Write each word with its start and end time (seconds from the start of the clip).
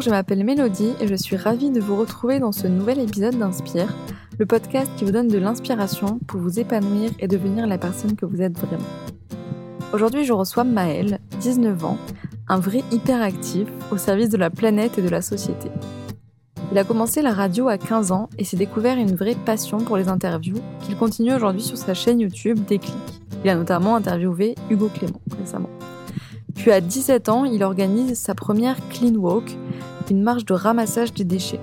Bonjour, 0.00 0.12
je 0.12 0.16
m'appelle 0.16 0.44
Mélodie 0.46 0.94
et 0.98 1.06
je 1.06 1.14
suis 1.14 1.36
ravie 1.36 1.68
de 1.68 1.78
vous 1.78 1.94
retrouver 1.94 2.38
dans 2.38 2.52
ce 2.52 2.66
nouvel 2.66 3.00
épisode 3.00 3.38
d'Inspire, 3.38 3.94
le 4.38 4.46
podcast 4.46 4.90
qui 4.96 5.04
vous 5.04 5.10
donne 5.10 5.28
de 5.28 5.36
l'inspiration 5.36 6.18
pour 6.26 6.40
vous 6.40 6.58
épanouir 6.58 7.10
et 7.18 7.28
devenir 7.28 7.66
la 7.66 7.76
personne 7.76 8.16
que 8.16 8.24
vous 8.24 8.40
êtes 8.40 8.58
vraiment. 8.58 8.88
Aujourd'hui, 9.92 10.24
je 10.24 10.32
reçois 10.32 10.64
Maël, 10.64 11.20
19 11.40 11.84
ans, 11.84 11.98
un 12.48 12.58
vrai 12.58 12.82
hyperactif 12.90 13.68
au 13.92 13.98
service 13.98 14.30
de 14.30 14.38
la 14.38 14.48
planète 14.48 14.96
et 14.96 15.02
de 15.02 15.10
la 15.10 15.20
société. 15.20 15.70
Il 16.72 16.78
a 16.78 16.84
commencé 16.84 17.20
la 17.20 17.34
radio 17.34 17.68
à 17.68 17.76
15 17.76 18.10
ans 18.10 18.30
et 18.38 18.44
s'est 18.44 18.56
découvert 18.56 18.96
une 18.96 19.14
vraie 19.14 19.36
passion 19.44 19.80
pour 19.80 19.98
les 19.98 20.08
interviews 20.08 20.62
qu'il 20.80 20.96
continue 20.96 21.34
aujourd'hui 21.34 21.60
sur 21.60 21.76
sa 21.76 21.92
chaîne 21.92 22.20
YouTube 22.20 22.58
Déclic. 22.66 22.96
Il 23.44 23.50
a 23.50 23.54
notamment 23.54 23.96
interviewé 23.96 24.54
Hugo 24.70 24.88
Clément 24.88 25.20
récemment. 25.38 25.68
Puis 26.60 26.72
à 26.72 26.82
17 26.82 27.30
ans, 27.30 27.46
il 27.46 27.62
organise 27.62 28.18
sa 28.18 28.34
première 28.34 28.76
Clean 28.90 29.14
Walk, 29.14 29.56
une 30.10 30.22
marche 30.22 30.44
de 30.44 30.52
ramassage 30.52 31.14
des 31.14 31.24
déchets. 31.24 31.58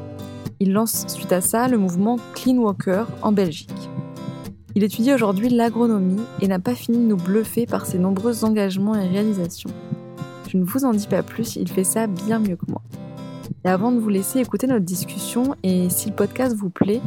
Il 0.60 0.74
lance 0.74 1.06
suite 1.08 1.32
à 1.32 1.40
ça 1.40 1.68
le 1.68 1.78
mouvement 1.78 2.16
Clean 2.34 2.56
Walker 2.56 3.04
en 3.22 3.32
Belgique. 3.32 3.92
Il 4.74 4.84
étudie 4.84 5.14
aujourd'hui 5.14 5.50
l'agronomie 5.50 6.24
et 6.42 6.48
n'a 6.48 6.58
pas 6.58 6.74
fini 6.74 6.98
de 6.98 7.04
nous 7.04 7.16
bluffer 7.16 7.68
par 7.68 7.86
ses 7.86 8.00
nombreux 8.00 8.44
engagements 8.44 8.96
et 8.96 9.08
réalisations. 9.08 9.70
Je 10.50 10.58
ne 10.58 10.64
vous 10.64 10.84
en 10.84 10.94
dis 10.94 11.08
pas 11.08 11.22
plus, 11.22 11.58
il 11.58 11.70
fait 11.70 11.84
ça 11.84 12.08
bien 12.08 12.40
mieux 12.40 12.56
que 12.56 12.66
moi. 12.68 12.82
Et 13.66 13.70
avant 13.70 13.92
de 13.92 14.00
vous 14.00 14.10
laisser 14.10 14.40
écouter 14.40 14.66
notre 14.66 14.84
discussion, 14.84 15.54
et 15.62 15.92
si 15.92 16.10
le 16.10 16.16
podcast 16.16 16.56
vous 16.56 16.72
plaît, 16.72 17.02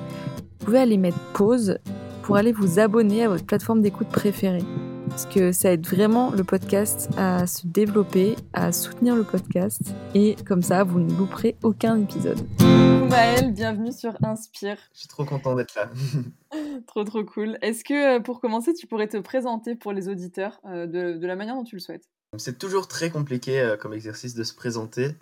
vous 0.60 0.66
pouvez 0.66 0.78
aller 0.78 0.96
mettre 0.96 1.18
pause 1.34 1.78
pour 2.22 2.36
aller 2.36 2.52
vous 2.52 2.78
abonner 2.78 3.24
à 3.24 3.28
votre 3.28 3.44
plateforme 3.44 3.82
d'écoute 3.82 4.06
préférée 4.06 4.62
parce 5.10 5.26
que 5.26 5.50
ça 5.50 5.72
aide 5.72 5.84
vraiment 5.84 6.30
le 6.30 6.44
podcast 6.44 7.10
à 7.18 7.46
se 7.48 7.66
développer, 7.66 8.36
à 8.52 8.70
soutenir 8.70 9.16
le 9.16 9.24
podcast, 9.24 9.92
et 10.14 10.36
comme 10.46 10.62
ça, 10.62 10.84
vous 10.84 11.00
ne 11.00 11.12
louperez 11.12 11.56
aucun 11.64 12.00
épisode. 12.00 12.38
Maël, 13.10 13.52
bienvenue 13.52 13.90
sur 13.90 14.16
Inspire. 14.22 14.78
Je 14.94 15.00
suis 15.00 15.08
trop 15.08 15.24
content 15.24 15.56
d'être 15.56 15.74
là. 15.74 15.90
trop 16.86 17.02
trop 17.02 17.24
cool. 17.24 17.58
Est-ce 17.60 17.82
que 17.82 18.18
euh, 18.18 18.20
pour 18.20 18.40
commencer, 18.40 18.72
tu 18.72 18.86
pourrais 18.86 19.08
te 19.08 19.16
présenter 19.16 19.74
pour 19.74 19.92
les 19.92 20.08
auditeurs 20.08 20.60
euh, 20.66 20.86
de, 20.86 21.26
la 21.26 21.34
manière 21.34 21.56
dont 21.56 21.64
tu 21.64 21.74
le 21.74 21.80
souhaites? 21.80 22.08
C'est 22.38 22.58
toujours 22.58 22.86
très 22.86 23.10
compliqué 23.10 23.60
euh, 23.60 23.76
comme 23.76 23.92
exercice 23.92 24.34
de 24.34 24.44
se 24.44 24.54
présenter. 24.54 25.16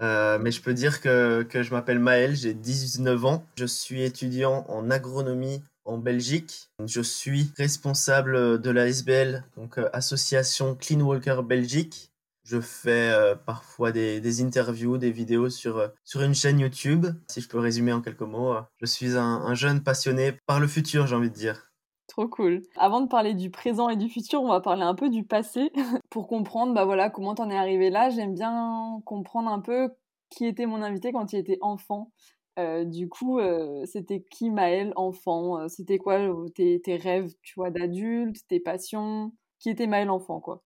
mais 0.00 0.50
je 0.50 0.62
peux 0.62 0.72
dire 0.72 1.02
que, 1.02 1.42
que 1.42 1.62
je 1.62 1.70
m'appelle 1.72 1.98
Maël, 1.98 2.34
j'ai 2.34 2.54
19 2.54 3.24
ans. 3.26 3.44
Je 3.58 3.66
suis 3.66 4.02
étudiant 4.02 4.64
en 4.68 4.90
agronomie 4.90 5.62
en 5.88 5.98
Belgique. 5.98 6.70
Je 6.84 7.00
suis 7.00 7.50
responsable 7.56 8.60
de 8.60 8.70
l'ASBL, 8.70 9.44
donc 9.56 9.78
euh, 9.78 9.88
Association 9.92 10.76
Clean 10.76 11.00
Walker 11.00 11.40
Belgique. 11.44 12.12
Je 12.44 12.60
fais 12.60 13.10
euh, 13.10 13.34
parfois 13.34 13.90
des, 13.92 14.42
interviews, 14.42 14.96
des 14.98 15.10
vidéos 15.10 15.50
sur, 15.50 15.78
euh, 15.78 15.88
sur 16.04 16.22
une 16.22 16.34
chaîne 16.34 16.60
YouTube. 16.60 17.06
Si 17.28 17.40
je 17.40 17.48
peux 17.48 17.58
résumer 17.58 17.92
en 17.92 18.00
quelques 18.00 18.20
mots, 18.20 18.54
je 18.76 18.86
suis 18.86 19.16
un, 19.16 19.54
jeune 19.54 19.82
passionné 19.82 20.32
par 20.46 20.60
le 20.60 20.66
futur, 20.66 21.06
j'ai 21.06 21.16
envie 21.16 21.30
de 21.30 21.34
dire. 21.34 21.72
Trop 22.06 22.28
cool. 22.28 22.62
Avant 22.76 23.00
de 23.00 23.08
parler 23.08 23.34
du 23.34 23.50
présent 23.50 23.88
et 23.90 23.96
du 23.96 24.08
futur, 24.08 24.42
on 24.42 24.48
va 24.48 24.60
parler 24.60 24.82
un 24.82 24.94
peu 24.94 25.10
du 25.10 25.24
passé 25.24 25.72
pour 26.10 26.26
comprendre 26.26 26.74
bah 26.74 26.84
voilà, 26.84 27.10
comment 27.10 27.34
t'en 27.34 27.50
es 27.50 27.56
arrivé 27.56 27.90
là. 27.90 28.08
J'aime 28.10 28.34
bien 28.34 29.00
comprendre 29.04 29.50
un 29.50 29.60
peu 29.60 29.90
qui 30.30 30.46
était 30.46 30.66
mon 30.66 30.82
invité 30.82 31.12
quand 31.12 31.32
il 31.32 31.38
était 31.38 31.58
enfant. 31.60 32.12
Euh, 32.58 32.84
du 32.84 33.08
coup, 33.08 33.38
euh, 33.38 33.84
c'était 33.86 34.22
qui 34.22 34.50
Maël, 34.50 34.92
enfant? 34.96 35.60
Euh, 35.60 35.68
C'était 35.68 35.98
quoi 35.98 36.18
tes, 36.54 36.80
rêves, 37.00 37.32
tu 37.42 37.54
vois, 37.54 37.70
d'adulte, 37.70 38.36
tes 38.48 38.58
passions? 38.58 39.32
Qui 39.60 39.70
était 39.70 39.86
Maël, 39.86 40.10
enfant, 40.10 40.40
quoi? 40.40 40.64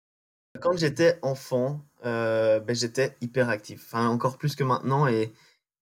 Quand 0.60 0.76
j'étais 0.76 1.18
enfant, 1.22 1.80
ben, 2.02 2.74
j'étais 2.74 3.16
hyper 3.20 3.48
actif, 3.48 3.82
enfin, 3.86 4.08
encore 4.08 4.38
plus 4.38 4.54
que 4.54 4.62
maintenant, 4.62 5.06
et, 5.08 5.32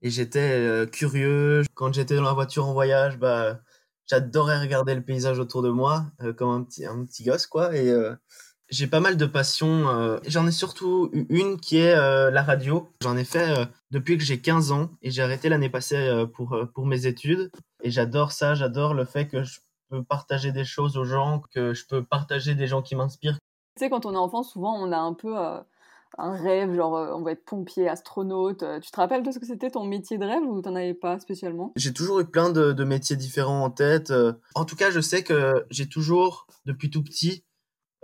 et 0.00 0.10
j'étais 0.10 0.86
curieux. 0.90 1.62
Quand 1.74 1.92
j'étais 1.92 2.16
dans 2.16 2.22
la 2.22 2.32
voiture 2.32 2.66
en 2.66 2.72
voyage, 2.72 3.18
bah, 3.18 3.60
j'adorais 4.06 4.60
regarder 4.60 4.94
le 4.94 5.02
paysage 5.02 5.38
autour 5.38 5.62
de 5.62 5.68
moi, 5.68 6.06
comme 6.38 6.50
un 6.50 6.62
petit, 6.62 6.86
un 6.86 7.04
petit 7.04 7.22
gosse, 7.22 7.46
quoi, 7.46 7.70
j'ai 8.72 8.86
pas 8.86 9.00
mal 9.00 9.16
de 9.16 9.26
passions. 9.26 9.88
Euh, 9.88 10.18
j'en 10.26 10.46
ai 10.46 10.50
surtout 10.50 11.10
une 11.12 11.60
qui 11.60 11.76
est 11.76 11.94
euh, 11.94 12.30
la 12.30 12.42
radio. 12.42 12.88
J'en 13.02 13.16
ai 13.16 13.24
fait 13.24 13.50
euh, 13.50 13.66
depuis 13.90 14.16
que 14.16 14.24
j'ai 14.24 14.40
15 14.40 14.72
ans 14.72 14.88
et 15.02 15.10
j'ai 15.10 15.22
arrêté 15.22 15.48
l'année 15.48 15.68
passée 15.68 16.24
pour, 16.34 16.58
pour 16.74 16.86
mes 16.86 17.06
études. 17.06 17.52
Et 17.82 17.90
j'adore 17.90 18.32
ça, 18.32 18.54
j'adore 18.54 18.94
le 18.94 19.04
fait 19.04 19.28
que 19.28 19.44
je 19.44 19.60
peux 19.90 20.02
partager 20.02 20.52
des 20.52 20.64
choses 20.64 20.96
aux 20.96 21.04
gens, 21.04 21.42
que 21.54 21.74
je 21.74 21.86
peux 21.86 22.02
partager 22.02 22.54
des 22.54 22.66
gens 22.66 22.80
qui 22.80 22.96
m'inspirent. 22.96 23.38
Tu 23.76 23.84
sais, 23.84 23.90
quand 23.90 24.06
on 24.06 24.14
est 24.14 24.18
enfant, 24.18 24.42
souvent 24.42 24.74
on 24.74 24.90
a 24.90 24.98
un 24.98 25.12
peu 25.12 25.36
un 25.36 26.34
rêve, 26.34 26.74
genre 26.74 26.92
on 27.14 27.22
va 27.22 27.32
être 27.32 27.44
pompier, 27.44 27.88
astronaute. 27.88 28.64
Tu 28.80 28.90
te 28.90 28.96
rappelles 28.96 29.22
de 29.22 29.30
ce 29.30 29.38
que 29.38 29.46
c'était 29.46 29.70
ton 29.70 29.84
métier 29.84 30.16
de 30.16 30.24
rêve 30.24 30.42
ou 30.44 30.62
t'en 30.62 30.74
avais 30.74 30.94
pas 30.94 31.18
spécialement? 31.20 31.72
J'ai 31.76 31.92
toujours 31.92 32.20
eu 32.20 32.24
plein 32.24 32.48
de, 32.48 32.72
de, 32.72 32.84
métiers 32.84 33.16
différents 33.16 33.64
en 33.64 33.70
tête. 33.70 34.12
En 34.54 34.64
tout 34.64 34.76
cas, 34.76 34.90
je 34.90 35.00
sais 35.00 35.22
que 35.22 35.66
j'ai 35.70 35.88
toujours, 35.88 36.46
depuis 36.64 36.88
tout 36.88 37.02
petit, 37.02 37.44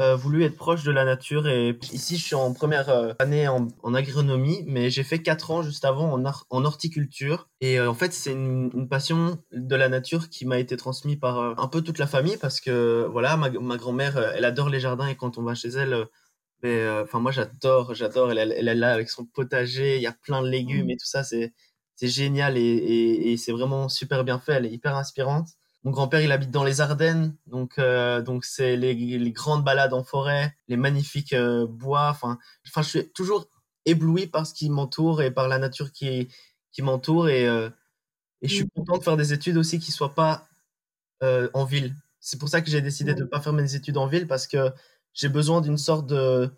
euh, 0.00 0.14
voulu 0.14 0.44
être 0.44 0.56
proche 0.56 0.84
de 0.84 0.92
la 0.92 1.04
nature. 1.04 1.48
Et 1.48 1.76
ici 1.92 2.16
je 2.16 2.25
suis 2.25 2.34
en 2.36 2.53
première 2.53 2.88
euh, 2.88 3.12
année 3.19 3.48
en, 3.48 3.69
agronomie 3.94 4.62
mais 4.66 4.91
j'ai 4.91 5.03
fait 5.03 5.20
quatre 5.20 5.50
ans 5.50 5.62
juste 5.62 5.84
avant 5.84 6.12
en, 6.12 6.25
en 6.25 6.64
horticulture. 6.64 7.48
Et 7.60 7.81
euh, 7.81 7.91
en 7.91 7.94
fait 7.94 8.12
c'est 8.12 8.32
une, 8.32 8.88
passion 8.88 9.42
de 9.53 9.75
la 9.75 9.88
nature 9.88 10.31
qui 10.31 10.47
m'a 10.47 10.58
été 10.58 10.76
transmise 10.76 11.16
par 11.16 11.58
un 11.60 11.69
peu 11.69 11.82
toute 11.82 11.98
la 11.98 12.06
famille 12.06 12.37
parce 12.37 12.60
que 12.60 13.08
voilà 13.10 13.37
ma, 13.37 13.50
ma 13.50 13.76
grand-mère 13.76 14.16
elle 14.37 14.44
adore 14.44 14.69
les 14.69 14.81
jardins 14.81 15.08
et 15.08 15.16
quand 15.16 15.37
on 15.37 15.42
va 15.42 15.54
chez 15.54 15.70
elle 15.70 16.06
ben, 16.62 17.03
enfin 17.03 17.19
moi 17.20 17.32
j'adore 17.32 17.94
j'adore. 17.94 18.31
Elle, 18.31 18.38
elle, 18.38 18.69
est 18.69 18.75
là 18.75 18.92
avec 18.92 19.10
son 19.10 19.25
potager 19.26 19.97
il 19.97 20.03
y 20.03 20.06
a 20.06 20.12
plein 20.12 20.42
de 20.42 20.48
légumes 20.48 20.87
mmh. 20.87 20.91
et 20.91 20.97
tout 20.97 21.06
ça. 21.06 21.25
C'est 21.25 21.53
c'est 21.97 22.08
génial 22.08 22.56
et, 22.56 22.60
et, 22.60 23.32
et 23.32 23.37
c'est 23.37 23.53
vraiment 23.53 23.88
super 23.88 24.22
bien 24.25 24.38
fait. 24.38 24.53
Elle 24.53 24.66
est 24.66 24.72
hyper 24.72 24.97
inspirante 24.97 25.48
mon 25.84 25.93
grand-père, 25.93 26.21
il 26.21 26.33
habite 26.33 26.50
dans 26.50 26.65
les 26.65 26.81
Ardennes, 26.81 27.37
donc 27.47 27.78
euh, 27.78 28.21
donc 28.21 28.44
c'est 28.44 28.77
les, 28.77 28.94
les, 28.94 29.33
grandes 29.33 29.65
balades 29.65 29.94
en 29.94 30.03
forêt, 30.03 30.56
les 30.66 30.77
magnifiques 30.77 31.33
euh, 31.33 31.66
bois. 31.66 32.09
Enfin, 32.11 32.39
enfin, 32.66 32.83
je 32.83 32.89
suis 32.89 33.09
toujours 33.11 33.49
ébloui 33.84 34.27
par 34.27 34.47
ce 34.47 34.55
qui 34.55 34.71
m'entoure 34.71 35.22
et 35.22 35.31
par 35.31 35.49
la 35.49 35.59
nature 35.59 35.93
qui 35.93 36.28
qui 36.72 36.83
m'entoure 36.83 37.28
et 37.28 37.49
euh, 37.49 37.71
et 38.43 38.49
je 38.49 38.55
suis 38.55 38.65
mmh. 38.65 38.71
content 38.75 38.99
de 38.99 39.05
faire 39.05 39.17
des 39.17 39.33
études 39.33 39.56
aussi 39.56 39.78
qui 39.78 39.93
soient 39.93 40.15
pas 40.15 40.49
en 41.21 41.65
ville. 41.65 41.97
C'est 42.21 42.38
pour 42.38 42.49
ça 42.49 42.61
que 42.61 42.71
j'ai 42.71 42.81
décidé 42.81 43.15
de 43.15 43.22
ne 43.22 43.27
pas 43.27 43.41
faire 43.41 43.53
mes 43.53 43.75
études 43.75 43.97
en 43.99 44.06
ville 44.06 44.28
parce 44.28 44.47
que 44.47 44.72
j'ai 45.15 45.28
besoin 45.28 45.61
d'une 45.61 45.78
sorte 45.78 46.06
de 46.06 46.50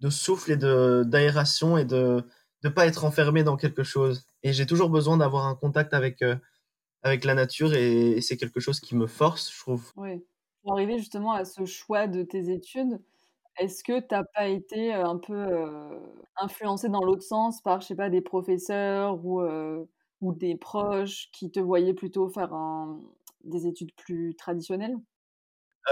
de 0.00 0.10
souffle 0.10 0.52
et 0.52 0.56
de 0.56 1.04
d'aération 1.06 1.78
et 1.78 1.84
de 1.84 2.24
de 2.62 2.68
pas 2.68 2.86
être 2.86 3.04
enfermé 3.04 3.44
dans 3.44 3.56
quelque 3.56 3.82
chose. 3.84 4.24
Et 4.42 4.52
j'ai 4.52 4.66
toujours 4.66 4.90
besoin 4.90 5.16
d'avoir 5.18 5.46
un 5.46 5.54
contact 5.54 5.94
avec 5.94 6.22
avec 7.02 7.24
la 7.24 7.34
nature 7.34 7.74
et, 7.74 8.20
c'est 8.20 8.36
quelque 8.36 8.60
chose 8.60 8.80
qui 8.80 8.94
me 8.94 9.06
force, 9.06 9.52
je 9.52 9.58
trouve. 9.60 9.92
Oui. 9.96 10.24
Pour 10.62 10.74
arriver 10.74 10.98
justement 10.98 11.32
à 11.32 11.44
ce 11.44 11.64
choix 11.64 12.06
de 12.06 12.22
tes 12.22 12.50
études, 12.50 13.00
est-ce 13.58 13.82
que 13.82 14.00
tu 14.00 14.06
n'as 14.12 14.24
pas 14.24 14.46
été 14.46 14.92
un 14.92 15.18
peu 15.18 15.46
influencé 16.36 16.88
dans 16.88 17.02
l'autre 17.02 17.24
sens 17.24 17.60
par, 17.60 17.80
je 17.80 17.88
sais 17.88 17.96
pas, 17.96 18.10
des 18.10 18.20
professeurs 18.20 19.24
ou, 19.24 19.42
ou 20.20 20.32
des 20.32 20.56
proches 20.56 21.28
qui 21.32 21.50
te 21.50 21.58
voyaient 21.58 21.94
plutôt 21.94 22.28
faire 22.28 22.54
un, 22.54 23.00
des 23.44 23.66
études 23.66 23.92
plus 23.94 24.34
traditionnelles? 24.36 24.96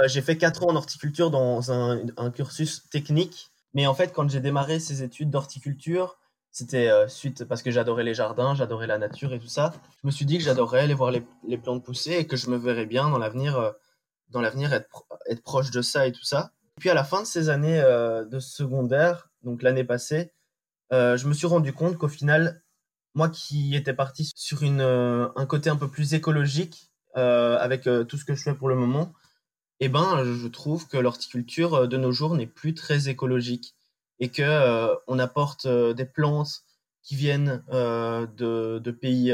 J'ai 0.07 0.23
fait 0.23 0.39
4 0.39 0.63
ans 0.63 0.71
en 0.71 0.77
horticulture 0.77 1.31
dans 1.31 1.73
un, 1.73 2.07
un 2.17 2.31
cursus 2.31 2.89
technique. 2.91 3.51
Mais 3.75 3.87
en 3.87 3.95
fait, 3.95 4.13
quand 4.13 4.29
j'ai 4.29 4.41
démarré 4.41 4.81
ces 4.81 5.03
études 5.03 5.31
d'horticulture, 5.31 6.19
c'était 6.53 6.89
euh, 6.89 7.09
suite 7.09 7.45
parce 7.45 7.63
que 7.63 7.71
j'adorais 7.71 8.03
les 8.03 8.15
jardins, 8.15 8.55
j'adorais 8.55 8.87
la 8.87 8.99
nature 8.99 9.33
et 9.33 9.39
tout 9.39 9.49
ça. 9.49 9.73
Je 10.03 10.07
me 10.07 10.11
suis 10.11 10.25
dit 10.25 10.39
que 10.39 10.45
j'adorerais 10.45 10.81
aller 10.81 10.95
voir 10.95 11.11
les, 11.11 11.25
les, 11.47 11.59
plantes 11.59 11.85
pousser 11.85 12.13
et 12.13 12.27
que 12.27 12.37
je 12.37 12.51
me 12.51 12.57
verrais 12.57 12.87
bien 12.87 13.09
dans 13.09 13.19
l'avenir, 13.19 13.57
euh, 13.59 13.71
dans 14.29 14.41
l'avenir 14.41 14.73
être, 14.73 15.05
être 15.29 15.43
proche 15.43 15.71
de 15.71 15.83
ça 15.83 16.07
et 16.07 16.13
tout 16.13 16.25
ça. 16.25 16.53
Puis 16.79 16.91
à 16.91 16.95
la 16.95 17.05
fin 17.05 17.23
de 17.23 17.27
ces 17.27 17.51
années 17.51 17.81
euh, 17.81 18.25
de 18.25 18.41
secondaire, 18.41 19.31
donc 19.43 19.63
l'année 19.63 19.85
passée, 19.85 20.33
je 20.93 21.29
me 21.29 21.35
suis 21.35 21.47
rendu 21.47 21.73
compte 21.73 21.97
qu'au 21.97 22.09
final, 22.09 22.63
moi 23.15 23.29
qui 23.29 23.77
étais 23.77 23.95
parti 23.95 24.33
sur 24.35 24.65
une, 24.65 24.81
un 24.81 25.47
côté 25.47 25.71
un 25.71 25.77
peu 25.77 25.89
plus 25.89 26.15
écologique 26.15 26.91
avec 27.15 27.83
tout 27.85 28.17
ce 28.17 28.25
que 28.25 28.35
je 28.35 28.43
fais 28.43 28.55
pour 28.55 28.69
le 28.69 28.75
moment, 28.75 29.13
eh 29.79 29.89
ben, 29.89 30.25
je 30.25 30.49
trouve 30.49 30.89
que 30.89 30.97
l'horticulture 30.97 31.87
de 31.87 31.97
nos 31.97 32.11
jours 32.11 32.35
n'est 32.35 32.49
plus 32.49 32.75
très 32.75 33.09
écologique 33.09 33.77
et 34.21 34.29
que 34.29 34.43
euh, 34.43 34.95
on 35.09 35.19
apporte 35.19 35.67
euh, 35.67 35.95
des 35.95 36.05
plantes 36.05 36.63
qui 37.03 37.17
viennent 37.17 37.65
euh, 37.73 38.27
de, 38.27 38.79
de, 38.79 38.91
pays 38.91 39.33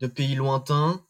de 0.00 0.06
pays 0.06 0.34
lointains 0.34 1.04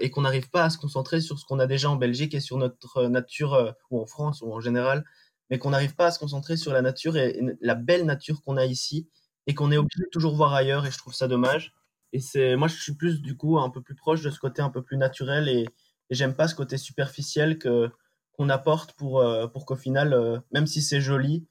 et 0.00 0.10
qu'on 0.10 0.22
n'arrive 0.22 0.50
pas 0.50 0.64
à 0.64 0.70
se 0.70 0.76
concentrer 0.76 1.20
sur 1.20 1.38
ce 1.38 1.46
qu'on 1.46 1.58
a 1.58 1.66
déjà 1.66 1.88
en 1.88 1.96
Belgique 1.96 2.34
et 2.34 2.40
sur 2.40 2.58
notre 2.58 3.04
nature 3.06 3.74
ou 3.90 4.00
en 4.00 4.06
France 4.06 4.42
ou 4.42 4.52
en 4.52 4.60
général, 4.60 5.04
mais 5.48 5.58
qu'on 5.58 5.70
n'arrive 5.70 5.94
pas 5.94 6.06
à 6.06 6.10
se 6.10 6.18
concentrer 6.18 6.56
sur 6.56 6.72
la 6.72 6.82
nature 6.82 7.16
et, 7.16 7.40
la 7.60 7.74
belle 7.74 8.04
nature 8.04 8.42
qu'on 8.42 8.56
a 8.56 8.66
ici 8.66 9.08
et 9.46 9.54
qu'on 9.54 9.70
est 9.70 9.76
obligé 9.76 10.02
de 10.02 10.10
toujours 10.10 10.34
voir 10.36 10.52
ailleurs 10.52 10.84
et 10.84 10.90
je 10.90 10.98
trouve 10.98 11.14
ça 11.14 11.28
dommage. 11.28 11.72
Et 12.12 12.20
c'est 12.20 12.56
moi 12.56 12.68
je 12.68 12.74
suis 12.74 12.94
plus 12.94 13.22
du 13.22 13.36
coup 13.36 13.58
un 13.58 13.70
peu 13.70 13.80
plus 13.80 13.94
proche 13.94 14.22
de 14.22 14.30
ce 14.30 14.38
côté 14.38 14.60
un 14.60 14.70
peu 14.70 14.82
plus 14.82 14.98
naturel 14.98 15.48
et, 15.48 15.62
et 16.10 16.14
j'aime 16.14 16.34
pas 16.34 16.48
ce 16.48 16.54
côté 16.54 16.76
superficiel 16.76 17.58
que 17.58 17.90
qu'on 18.32 18.50
apporte 18.50 18.92
pour 18.94 19.24
pour 19.52 19.64
qu'au 19.64 19.76
final 19.76 20.42
même 20.52 20.66
si 20.66 20.82
c'est 20.82 21.00
joli 21.00 21.46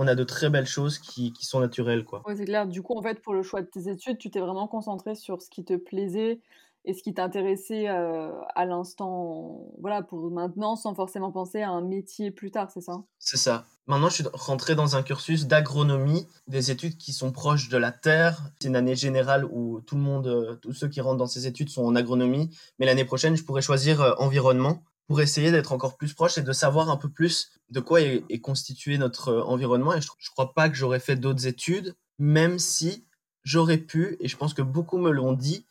on 0.00 0.06
a 0.06 0.14
de 0.14 0.24
très 0.24 0.48
belles 0.48 0.66
choses 0.66 0.98
qui, 0.98 1.30
qui 1.34 1.44
sont 1.44 1.60
naturelles. 1.60 2.04
Quoi. 2.04 2.22
Ouais, 2.26 2.34
c'est 2.34 2.46
clair. 2.46 2.66
Du 2.66 2.80
coup, 2.80 2.96
en 2.96 3.02
fait, 3.02 3.20
pour 3.20 3.34
le 3.34 3.42
choix 3.42 3.60
de 3.60 3.66
tes 3.66 3.90
études, 3.90 4.16
tu 4.16 4.30
t'es 4.30 4.40
vraiment 4.40 4.66
concentré 4.66 5.14
sur 5.14 5.42
ce 5.42 5.50
qui 5.50 5.62
te 5.62 5.76
plaisait 5.76 6.40
et 6.86 6.94
ce 6.94 7.02
qui 7.02 7.12
t'intéressait 7.12 7.90
euh, 7.90 8.32
à 8.54 8.64
l'instant, 8.64 9.66
voilà, 9.78 10.00
pour 10.00 10.30
maintenant, 10.30 10.74
sans 10.74 10.94
forcément 10.94 11.30
penser 11.30 11.60
à 11.60 11.68
un 11.68 11.82
métier 11.82 12.30
plus 12.30 12.50
tard, 12.50 12.70
c'est 12.72 12.80
ça? 12.80 13.02
C'est 13.18 13.36
ça. 13.36 13.66
Maintenant, 13.86 14.08
je 14.08 14.14
suis 14.14 14.24
rentré 14.32 14.74
dans 14.74 14.96
un 14.96 15.02
cursus 15.02 15.46
d'agronomie, 15.46 16.26
des 16.48 16.70
études 16.70 16.96
qui 16.96 17.12
sont 17.12 17.30
proches 17.30 17.68
de 17.68 17.76
la 17.76 17.92
terre. 17.92 18.40
C'est 18.58 18.68
une 18.68 18.76
année 18.76 18.96
générale 18.96 19.44
où 19.44 19.82
tout 19.82 19.96
le 19.96 20.00
monde, 20.00 20.28
euh, 20.28 20.54
tous 20.54 20.72
ceux 20.72 20.88
qui 20.88 21.02
rentrent 21.02 21.18
dans 21.18 21.26
ces 21.26 21.46
études 21.46 21.68
sont 21.68 21.84
en 21.84 21.94
agronomie. 21.94 22.48
Mais 22.78 22.86
l'année 22.86 23.04
prochaine, 23.04 23.36
je 23.36 23.44
pourrais 23.44 23.60
choisir 23.60 24.00
euh, 24.00 24.14
environnement 24.16 24.82
pour 25.10 25.20
essayer 25.20 25.50
d'être 25.50 25.72
encore 25.72 25.96
plus 25.96 26.14
proche 26.14 26.38
et 26.38 26.42
de 26.42 26.52
savoir 26.52 26.88
un 26.88 26.96
peu 26.96 27.08
plus 27.08 27.50
de 27.70 27.80
quoi 27.80 28.00
est, 28.00 28.38
constitué 28.40 28.96
notre 28.96 29.30
euh, 29.30 29.42
environnement. 29.42 29.92
Et 29.92 30.00
je 30.00 30.06
ne 30.06 30.30
crois 30.30 30.54
pas 30.54 30.68
que 30.68 30.76
j'aurais 30.76 31.00
fait 31.00 31.16
d'autres 31.16 31.48
études, 31.48 31.96
même 32.20 32.60
si 32.60 33.08
j'aurais 33.42 33.78
pu, 33.78 34.16
et 34.20 34.28
je 34.28 34.36
pense 34.36 34.54
que 34.54 34.62
beaucoup 34.62 34.98
me 34.98 35.10
l'ont 35.10 35.32
dit 35.32 35.66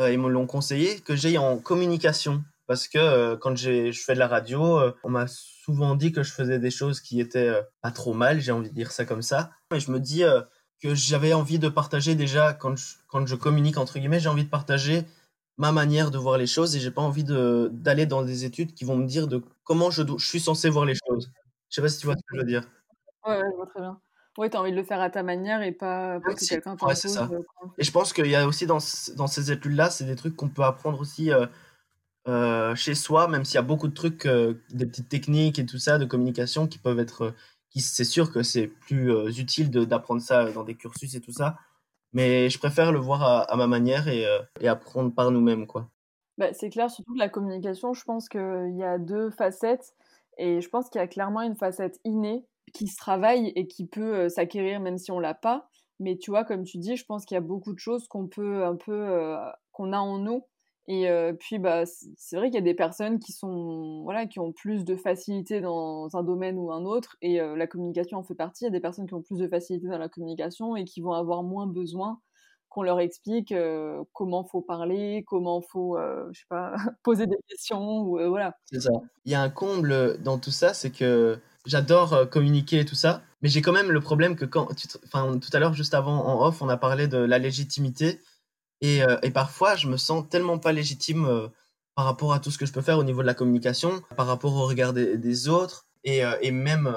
euh, 0.00 0.06
et 0.06 0.16
me 0.16 0.30
l'ont 0.30 0.46
conseillé, 0.46 1.00
que 1.00 1.14
j'aille 1.14 1.36
en 1.36 1.58
communication. 1.58 2.42
Parce 2.66 2.88
que 2.88 2.96
euh, 2.96 3.36
quand 3.36 3.54
je 3.54 3.92
fais 3.92 4.14
de 4.14 4.18
la 4.18 4.28
radio, 4.28 4.80
on 5.04 5.10
m'a 5.10 5.26
souvent 5.26 5.94
dit 5.94 6.10
que 6.10 6.22
je 6.22 6.32
faisais 6.32 6.58
des 6.58 6.70
choses 6.70 7.02
qui 7.02 7.20
étaient 7.20 7.52
pas 7.82 7.90
trop 7.90 8.14
mal, 8.14 8.40
j'ai 8.40 8.52
envie 8.52 8.70
de 8.70 8.74
dire 8.74 8.92
ça 8.92 9.04
comme 9.04 9.20
ça. 9.20 9.50
Et 9.74 9.80
je 9.80 9.90
me 9.90 10.00
dis 10.00 10.22
que 10.82 10.94
j'avais 10.94 11.34
envie 11.34 11.58
de 11.58 11.68
partager 11.68 12.14
déjà, 12.14 12.54
quand 12.54 12.76
quand 13.08 13.26
je 13.26 13.34
communique, 13.34 13.76
entre 13.76 13.98
guillemets, 13.98 14.20
j'ai 14.20 14.30
envie 14.30 14.44
de 14.44 14.48
partager 14.48 15.04
ma 15.60 15.72
manière 15.72 16.10
de 16.10 16.16
voir 16.16 16.38
les 16.38 16.46
choses 16.46 16.74
et 16.74 16.80
j'ai 16.80 16.90
pas 16.90 17.02
envie 17.02 17.22
d'aller 17.22 18.06
dans 18.06 18.22
des 18.22 18.46
études 18.46 18.72
qui 18.72 18.86
vont 18.86 18.96
me 18.96 19.06
dire 19.06 19.28
de 19.28 19.42
comment 19.62 19.90
je, 19.90 20.02
je 20.16 20.26
suis 20.26 20.40
censé 20.40 20.70
voir 20.70 20.86
les 20.86 20.94
choses. 20.94 21.30
Je 21.68 21.74
sais 21.74 21.82
pas 21.82 21.88
si 21.90 21.98
tu 21.98 22.06
vois 22.06 22.16
ce 22.16 22.22
que 22.22 22.34
je 22.34 22.38
veux 22.38 22.46
dire. 22.46 22.62
Ouais, 23.26 23.38
je 23.38 23.56
vois 23.56 23.66
très 23.66 23.80
bien. 23.80 24.00
Ouais, 24.38 24.48
tu 24.48 24.56
as 24.56 24.60
envie 24.60 24.70
de 24.70 24.76
le 24.76 24.84
faire 24.84 25.02
à 25.02 25.10
ta 25.10 25.22
manière 25.22 25.60
et 25.60 25.72
pas, 25.72 26.18
que 26.20 26.48
quelqu'un 26.48 26.76
ouais, 26.80 26.94
c'est 26.94 27.08
ça. 27.08 27.28
Euh, 27.30 27.42
et 27.76 27.84
je 27.84 27.92
pense 27.92 28.14
qu'il 28.14 28.28
y 28.28 28.34
a 28.34 28.46
aussi 28.46 28.66
dans, 28.66 28.78
dans 29.16 29.26
ces 29.26 29.52
études-là, 29.52 29.90
c'est 29.90 30.04
des 30.04 30.16
trucs 30.16 30.34
qu'on 30.34 30.48
peut 30.48 30.62
apprendre 30.62 30.98
aussi 30.98 31.30
euh, 31.30 31.44
euh, 32.26 32.74
chez 32.74 32.94
soi, 32.94 33.28
même 33.28 33.44
s'il 33.44 33.56
y 33.56 33.58
a 33.58 33.62
beaucoup 33.62 33.88
de 33.88 33.92
trucs, 33.92 34.26
des 34.26 34.86
petites 34.86 35.10
techniques 35.10 35.58
et 35.58 35.66
tout 35.66 35.78
ça 35.78 35.98
de 35.98 36.06
communication 36.06 36.68
qui 36.68 36.78
peuvent 36.78 37.00
être. 37.00 37.34
qui 37.68 37.82
c'est 37.82 38.04
sûr 38.04 38.32
que 38.32 38.42
c'est 38.42 38.66
plus 38.66 39.12
utile 39.38 39.70
d'apprendre 39.70 40.22
ça 40.22 40.50
dans 40.52 40.64
des 40.64 40.74
cursus 40.74 41.14
et 41.14 41.20
tout 41.20 41.32
ça. 41.32 41.58
Mais 42.12 42.50
je 42.50 42.58
préfère 42.58 42.92
le 42.92 42.98
voir 42.98 43.22
à, 43.50 43.56
ma 43.56 43.66
manière 43.66 44.08
et, 44.08 44.26
euh, 44.26 44.40
et, 44.60 44.68
apprendre 44.68 45.14
par 45.14 45.30
nous-mêmes, 45.30 45.66
quoi. 45.66 45.88
Bah, 46.38 46.52
c'est 46.52 46.70
clair, 46.70 46.90
surtout 46.90 47.12
que 47.12 47.18
la 47.18 47.28
communication, 47.28 47.92
je 47.92 48.04
pense 48.04 48.28
qu'il 48.28 48.74
y 48.76 48.82
a 48.82 48.98
deux 48.98 49.30
facettes. 49.30 49.94
Et 50.38 50.60
je 50.60 50.68
pense 50.68 50.88
qu'il 50.88 51.00
y 51.00 51.04
a 51.04 51.08
clairement 51.08 51.42
une 51.42 51.54
facette 51.54 52.00
innée 52.04 52.46
qui 52.72 52.86
se 52.86 52.96
travaille 52.96 53.52
et 53.56 53.66
qui 53.66 53.86
peut 53.86 54.14
euh, 54.14 54.28
s'acquérir 54.28 54.80
même 54.80 54.96
si 54.96 55.10
on 55.12 55.18
l'a 55.18 55.34
pas. 55.34 55.68
Mais 55.98 56.16
tu 56.16 56.30
vois, 56.30 56.44
comme 56.44 56.64
tu 56.64 56.78
dis, 56.78 56.96
je 56.96 57.04
pense 57.04 57.26
qu'il 57.26 57.34
y 57.34 57.38
a 57.38 57.42
beaucoup 57.42 57.74
de 57.74 57.78
choses 57.78 58.08
qu'on 58.08 58.26
peut 58.26 58.64
un 58.64 58.76
peu, 58.76 58.92
euh, 58.92 59.36
qu'on 59.72 59.92
a 59.92 59.98
en 59.98 60.18
nous 60.18 60.46
et 60.92 61.32
puis, 61.34 61.58
bah, 61.58 61.84
c'est 62.16 62.36
vrai 62.36 62.46
qu'il 62.46 62.56
y 62.56 62.58
a 62.58 62.62
des 62.62 62.74
personnes 62.74 63.20
qui, 63.20 63.32
sont, 63.32 64.02
voilà, 64.02 64.26
qui 64.26 64.40
ont 64.40 64.52
plus 64.52 64.84
de 64.84 64.96
facilité 64.96 65.60
dans 65.60 66.08
un 66.16 66.22
domaine 66.24 66.58
ou 66.58 66.72
un 66.72 66.84
autre, 66.84 67.16
et 67.22 67.38
la 67.38 67.66
communication 67.68 68.18
en 68.18 68.24
fait 68.24 68.34
partie. 68.34 68.64
Il 68.64 68.66
y 68.66 68.68
a 68.68 68.72
des 68.72 68.80
personnes 68.80 69.06
qui 69.06 69.14
ont 69.14 69.22
plus 69.22 69.38
de 69.38 69.46
facilité 69.46 69.86
dans 69.86 69.98
la 69.98 70.08
communication 70.08 70.74
et 70.74 70.84
qui 70.84 71.00
vont 71.00 71.12
avoir 71.12 71.44
moins 71.44 71.68
besoin 71.68 72.20
qu'on 72.68 72.82
leur 72.82 73.00
explique 73.00 73.54
comment 74.12 74.44
faut 74.44 74.62
parler, 74.62 75.24
comment 75.28 75.60
faut, 75.60 75.96
je 76.32 76.38
sais 76.38 76.46
pas, 76.48 76.74
poser 77.04 77.28
des 77.28 77.38
questions, 77.48 78.00
ou 78.00 78.18
voilà. 78.28 78.56
C'est 78.64 78.80
ça. 78.80 78.90
Il 79.24 79.32
y 79.32 79.36
a 79.36 79.42
un 79.42 79.50
comble 79.50 80.20
dans 80.22 80.38
tout 80.38 80.50
ça, 80.50 80.74
c'est 80.74 80.90
que 80.90 81.38
j'adore 81.66 82.28
communiquer 82.30 82.80
et 82.80 82.84
tout 82.84 82.96
ça, 82.96 83.22
mais 83.42 83.48
j'ai 83.48 83.62
quand 83.62 83.72
même 83.72 83.90
le 83.90 84.00
problème 84.00 84.34
que 84.36 84.44
quand, 84.44 84.68
enfin, 85.04 85.38
tout 85.38 85.50
à 85.52 85.60
l'heure, 85.60 85.74
juste 85.74 85.94
avant 85.94 86.24
en 86.26 86.46
off, 86.46 86.62
on 86.62 86.68
a 86.68 86.76
parlé 86.76 87.06
de 87.06 87.18
la 87.18 87.38
légitimité. 87.38 88.20
Et, 88.80 89.02
euh, 89.02 89.18
et, 89.22 89.30
parfois, 89.30 89.76
je 89.76 89.88
me 89.88 89.96
sens 89.96 90.28
tellement 90.28 90.58
pas 90.58 90.72
légitime 90.72 91.26
euh, 91.26 91.48
par 91.94 92.04
rapport 92.04 92.32
à 92.32 92.40
tout 92.40 92.50
ce 92.50 92.58
que 92.58 92.66
je 92.66 92.72
peux 92.72 92.80
faire 92.82 92.98
au 92.98 93.04
niveau 93.04 93.20
de 93.22 93.26
la 93.26 93.34
communication, 93.34 94.02
par 94.16 94.26
rapport 94.26 94.54
au 94.54 94.66
regard 94.66 94.92
des, 94.92 95.48
autres, 95.48 95.86
et, 96.04 96.24
euh, 96.24 96.36
même 96.52 96.94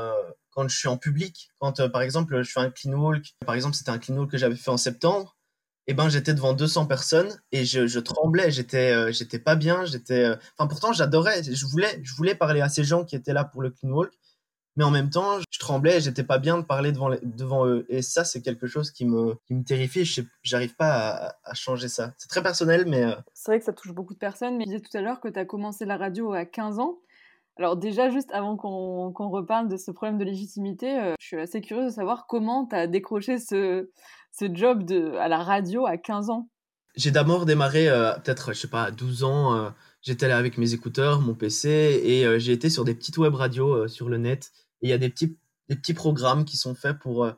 quand 0.51 0.67
je 0.67 0.77
suis 0.77 0.87
en 0.87 0.97
public. 0.97 1.49
Quand, 1.59 1.89
par 1.91 2.01
exemple, 2.01 2.41
je 2.41 2.51
fais 2.51 2.61
un 2.61 2.69
clean 2.69 2.93
walk, 2.93 3.35
par 3.45 3.55
exemple, 3.55 3.75
c'était 3.75 3.91
un 3.91 3.99
clean 3.99 4.17
walk 4.17 4.31
que 4.31 4.37
j'avais 4.37 4.55
fait 4.55 4.71
en 4.71 4.77
septembre, 4.77 5.35
et 5.85 5.91
eh 5.91 5.93
ben 5.95 6.07
j'étais 6.07 6.33
devant 6.33 6.53
200 6.53 6.85
personnes 6.85 7.37
et 7.51 7.65
je, 7.65 7.87
je 7.87 7.99
tremblais, 7.99 8.51
j'étais 8.51 9.11
j'étais 9.11 9.37
pas 9.37 9.55
bien, 9.55 9.83
j'étais 9.83 10.33
enfin 10.57 10.65
pourtant 10.69 10.93
j'adorais, 10.93 11.43
je 11.43 11.65
voulais 11.65 11.99
je 12.03 12.15
voulais 12.15 12.35
parler 12.35 12.61
à 12.61 12.69
ces 12.69 12.85
gens 12.85 13.03
qui 13.03 13.17
étaient 13.17 13.33
là 13.33 13.43
pour 13.43 13.61
le 13.61 13.69
clean 13.69 13.89
walk 13.89 14.13
mais 14.75 14.83
en 14.83 14.91
même 14.91 15.09
temps, 15.09 15.39
je 15.51 15.59
tremblais, 15.59 16.01
j'étais 16.01 16.23
pas 16.23 16.39
bien 16.39 16.57
de 16.57 16.63
parler 16.63 16.91
devant, 16.91 17.11
devant 17.21 17.67
eux. 17.67 17.85
Et 17.89 18.01
ça, 18.01 18.23
c'est 18.23 18.41
quelque 18.41 18.65
chose 18.65 18.91
qui 18.91 19.05
me, 19.05 19.35
qui 19.45 19.53
me 19.53 19.63
terrifie. 19.63 20.03
Je 20.03 20.21
j'arrive 20.41 20.75
pas 20.75 21.35
à, 21.43 21.53
changer 21.53 21.87
ça. 21.87 22.13
C'est 22.17 22.27
très 22.27 22.41
personnel, 22.41 22.85
mais. 22.87 23.03
Euh, 23.03 23.15
c'est 23.33 23.51
vrai 23.51 23.59
que 23.59 23.65
ça 23.65 23.73
touche 23.73 23.91
beaucoup 23.91 24.13
de 24.13 24.19
personnes. 24.19 24.57
Mais 24.57 24.65
je 24.65 24.71
disais 24.71 24.81
tout 24.81 24.97
à 24.97 25.01
l'heure 25.01 25.19
que 25.19 25.27
tu 25.27 25.37
as 25.39 25.45
commencé 25.45 25.85
la 25.85 25.97
radio 25.97 26.33
à 26.33 26.45
15 26.45 26.79
ans. 26.79 26.97
Alors, 27.57 27.77
déjà, 27.77 28.09
juste 28.09 28.31
avant 28.31 28.57
qu'on 28.57 29.29
reparle 29.29 29.67
de 29.67 29.77
ce 29.77 29.91
problème 29.91 30.17
de 30.17 30.23
légitimité, 30.23 30.97
euh, 30.97 31.13
je 31.19 31.27
suis 31.27 31.39
assez 31.39 31.61
curieuse 31.61 31.91
de 31.91 31.95
savoir 31.95 32.25
comment 32.25 32.65
tu 32.65 32.75
as 32.75 32.87
décroché 32.87 33.37
ce, 33.37 33.91
ce 34.31 34.45
job 34.51 34.85
de, 34.85 35.11
à 35.17 35.27
la 35.27 35.37
radio 35.37 35.85
à 35.85 35.97
15 35.97 36.31
ans. 36.31 36.49
J'ai 36.95 37.11
d'abord 37.11 37.45
démarré, 37.45 37.89
euh, 37.89 38.13
peut-être, 38.13 38.53
je 38.53 38.59
sais 38.59 38.67
pas, 38.67 38.85
à 38.85 38.91
12 38.91 39.23
ans. 39.23 39.71
J'étais 40.01 40.27
là 40.27 40.37
avec 40.37 40.57
mes 40.57 40.73
écouteurs, 40.73 41.21
mon 41.21 41.35
PC, 41.35 41.69
et 42.03 42.39
j'ai 42.39 42.51
été 42.51 42.69
sur 42.69 42.83
des 42.83 42.93
petites 42.93 43.17
web 43.17 43.35
radios 43.35 43.87
sur 43.87 44.09
le 44.09 44.17
net 44.17 44.51
il 44.83 44.89
y 44.89 44.93
a 44.93 44.97
des 44.97 45.09
petits, 45.09 45.37
des 45.69 45.75
petits 45.75 45.93
programmes 45.93 46.45
qui 46.45 46.57
sont 46.57 46.75
faits 46.75 46.99
pour, 46.99 47.23
euh, 47.23 47.31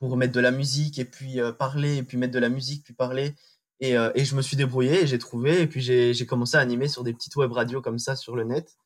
pour 0.00 0.16
mettre 0.16 0.32
de 0.32 0.40
la 0.40 0.50
musique 0.50 0.98
et 0.98 1.04
puis 1.04 1.40
euh, 1.40 1.52
parler, 1.52 1.98
et 1.98 2.02
puis 2.02 2.16
mettre 2.16 2.32
de 2.32 2.38
la 2.38 2.48
musique, 2.48 2.82
puis 2.84 2.94
parler. 2.94 3.34
Et, 3.80 3.96
euh, 3.96 4.10
et 4.14 4.24
je 4.24 4.34
me 4.34 4.42
suis 4.42 4.56
débrouillé 4.56 5.02
et 5.02 5.06
j'ai 5.06 5.18
trouvé. 5.18 5.60
Et 5.60 5.66
puis 5.66 5.82
j'ai 5.82 6.26
commencé 6.26 6.56
à 6.56 6.60
animer 6.60 6.88
sur 6.88 7.04
des 7.04 7.12
petites 7.12 7.36
web 7.36 7.52
radios 7.52 7.82
comme 7.82 7.98
ça 7.98 8.16
sur 8.16 8.34
le 8.34 8.44
net. 8.44 8.76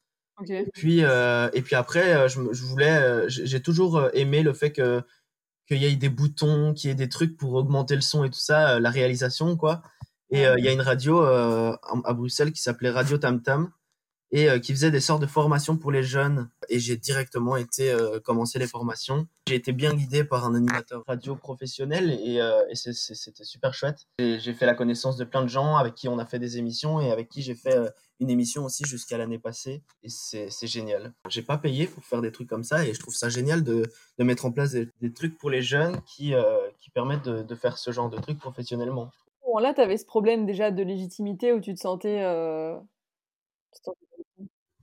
Et, 0.48 0.64
puis, 0.72 1.00
et 1.00 1.62
puis 1.62 1.76
après, 1.76 2.26
je, 2.30 2.40
je 2.52 2.64
voulais, 2.64 3.28
j'ai 3.28 3.60
toujours 3.60 4.08
aimé 4.14 4.42
le 4.42 4.54
fait 4.54 4.72
que 4.72 5.02
qu'il 5.68 5.76
y 5.76 5.84
ait 5.84 5.94
des 5.96 6.08
boutons, 6.08 6.72
qu'il 6.72 6.88
y 6.88 6.90
ait 6.90 6.96
des 6.96 7.10
trucs 7.10 7.36
pour 7.36 7.52
augmenter 7.52 7.94
le 7.94 8.00
son 8.00 8.24
et 8.24 8.30
tout 8.30 8.40
ça, 8.40 8.80
la 8.80 8.88
réalisation, 8.90 9.58
quoi. 9.58 9.82
Et 10.30 10.44
il 10.44 10.64
y 10.64 10.68
a 10.68 10.72
une 10.72 10.80
radio 10.80 11.20
à 11.20 12.12
Bruxelles 12.14 12.52
qui 12.52 12.62
s'appelait 12.62 12.88
Radio 12.88 13.18
Tam 13.18 13.42
Tam, 13.42 13.70
et 14.32 14.48
euh, 14.48 14.58
qui 14.58 14.72
faisait 14.72 14.90
des 14.90 15.00
sortes 15.00 15.22
de 15.22 15.26
formations 15.26 15.76
pour 15.76 15.90
les 15.90 16.02
jeunes. 16.02 16.50
Et 16.68 16.78
j'ai 16.78 16.96
directement 16.96 17.56
été 17.56 17.90
euh, 17.90 18.20
commencer 18.20 18.58
les 18.58 18.66
formations. 18.66 19.26
J'ai 19.48 19.56
été 19.56 19.72
bien 19.72 19.94
guidé 19.94 20.24
par 20.24 20.44
un 20.44 20.54
animateur 20.54 21.02
radio 21.06 21.34
professionnel 21.34 22.12
et, 22.12 22.40
euh, 22.40 22.62
c'était 22.74 23.44
super 23.44 23.74
chouette. 23.74 24.06
J'ai 24.18 24.54
fait 24.54 24.66
la 24.66 24.74
connaissance 24.74 25.16
de 25.16 25.24
plein 25.24 25.42
de 25.42 25.48
gens 25.48 25.76
avec 25.76 25.94
qui 25.94 26.08
on 26.08 26.18
a 26.18 26.26
fait 26.26 26.38
des 26.38 26.58
émissions 26.58 27.00
et 27.00 27.10
avec 27.10 27.28
qui 27.28 27.42
j'ai 27.42 27.54
fait 27.54 27.76
une 28.20 28.30
émission 28.30 28.64
aussi 28.64 28.84
jusqu'à 28.84 29.18
l'année 29.18 29.38
passée. 29.38 29.82
Et 30.02 30.08
c'est 30.08 30.66
génial. 30.66 31.12
J'ai 31.28 31.42
pas 31.42 31.58
payé 31.58 31.86
pour 31.86 32.04
faire 32.04 32.20
des 32.20 32.30
trucs 32.30 32.48
comme 32.48 32.64
ça 32.64 32.84
et 32.86 32.94
je 32.94 33.00
trouve 33.00 33.14
ça 33.14 33.28
génial 33.28 33.64
de, 33.64 33.90
mettre 34.18 34.44
en 34.46 34.52
place 34.52 34.72
des, 34.72 35.12
trucs 35.12 35.36
pour 35.38 35.50
les 35.50 35.62
jeunes 35.62 36.00
qui, 36.06 36.34
permettent 36.94 37.24
de, 37.24 37.42
de, 37.42 37.54
faire 37.54 37.78
ce 37.78 37.90
genre 37.90 38.10
de 38.10 38.18
trucs 38.18 38.38
professionnellement. 38.38 39.10
Bon, 39.44 39.58
là, 39.58 39.74
tu 39.74 39.80
avais 39.80 39.96
ce 39.96 40.04
problème 40.04 40.46
déjà 40.46 40.70
de 40.70 40.82
légitimité 40.82 41.52
où 41.52 41.60
tu 41.60 41.74
te 41.74 41.80
sentais 41.80 42.22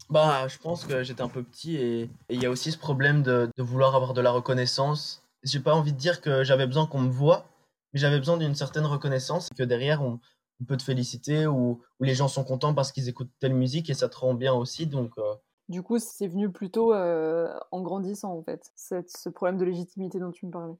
bah, 0.09 0.47
je 0.47 0.57
pense 0.57 0.85
que 0.85 1.03
j'étais 1.03 1.21
un 1.21 1.29
peu 1.29 1.43
petit 1.43 1.75
et 1.75 2.09
il 2.29 2.41
y 2.41 2.45
a 2.45 2.49
aussi 2.49 2.71
ce 2.71 2.77
problème 2.77 3.23
de, 3.23 3.49
de, 3.57 3.63
vouloir 3.63 3.95
avoir 3.95 4.13
de 4.13 4.21
la 4.21 4.31
reconnaissance. 4.31 5.23
J'ai 5.43 5.59
pas 5.59 5.73
envie 5.73 5.93
de 5.93 5.97
dire 5.97 6.21
que 6.21 6.43
j'avais 6.43 6.65
besoin 6.65 6.85
qu'on 6.87 7.01
me 7.01 7.09
voit, 7.09 7.45
mais 7.93 7.99
j'avais 7.99 8.17
besoin 8.17 8.37
d'une 8.37 8.55
certaine 8.55 8.85
reconnaissance, 8.85 9.49
que 9.57 9.63
derrière 9.63 10.01
on, 10.01 10.19
on 10.61 10.65
peut 10.65 10.77
te 10.77 10.83
féliciter 10.83 11.45
ou, 11.45 11.81
ou, 11.99 12.03
les 12.03 12.15
gens 12.15 12.27
sont 12.27 12.43
contents 12.43 12.73
parce 12.73 12.91
qu'ils 12.91 13.09
écoutent 13.09 13.31
telle 13.39 13.53
musique 13.53 13.89
et 13.89 13.93
ça 13.93 14.09
te 14.09 14.17
rend 14.17 14.33
bien 14.33 14.53
aussi. 14.53 14.87
Donc, 14.87 15.11
euh. 15.17 15.35
Du 15.67 15.83
coup, 15.83 15.99
c'est 15.99 16.27
venu 16.27 16.49
plutôt 16.49 16.93
euh, 16.93 17.53
en 17.71 17.81
grandissant 17.81 18.33
en 18.33 18.43
fait, 18.43 18.71
cette, 18.75 19.09
ce 19.09 19.29
problème 19.29 19.57
de 19.57 19.65
légitimité 19.65 20.19
dont 20.19 20.31
tu 20.31 20.45
me 20.45 20.51
parlais. 20.51 20.75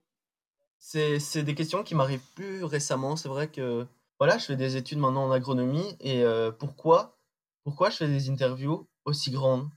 C'est 0.80 1.44
des 1.44 1.56
questions 1.56 1.84
qui 1.84 1.96
m'arrivent 1.96 2.26
plus 2.36 2.64
récemment. 2.64 3.16
C'est 3.16 3.30
vrai 3.30 3.50
que 3.50 3.86
voilà, 4.20 4.38
je 4.38 4.46
fais 4.46 4.56
des 4.56 4.78
études 4.78 5.00
maintenant 5.00 5.26
en 5.26 5.32
agronomie 5.32 5.96
et 6.00 6.24
euh, 6.24 6.52
pourquoi 6.52 7.18
pourquoi 7.68 7.90
je 7.90 7.98
fais 7.98 8.08
des 8.08 8.30
interviews 8.30 8.88
aussi 9.08 9.32
grandes 9.32 9.68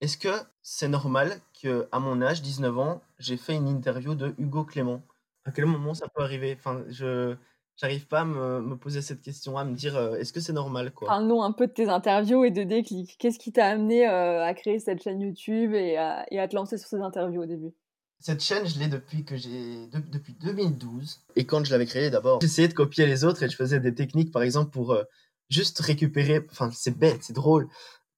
Est-ce 0.00 0.16
que 0.16 0.34
c'est 0.62 0.88
normal 0.88 1.40
que 1.62 1.88
à 1.92 2.00
mon 2.00 2.20
âge, 2.22 2.42
19 2.42 2.78
ans, 2.78 3.02
j'ai 3.18 3.36
fait 3.36 3.54
une 3.54 3.68
interview 3.68 4.14
de 4.14 4.34
Hugo 4.38 4.64
Clément? 4.64 5.02
À 5.44 5.52
quel 5.52 5.66
moment 5.66 5.94
ça 5.94 6.08
peut 6.08 6.22
arriver? 6.22 6.56
Enfin, 6.58 6.82
je 6.88 7.36
j'arrive 7.76 8.06
pas 8.06 8.20
à 8.20 8.24
me, 8.24 8.60
me, 8.60 8.76
poser 8.76 9.00
cette 9.00 9.22
question, 9.22 9.56
à 9.56 9.64
me 9.64 9.74
dire 9.74 9.96
euh, 9.96 10.16
est-ce 10.16 10.32
que 10.32 10.40
c'est 10.40 10.52
normal 10.52 10.92
quoi? 10.92 11.08
Parle-nous 11.08 11.42
un 11.42 11.52
peu 11.52 11.66
de 11.66 11.72
tes 11.72 11.88
interviews 11.88 12.44
et 12.44 12.50
de 12.50 12.62
déclics. 12.62 13.16
Qu'est-ce 13.18 13.38
qui 13.38 13.52
t'a 13.52 13.66
amené 13.66 14.06
euh, 14.06 14.44
à 14.44 14.52
créer 14.54 14.78
cette 14.78 15.02
chaîne 15.02 15.20
YouTube 15.20 15.74
et 15.74 15.96
à, 15.96 16.26
et 16.30 16.38
à, 16.38 16.48
te 16.48 16.56
lancer 16.56 16.76
sur 16.76 16.88
ces 16.88 17.00
interviews 17.00 17.42
au 17.42 17.46
début? 17.46 17.72
Cette 18.18 18.42
chaîne, 18.42 18.66
je 18.66 18.78
l'ai 18.78 18.88
depuis 18.88 19.24
que 19.24 19.36
j'ai 19.36 19.86
depuis 19.86 20.34
2012. 20.34 21.22
Et 21.36 21.46
quand 21.46 21.64
je 21.64 21.70
l'avais 21.70 21.86
créée, 21.86 22.10
d'abord, 22.10 22.40
j'essayais 22.42 22.68
de 22.68 22.74
copier 22.74 23.06
les 23.06 23.24
autres 23.24 23.42
et 23.42 23.48
je 23.48 23.56
faisais 23.56 23.80
des 23.80 23.94
techniques, 23.94 24.30
par 24.30 24.42
exemple, 24.42 24.70
pour 24.70 24.92
euh, 24.92 25.04
juste 25.48 25.80
récupérer, 25.80 26.46
enfin 26.50 26.70
c'est 26.72 26.96
bête, 26.96 27.22
c'est 27.22 27.32
drôle, 27.32 27.68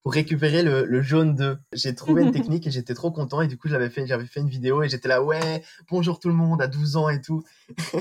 pour 0.03 0.13
récupérer 0.13 0.63
le, 0.63 0.85
le 0.85 1.01
jaune 1.01 1.35
d'œuf. 1.35 1.57
J'ai 1.73 1.95
trouvé 1.95 2.21
une 2.23 2.31
technique 2.33 2.67
et 2.67 2.71
j'étais 2.71 2.93
trop 2.93 3.11
content 3.11 3.41
et 3.41 3.47
du 3.47 3.57
coup 3.57 3.67
j'avais 3.69 3.89
fait 3.89 4.05
j'avais 4.05 4.25
fait 4.25 4.41
une 4.41 4.49
vidéo 4.49 4.83
et 4.83 4.89
j'étais 4.89 5.07
là 5.07 5.23
ouais 5.23 5.63
bonjour 5.89 6.19
tout 6.19 6.27
le 6.27 6.33
monde 6.35 6.61
à 6.61 6.67
12 6.67 6.97
ans 6.97 7.09
et 7.09 7.21
tout. 7.21 7.43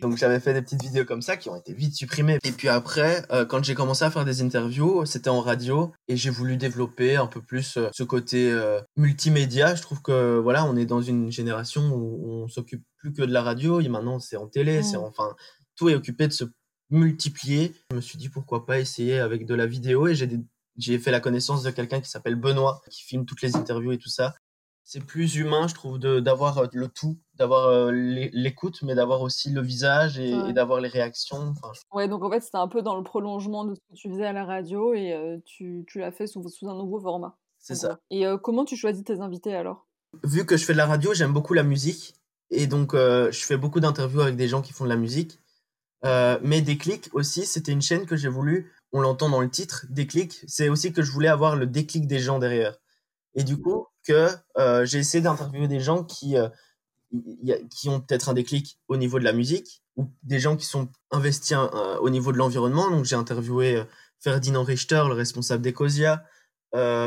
Donc 0.00 0.16
j'avais 0.16 0.38
fait 0.38 0.54
des 0.54 0.62
petites 0.62 0.82
vidéos 0.82 1.04
comme 1.04 1.22
ça 1.22 1.36
qui 1.36 1.48
ont 1.48 1.56
été 1.56 1.72
vite 1.72 1.92
supprimées. 1.94 2.38
Et 2.44 2.52
puis 2.52 2.68
après, 2.68 3.24
euh, 3.32 3.44
quand 3.44 3.64
j'ai 3.64 3.74
commencé 3.74 4.04
à 4.04 4.10
faire 4.12 4.24
des 4.24 4.40
interviews, 4.42 5.04
c'était 5.06 5.30
en 5.30 5.40
radio 5.40 5.92
et 6.06 6.16
j'ai 6.16 6.30
voulu 6.30 6.56
développer 6.56 7.16
un 7.16 7.26
peu 7.26 7.40
plus 7.42 7.76
euh, 7.76 7.88
ce 7.92 8.04
côté 8.04 8.48
euh, 8.52 8.80
multimédia. 8.96 9.74
Je 9.74 9.82
trouve 9.82 10.02
que 10.02 10.38
voilà, 10.38 10.64
on 10.66 10.76
est 10.76 10.86
dans 10.86 11.02
une 11.02 11.32
génération 11.32 11.82
où 11.92 12.30
on 12.44 12.48
s'occupe 12.48 12.84
plus 12.98 13.12
que 13.12 13.22
de 13.22 13.32
la 13.32 13.42
radio. 13.42 13.80
Et 13.80 13.88
maintenant, 13.88 14.20
c'est 14.20 14.36
en 14.36 14.46
télé, 14.46 14.84
c'est 14.84 14.96
enfin 14.98 15.34
tout 15.74 15.88
est 15.88 15.96
occupé 15.96 16.28
de 16.28 16.32
se 16.32 16.44
multiplier. 16.90 17.74
Je 17.90 17.96
me 17.96 18.00
suis 18.00 18.18
dit 18.18 18.28
pourquoi 18.28 18.66
pas 18.66 18.78
essayer 18.78 19.18
avec 19.18 19.46
de 19.46 19.54
la 19.56 19.66
vidéo 19.66 20.06
et 20.06 20.14
j'ai 20.14 20.28
des- 20.28 20.40
j'ai 20.78 20.98
fait 20.98 21.10
la 21.10 21.20
connaissance 21.20 21.62
de 21.62 21.70
quelqu'un 21.70 22.00
qui 22.00 22.08
s'appelle 22.10 22.36
Benoît 22.36 22.80
qui 22.90 23.02
filme 23.02 23.24
toutes 23.26 23.42
les 23.42 23.56
interviews 23.56 23.92
et 23.92 23.98
tout 23.98 24.08
ça 24.10 24.34
c'est 24.88 25.04
plus 25.04 25.34
humain, 25.34 25.66
je 25.66 25.74
trouve, 25.74 25.98
d'avoir 25.98 26.58
euh, 26.58 26.66
le 26.72 26.86
tout, 26.86 27.18
d'avoir 27.34 27.66
euh, 27.66 27.90
l'é- 27.90 28.30
l'écoute, 28.32 28.82
mais 28.82 28.94
d'avoir 28.94 29.20
aussi 29.20 29.50
le 29.50 29.60
visage 29.60 30.20
et, 30.20 30.32
Ouais. 30.32 30.50
et 30.50 30.52
d'avoir 30.52 30.80
les 30.80 30.86
réactions. 30.88 31.38
Enfin, 31.48 31.72
je- 31.74 31.80
Ouais, 31.92 32.06
donc 32.06 32.22
en 32.22 32.30
fait, 32.30 32.38
c'était 32.40 32.58
un 32.58 32.68
peu 32.68 32.82
dans 32.82 32.96
le 32.96 33.02
prolongement 33.02 33.64
de 33.64 33.74
ce 33.74 33.80
que 33.80 33.94
tu 33.96 34.08
faisais 34.08 34.24
à 34.26 34.32
la 34.32 34.44
radio 34.44 34.94
et 34.94 35.12
euh, 35.12 35.38
tu, 35.44 35.84
tu 35.88 35.98
l'as 35.98 36.12
fait 36.12 36.28
sous, 36.28 36.48
sous 36.48 36.68
un 36.68 36.76
nouveau 36.76 37.00
format. 37.00 37.36
c'est 37.58 37.74
ça. 37.74 37.98
Et 38.12 38.24
euh, 38.28 38.38
comment 38.38 38.64
tu 38.64 38.76
choisis 38.76 39.02
tes 39.02 39.18
invités 39.18 39.56
alors? 39.56 39.88
Vu 40.22 40.46
que 40.46 40.56
je 40.56 40.64
fais 40.64 40.72
de 40.72 40.78
la 40.78 40.86
radio, 40.86 41.12
j'aime 41.14 41.32
beaucoup 41.32 41.54
la 41.54 41.64
musique. 41.64 42.14
Et 42.52 42.68
donc, 42.68 42.94
euh, 42.94 43.32
je 43.32 43.44
fais 43.44 43.56
beaucoup 43.56 43.80
d'interviews 43.80 44.20
avec 44.20 44.36
des 44.36 44.46
gens 44.46 44.62
qui 44.62 44.72
font 44.72 44.84
de 44.84 44.88
la 44.90 44.94
musique. 44.96 45.40
Mais 46.04 46.60
Déclic 46.62 47.08
aussi, 47.12 47.44
c'était 47.44 47.72
une 47.72 47.82
chaîne 47.82 48.06
que 48.06 48.14
j'ai 48.14 48.28
voulu, 48.28 48.72
on 48.96 49.02
l'entend 49.02 49.28
dans 49.28 49.42
le 49.42 49.50
titre, 49.50 49.84
Déclic, 49.90 50.42
c'est 50.46 50.70
aussi 50.70 50.90
que 50.90 51.02
je 51.02 51.12
voulais 51.12 51.28
avoir 51.28 51.54
le 51.54 51.66
déclic 51.66 52.06
des 52.06 52.18
gens 52.18 52.38
derrière. 52.38 52.78
Et 53.34 53.44
du 53.44 53.60
coup, 53.60 53.88
que 54.08 54.30
euh, 54.56 54.86
j'ai 54.86 54.98
essayé 54.98 55.20
d'interviewer 55.20 55.68
des 55.68 55.80
gens 55.80 56.02
qui, 56.02 56.38
euh, 56.38 56.48
qui 57.70 57.90
ont 57.90 58.00
peut-être 58.00 58.30
un 58.30 58.32
déclic 58.32 58.78
au 58.88 58.96
niveau 58.96 59.18
de 59.18 59.24
la 59.24 59.34
musique, 59.34 59.82
ou 59.96 60.10
des 60.22 60.40
gens 60.40 60.56
qui 60.56 60.64
sont 60.64 60.88
investis 61.10 61.54
euh, 61.58 61.98
au 61.98 62.08
niveau 62.08 62.32
de 62.32 62.38
l'environnement. 62.38 62.90
Donc 62.90 63.04
j'ai 63.04 63.16
interviewé 63.16 63.84
Ferdinand 64.18 64.64
Richter, 64.64 65.04
le 65.08 65.12
responsable 65.12 65.62
d'Ecosia, 65.62 66.24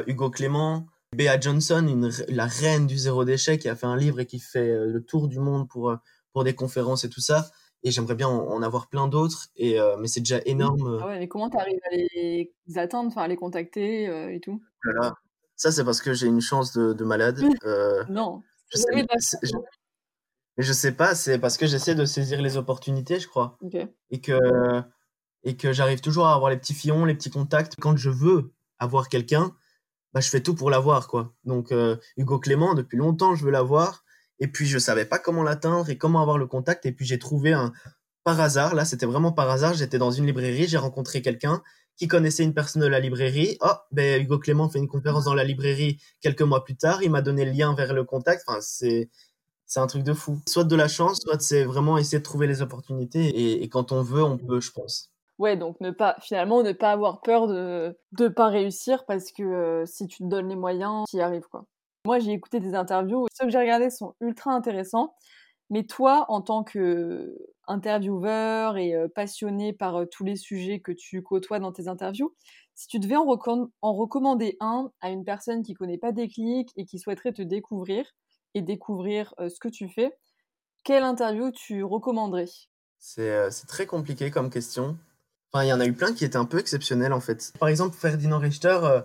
Hugo 0.05 0.29
Clément, 0.29 0.85
Bea 1.15 1.39
Johnson, 1.39 2.11
la 2.27 2.45
reine 2.45 2.85
du 2.85 2.99
zéro 2.99 3.25
déchet, 3.25 3.57
qui 3.57 3.67
a 3.67 3.75
fait 3.75 3.87
un 3.87 3.97
livre 3.97 4.19
et 4.19 4.27
qui 4.27 4.39
fait 4.39 4.75
le 4.85 5.03
tour 5.03 5.27
du 5.27 5.39
monde 5.39 5.67
pour, 5.67 5.95
pour 6.33 6.43
des 6.43 6.53
conférences 6.53 7.03
et 7.03 7.09
tout 7.09 7.21
ça. 7.21 7.49
Et 7.83 7.91
j'aimerais 7.91 8.15
bien 8.15 8.27
en, 8.27 8.47
en 8.47 8.61
avoir 8.61 8.87
plein 8.89 9.07
d'autres, 9.07 9.47
et, 9.55 9.79
euh, 9.79 9.95
mais 9.97 10.07
c'est 10.07 10.19
déjà 10.19 10.39
énorme. 10.45 10.85
euh, 10.95 10.99
Ah 11.01 11.07
ouais, 11.07 11.19
mais 11.19 11.27
comment 11.29 11.49
tu 11.49 11.57
arrives 11.57 11.79
à 11.89 11.95
les 11.95 12.51
atteindre, 12.75 13.07
enfin 13.07 13.21
à 13.23 13.27
les 13.27 13.37
contacter 13.37 14.07
euh, 14.09 14.33
et 14.33 14.39
tout? 14.41 14.61
Voilà. 14.83 15.15
Ça, 15.55 15.71
c'est 15.71 15.83
parce 15.85 16.01
que 16.01 16.13
j'ai 16.13 16.27
une 16.27 16.41
chance 16.41 16.73
de, 16.73 16.93
de 16.93 17.03
malade. 17.05 17.39
Euh, 17.65 18.03
Non. 18.09 18.43
je 18.69 18.77
sais, 18.77 19.05
chance, 19.09 19.35
je- 19.43 19.51
mais 20.57 20.63
je 20.63 20.73
sais 20.73 20.91
pas, 20.91 21.15
c'est 21.15 21.39
parce 21.39 21.57
que 21.57 21.65
j'essaie 21.67 21.95
de 21.95 22.03
saisir 22.05 22.41
les 22.41 22.57
opportunités, 22.57 23.19
je 23.19 23.27
crois. 23.29 23.57
Et 24.09 24.19
que, 24.19 24.37
et 25.43 25.55
que 25.55 25.71
j'arrive 25.71 26.01
toujours 26.01 26.27
à 26.27 26.33
avoir 26.35 26.49
les 26.51 26.57
petits 26.57 26.73
fillons, 26.73 27.05
les 27.05 27.15
petits 27.15 27.29
contacts. 27.29 27.75
Quand 27.79 27.95
je 27.95 28.09
veux 28.09 28.51
avoir 28.77 29.07
quelqu'un, 29.07 29.55
bah, 30.13 30.19
je 30.19 30.29
fais 30.29 30.41
tout 30.41 30.55
pour 30.55 30.69
l'avoir, 30.69 31.07
quoi. 31.07 31.33
Donc, 31.45 31.73
Hugo 32.17 32.39
Clément, 32.39 32.73
depuis 32.73 32.97
longtemps, 32.97 33.35
je 33.35 33.45
veux 33.45 33.51
l'avoir. 33.51 34.03
Et 34.39 34.47
puis, 34.47 34.65
je 34.65 34.77
savais 34.77 35.05
pas 35.05 35.19
comment 35.19 35.43
l'atteindre 35.43 35.89
et 35.89 35.97
comment 35.97 36.21
avoir 36.21 36.37
le 36.37 36.47
contact. 36.47 36.85
Et 36.85 36.91
puis, 36.91 37.05
j'ai 37.05 37.19
trouvé 37.19 37.53
un, 37.53 37.73
par 38.23 38.39
hasard, 38.39 38.75
là, 38.75 38.85
c'était 38.85 39.05
vraiment 39.05 39.31
par 39.31 39.49
hasard. 39.49 39.73
J'étais 39.73 39.97
dans 39.97 40.11
une 40.11 40.25
librairie, 40.25 40.67
j'ai 40.67 40.77
rencontré 40.77 41.21
quelqu'un 41.21 41.61
qui 41.97 42.07
connaissait 42.07 42.43
une 42.43 42.53
personne 42.53 42.81
de 42.81 42.87
la 42.87 42.99
librairie. 42.99 43.57
Oh, 43.61 43.73
ben, 43.91 44.21
Hugo 44.21 44.39
Clément 44.39 44.69
fait 44.69 44.79
une 44.79 44.87
conférence 44.87 45.25
dans 45.25 45.33
la 45.33 45.43
librairie 45.43 45.99
quelques 46.21 46.41
mois 46.41 46.63
plus 46.63 46.77
tard. 46.77 47.03
Il 47.03 47.11
m'a 47.11 47.21
donné 47.21 47.43
le 47.43 47.51
lien 47.51 47.75
vers 47.75 47.93
le 47.93 48.05
contact. 48.05 48.43
Enfin, 48.47 48.59
c'est, 48.61 49.09
c'est 49.65 49.81
un 49.81 49.87
truc 49.87 50.03
de 50.03 50.13
fou. 50.13 50.39
Soit 50.47 50.63
de 50.63 50.75
la 50.75 50.87
chance, 50.87 51.19
soit 51.21 51.41
c'est 51.41 51.65
vraiment 51.65 51.97
essayer 51.97 52.19
de 52.19 52.23
trouver 52.23 52.47
les 52.47 52.61
opportunités. 52.61 53.61
Et, 53.61 53.67
quand 53.67 53.91
on 53.91 54.01
veut, 54.01 54.23
on 54.23 54.37
peut, 54.37 54.61
je 54.61 54.71
pense. 54.71 55.11
Ouais, 55.39 55.57
donc 55.57 55.79
ne 55.81 55.91
pas, 55.91 56.15
finalement, 56.21 56.63
ne 56.63 56.71
pas 56.71 56.91
avoir 56.91 57.21
peur 57.21 57.47
de 57.47 57.97
ne 58.17 58.27
pas 58.29 58.47
réussir 58.47 59.05
parce 59.05 59.31
que 59.31 59.43
euh, 59.43 59.85
si 59.85 60.07
tu 60.07 60.23
te 60.23 60.29
donnes 60.29 60.49
les 60.49 60.55
moyens, 60.55 61.05
tu 61.09 61.17
y 61.17 61.21
arrives, 61.21 61.47
quoi. 61.51 61.65
Moi, 62.09 62.17
j'ai 62.17 62.31
écouté 62.31 62.59
des 62.59 62.73
interviews. 62.73 63.27
Ceux 63.31 63.45
que 63.45 63.51
j'ai 63.51 63.59
regardés 63.59 63.91
sont 63.91 64.15
ultra 64.19 64.51
intéressants. 64.51 65.13
Mais 65.69 65.83
toi, 65.83 66.25
en 66.29 66.41
tant 66.41 66.63
que 66.63 67.37
intervieweur 67.67 68.77
et 68.77 68.95
euh, 68.95 69.07
passionné 69.07 69.73
par 69.73 69.95
euh, 69.95 70.05
tous 70.07 70.23
les 70.23 70.35
sujets 70.35 70.79
que 70.79 70.91
tu 70.91 71.21
côtoies 71.21 71.59
dans 71.59 71.71
tes 71.71 71.87
interviews, 71.87 72.35
si 72.73 72.87
tu 72.87 72.97
devais 72.99 73.15
en, 73.15 73.25
recomm- 73.25 73.69
en 73.83 73.93
recommander 73.93 74.57
un 74.59 74.91
à 75.01 75.11
une 75.11 75.23
personne 75.23 75.61
qui 75.61 75.75
connaît 75.75 75.99
pas 75.99 76.11
Déclic 76.11 76.71
et 76.77 76.85
qui 76.85 76.97
souhaiterait 76.97 77.33
te 77.33 77.43
découvrir 77.43 78.07
et 78.55 78.63
découvrir 78.63 79.35
euh, 79.39 79.47
ce 79.47 79.59
que 79.59 79.67
tu 79.69 79.87
fais, 79.87 80.17
quelle 80.83 81.03
interview 81.03 81.51
tu 81.51 81.83
recommanderais? 81.83 82.49
C'est 82.97 83.29
euh, 83.31 83.49
très 83.67 83.85
compliqué 83.85 84.31
comme 84.31 84.49
question. 84.49 84.97
Enfin, 85.51 85.63
il 85.63 85.67
y 85.69 85.73
en 85.73 85.79
a 85.79 85.85
eu 85.85 85.93
plein 85.93 86.13
qui 86.13 86.25
étaient 86.25 86.37
un 86.37 86.45
peu 86.45 86.59
exceptionnels 86.59 87.13
en 87.13 87.21
fait. 87.21 87.53
Par 87.59 87.69
exemple, 87.69 87.95
Ferdinand 87.95 88.39
Richter, 88.39 88.79
euh, 88.83 89.01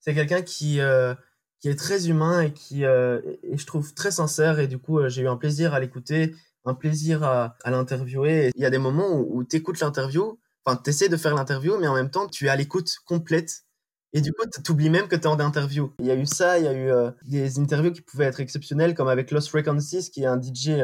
c'est 0.00 0.14
quelqu'un 0.14 0.42
qui, 0.42 0.80
euh, 0.80 1.14
qui 1.60 1.68
est 1.68 1.76
très 1.76 2.08
humain 2.08 2.42
et 2.42 2.52
qui, 2.52 2.84
euh, 2.84 3.20
et 3.42 3.56
je 3.56 3.66
trouve 3.66 3.94
très 3.94 4.10
sincère. 4.10 4.58
Et 4.58 4.68
du 4.68 4.78
coup, 4.78 4.98
euh, 4.98 5.08
j'ai 5.08 5.22
eu 5.22 5.28
un 5.28 5.36
plaisir 5.36 5.74
à 5.74 5.80
l'écouter, 5.80 6.34
un 6.64 6.74
plaisir 6.74 7.24
à, 7.24 7.56
à 7.64 7.70
l'interviewer. 7.70 8.50
Il 8.54 8.62
y 8.62 8.64
a 8.64 8.70
des 8.70 8.78
moments 8.78 9.12
où, 9.12 9.38
où 9.38 9.44
tu 9.44 9.56
écoutes 9.56 9.80
l'interview, 9.80 10.38
enfin, 10.64 10.80
tu 10.82 10.90
essaies 10.90 11.08
de 11.08 11.16
faire 11.16 11.34
l'interview, 11.34 11.76
mais 11.78 11.88
en 11.88 11.94
même 11.94 12.10
temps, 12.10 12.28
tu 12.28 12.46
es 12.46 12.48
à 12.48 12.56
l'écoute 12.56 12.94
complète. 13.06 13.64
Et 14.14 14.20
du 14.20 14.32
coup, 14.32 14.44
tu 14.64 14.72
oublies 14.72 14.90
même 14.90 15.08
que 15.08 15.16
tu 15.16 15.22
es 15.22 15.26
en 15.26 15.38
interview. 15.38 15.92
Il 15.98 16.06
y 16.06 16.10
a 16.10 16.16
eu 16.16 16.26
ça, 16.26 16.58
il 16.58 16.64
y 16.64 16.68
a 16.68 16.72
eu 16.72 16.90
euh, 16.90 17.10
des 17.24 17.58
interviews 17.58 17.92
qui 17.92 18.00
pouvaient 18.00 18.24
être 18.24 18.40
exceptionnelles, 18.40 18.94
comme 18.94 19.08
avec 19.08 19.30
Lost 19.30 19.48
Frequencies, 19.48 20.10
qui 20.10 20.22
est 20.22 20.26
un 20.26 20.40
DJ 20.40 20.82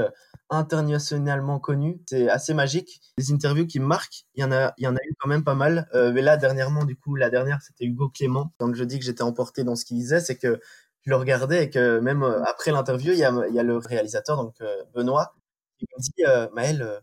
internationalement 0.55 1.59
connu. 1.61 2.01
C'est 2.09 2.29
assez 2.29 2.55
magique. 2.55 3.01
Des 3.19 3.33
interviews 3.33 3.67
qui 3.67 3.81
me 3.81 3.87
marquent, 3.87 4.25
il 4.35 4.43
y 4.43 4.45
en 4.45 4.53
a, 4.53 4.73
il 4.79 4.85
y 4.85 4.89
en 4.89 4.95
a 4.97 5.01
eu 5.05 5.15
quand 5.19 5.29
même 5.29 5.45
pas 5.45 5.55
mal. 5.55 5.89
Euh, 5.95 6.13
mais 6.13 6.23
là, 6.23 6.37
dernièrement, 6.37 6.85
du 6.85 6.97
coup, 6.97 7.15
la 7.17 7.31
dernière, 7.31 7.61
c'était 7.63 7.85
Hugo 7.85 8.09
Clément. 8.09 8.53
Quand 8.59 8.73
je 8.75 8.85
dis 8.85 8.99
que 8.99 9.05
j'étais 9.05 9.23
emporté 9.23 9.65
dans 9.65 9.77
ce 9.77 9.85
qu'il 9.85 9.97
disait, 9.99 10.21
c'est 10.21 10.37
que 10.37 10.61
je 11.03 11.11
le 11.11 11.17
regardais 11.17 11.65
et 11.65 11.71
que 11.71 11.99
même 12.01 12.23
euh, 12.23 12.43
après 12.45 12.71
l'interview, 12.73 13.13
il 13.13 13.19
y 13.19 13.25
a, 13.25 13.33
il 13.49 13.55
y 13.55 13.59
a 13.59 13.63
le 13.63 13.77
réalisateur, 13.77 14.37
donc 14.43 14.55
euh, 14.63 14.83
Benoît, 14.95 15.35
qui 15.79 15.87
me 15.97 16.01
dit 16.03 16.25
euh, 16.27 16.49
Maël, 16.55 17.01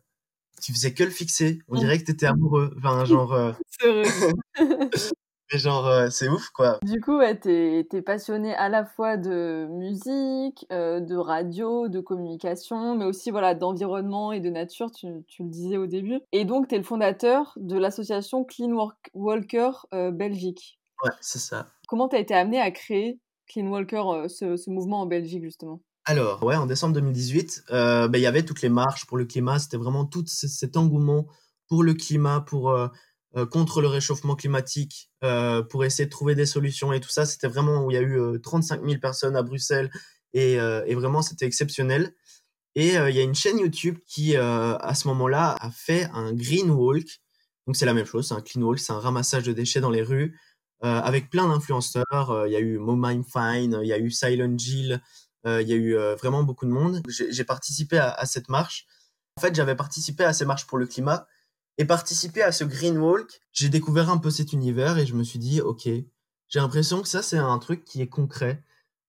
tu 0.62 0.74
faisais 0.74 0.94
que 0.94 1.04
le 1.04 1.10
fixer. 1.12 1.60
On 1.68 1.76
Mm. 1.76 1.80
dirait 1.80 2.00
que 2.00 2.06
t'étais 2.06 2.26
amoureux. 2.28 2.74
Enfin, 2.78 3.06
genre, 3.06 3.34
euh. 3.34 3.52
mais 5.52 5.60
genre, 5.60 5.88
euh, 5.88 6.08
c'est 6.10 6.30
ouf, 6.30 6.50
quoi. 6.50 6.80
Du 6.84 7.00
coup, 7.02 7.18
ouais, 7.18 7.38
t'es, 7.38 7.86
t'es 7.90 8.02
passionné 8.02 8.54
à 8.56 8.70
la 8.70 8.86
fois 8.86 9.18
de 9.18 9.68
musique, 9.70 10.66
euh, 10.72 11.00
de 11.00 11.16
radio, 11.16 11.88
de 11.88 12.00
communication, 12.00 12.96
mais 12.98 13.06
aussi 13.06 13.32
voilà 13.32 13.54
d'environnement 13.56 14.32
et 14.32 14.40
de 14.40 14.50
nature, 14.50 14.92
tu, 14.92 15.08
tu 15.28 15.44
le 15.44 15.50
disais 15.50 15.78
au 15.78 15.88
début. 15.88 16.20
Et 16.32 16.46
donc, 16.46 16.68
t'es 16.68 16.78
le 16.78 16.84
fondateur 16.84 17.54
de 17.58 17.78
l'association 17.78 18.44
Clean 18.44 18.72
Work- 18.72 19.10
Walker 19.14 19.72
euh, 19.94 20.12
Belgique. 20.12 20.80
Ouais, 21.04 21.12
c'est 21.22 21.40
ça. 21.40 21.68
Comment 21.88 22.08
t'as 22.08 22.20
été 22.20 22.34
amené 22.34 22.60
à 22.60 22.72
créer 22.72 23.20
Clean 23.48 23.68
Walker, 23.68 24.28
ce, 24.30 24.56
ce 24.56 24.70
mouvement 24.70 25.02
en 25.02 25.06
Belgique, 25.06 25.44
justement? 25.44 25.82
Alors, 26.06 26.42
ouais, 26.44 26.56
en 26.56 26.66
décembre 26.66 26.96
2018, 26.96 27.64
euh, 27.72 28.08
ben, 28.08 28.18
il 28.18 28.22
y 28.22 28.28
avait 28.28 28.44
toutes 28.44 28.62
les 28.64 28.70
marches 28.70 29.06
pour 29.06 29.18
le 29.18 29.26
climat. 29.26 29.60
C'était 29.60 29.78
vraiment 29.78 30.06
tout 30.06 30.24
ce- 30.26 30.48
cet 30.48 30.78
engouement 30.78 31.28
pour 31.68 31.84
le 31.84 31.94
climat, 31.94 32.42
pour 32.42 32.70
euh, 32.72 32.88
contre 33.50 33.82
le 33.82 33.88
réchauffement 33.88 34.36
climatique, 34.36 35.10
euh, 35.24 35.62
pour 35.62 35.86
essayer 35.86 36.06
de 36.06 36.10
trouver 36.10 36.36
des 36.36 36.46
solutions 36.46 36.92
et 36.94 37.00
tout 37.00 37.10
ça. 37.10 37.26
C'était 37.26 37.48
vraiment 37.48 37.86
où 37.86 37.92
il 37.92 37.94
y 37.94 37.98
a 37.98 38.02
eu 38.02 38.20
euh, 38.20 38.40
35 38.40 38.84
000 38.84 39.00
personnes 39.00 39.36
à 39.36 39.44
Bruxelles 39.44 39.90
et, 40.34 40.60
euh, 40.60 40.84
vraiment 40.96 41.22
c'était 41.22 41.46
exceptionnel. 41.46 42.14
Et 42.76 42.98
euh, 42.98 43.10
il 43.10 43.16
y 43.16 43.20
a 43.20 43.24
une 43.24 43.36
chaîne 43.36 43.60
YouTube 43.60 43.98
qui, 44.08 44.38
euh, 44.38 44.78
à 44.78 44.96
ce 44.96 45.08
moment-là, 45.10 45.56
a 45.60 45.72
fait 45.72 46.06
un 46.14 46.34
green 46.34 46.70
walk. 46.72 47.22
Donc 47.68 47.76
c'est 47.76 47.86
la 47.86 47.94
même 47.94 48.06
chose, 48.06 48.28
c'est 48.28 48.34
un 48.34 48.42
clean 48.42 48.62
walk, 48.62 48.80
c'est 48.80 48.94
un 48.94 49.00
ramassage 49.00 49.44
de 49.44 49.54
déchets 49.54 49.82
dans 49.82 49.90
les 49.90 50.02
rues 50.02 50.38
euh, 50.84 51.00
avec 51.02 51.30
plein 51.30 51.48
d'influenceurs. 51.48 52.32
Euh, 52.32 52.48
Il 52.48 52.54
y 52.54 52.56
a 52.56 52.60
eu 52.60 52.78
Momime 52.80 53.24
Fine, 53.24 53.80
il 53.84 53.88
y 53.88 53.94
a 53.94 54.00
eu 54.00 54.10
Silent 54.12 54.58
Jill, 54.58 55.02
euh, 55.46 55.62
il 55.62 55.68
y 55.68 55.74
a 55.74 55.76
eu 55.76 55.96
euh, 55.98 56.16
vraiment 56.16 56.44
beaucoup 56.44 56.66
de 56.66 56.72
monde. 56.72 57.02
J'ai 57.08 57.44
participé 57.44 57.98
à 58.00 58.26
cette 58.26 58.50
marche. 58.50 58.86
En 59.38 59.42
fait, 59.42 59.54
j'avais 59.56 59.76
participé 59.76 60.24
à 60.24 60.34
ces 60.34 60.46
marches 60.46 60.68
pour 60.68 60.78
le 60.78 60.88
climat 60.88 61.28
et 61.82 61.86
participé 61.86 62.44
à 62.44 62.52
ce 62.52 62.64
green 62.64 62.98
walk. 63.00 63.42
J'ai 63.52 63.70
découvert 63.70 64.10
un 64.12 64.20
peu 64.20 64.30
cet 64.30 64.54
univers 64.54 65.00
et 65.00 65.06
je 65.08 65.16
me 65.16 65.24
suis 65.24 65.40
dit, 65.40 65.62
ok, 65.62 65.86
j'ai 65.86 66.60
l'impression 66.60 67.02
que 67.02 67.08
ça 67.08 67.24
c'est 67.24 67.40
un 67.40 67.58
truc 67.58 67.84
qui 67.84 68.02
est 68.02 68.08
concret. 68.08 68.64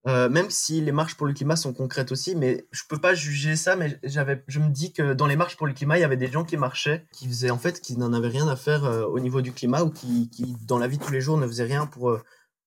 Euh, 0.07 0.27
même 0.27 0.49
si 0.49 0.81
les 0.81 0.91
marches 0.91 1.15
pour 1.15 1.27
le 1.27 1.33
climat 1.33 1.55
sont 1.55 1.71
concrètes 1.71 2.11
aussi, 2.11 2.35
mais 2.35 2.67
je 2.71 2.81
peux 2.89 2.99
pas 2.99 3.13
juger 3.13 3.55
ça, 3.55 3.75
mais 3.75 3.99
j'avais, 4.03 4.43
je 4.47 4.59
me 4.59 4.69
dis 4.69 4.91
que 4.91 5.13
dans 5.13 5.27
les 5.27 5.35
marches 5.35 5.55
pour 5.55 5.67
le 5.67 5.73
climat, 5.73 5.97
il 5.97 6.01
y 6.01 6.03
avait 6.03 6.17
des 6.17 6.31
gens 6.31 6.43
qui 6.43 6.57
marchaient, 6.57 7.05
qui 7.13 7.27
faisaient 7.27 7.51
en 7.51 7.59
fait, 7.59 7.79
qui 7.79 7.95
n'en 7.95 8.11
avaient 8.11 8.27
rien 8.27 8.47
à 8.47 8.55
faire 8.55 8.83
euh, 8.85 9.05
au 9.05 9.19
niveau 9.19 9.41
du 9.41 9.53
climat 9.53 9.83
ou 9.83 9.91
qui, 9.91 10.29
qui, 10.31 10.55
dans 10.65 10.79
la 10.79 10.87
vie 10.87 10.97
de 10.97 11.03
tous 11.03 11.13
les 11.13 11.21
jours, 11.21 11.37
ne 11.37 11.47
faisaient 11.47 11.63
rien 11.63 11.85
pour, 11.85 12.09
euh, 12.09 12.21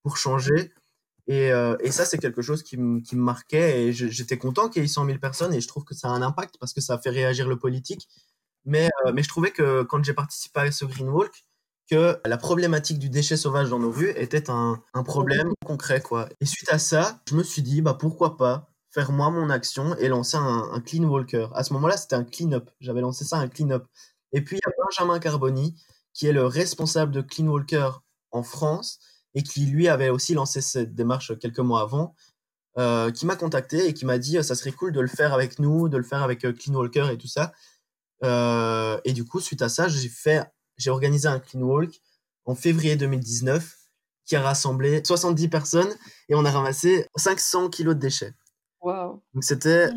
pour 0.05 0.17
changer. 0.17 0.73
Et, 1.27 1.49
et 1.81 1.91
ça, 1.91 2.05
c'est 2.05 2.19
quelque 2.19 2.41
chose 2.41 2.63
qui, 2.63 2.77
me- 2.77 3.01
marquait 3.17 3.87
et 3.89 3.93
j'étais 3.93 4.39
content 4.39 4.69
qu'il 4.69 4.83
y 4.83 4.85
ait 4.85 4.89
100 4.89 5.07
000 5.07 5.19
personnes 5.19 5.53
et 5.53 5.61
je 5.61 5.67
trouve 5.67 5.83
que 5.85 5.95
ça 5.95 6.07
a 6.09 6.13
un 6.13 6.23
impact 6.23 6.55
parce 6.61 6.73
que 6.73 6.81
ça 6.81 6.99
fait 6.99 7.11
réagir 7.11 7.49
le 7.49 7.59
politique. 7.59 8.09
Mais, 8.67 8.89
euh, 9.07 9.13
mais 9.13 9.23
je 9.23 9.29
trouvais 9.29 9.51
que 9.53 9.83
quand 9.85 10.05
j'ai 10.05 10.15
participé 10.15 10.61
à 10.61 10.73
ce 10.73 10.85
Green 10.85 11.09
Walk, 11.09 11.47
que 11.91 12.19
la 12.25 12.37
problématique 12.37 12.99
du 12.99 13.09
déchet 13.09 13.37
sauvage 13.37 13.71
dans 13.71 13.79
nos 13.79 13.93
rues 13.93 14.11
était 14.17 14.51
un, 14.51 14.83
un 14.93 15.03
problème 15.05 15.53
concret, 15.65 16.01
quoi. 16.01 16.29
Et 16.41 16.47
suite 16.47 16.71
à 16.73 16.79
ça, 16.79 17.21
je 17.29 17.37
me 17.37 17.45
suis 17.45 17.63
dit, 17.63 17.81
bah 17.81 17.95
pourquoi 17.95 18.37
pas 18.37 18.69
faire 18.91 19.13
moi 19.13 19.31
mon 19.31 19.51
action 19.51 19.95
et 19.97 20.09
lancer 20.09 20.37
un, 20.37 20.71
un 20.73 20.81
clean 20.81 21.05
walker. 21.05 21.49
À 21.55 21.63
ce 21.63 21.73
moment-là, 21.75 21.97
c'était 21.97 22.17
un 22.17 22.25
clean 22.25 22.53
up. 22.53 22.71
J'avais 22.81 23.03
lancé 23.03 23.25
ça 23.25 23.37
un 23.39 23.49
clean 23.49 23.71
up. 23.71 23.87
Et 24.33 24.41
puis 24.43 24.57
il 24.57 24.61
y 24.67 24.71
a 24.71 24.73
Benjamin 24.83 25.19
Carboni 25.21 25.77
qui 26.13 26.27
est 26.27 26.33
le 26.33 26.47
responsable 26.47 27.13
de 27.13 27.21
clean 27.21 27.47
walker 27.47 27.91
en 28.31 28.43
France 28.43 28.99
et 29.35 29.43
qui 29.43 29.67
lui 29.67 29.87
avait 29.89 30.09
aussi 30.09 30.33
lancé 30.35 30.63
cette 30.63 30.95
démarche 30.95 31.39
quelques 31.39 31.59
mois 31.61 31.83
avant. 31.83 32.15
Euh, 32.79 33.11
qui 33.11 33.25
m'a 33.25 33.37
contacté 33.37 33.87
et 33.87 33.95
qui 33.95 34.05
m'a 34.05 34.19
dit 34.19 34.43
ça 34.45 34.55
serait 34.55 34.73
cool 34.73 34.93
de 34.93 35.01
le 35.01 35.09
faire 35.09 35.33
avec 35.33 35.59
nous, 35.59 35.89
de 35.89 35.97
le 35.97 36.03
faire 36.03 36.23
avec 36.23 36.45
euh, 36.45 36.53
Clean 36.53 36.75
Walker 36.75 37.09
et 37.11 37.17
tout 37.17 37.27
ça. 37.27 37.53
Euh, 38.25 38.99
et 39.05 39.13
du 39.13 39.25
coup, 39.25 39.41
suite 39.41 39.63
à 39.63 39.69
ça, 39.69 39.89
j'ai 39.89 40.09
fait, 40.09 40.45
j'ai 40.77 40.91
organisé 40.91 41.29
un 41.29 41.39
Clean 41.39 41.61
Walk 41.61 42.01
en 42.45 42.55
février 42.55 42.97
2019 42.97 43.75
qui 44.25 44.37
a 44.37 44.43
rassemblé 44.43 45.03
70 45.05 45.49
personnes 45.49 45.95
et 46.29 46.35
on 46.35 46.45
a 46.45 46.51
ramassé 46.51 47.07
500 47.17 47.69
kilos 47.71 47.95
de 47.95 48.01
déchets. 48.01 48.35
Wow. 48.81 49.23
Donc 49.35 49.45
c'était 49.45 49.91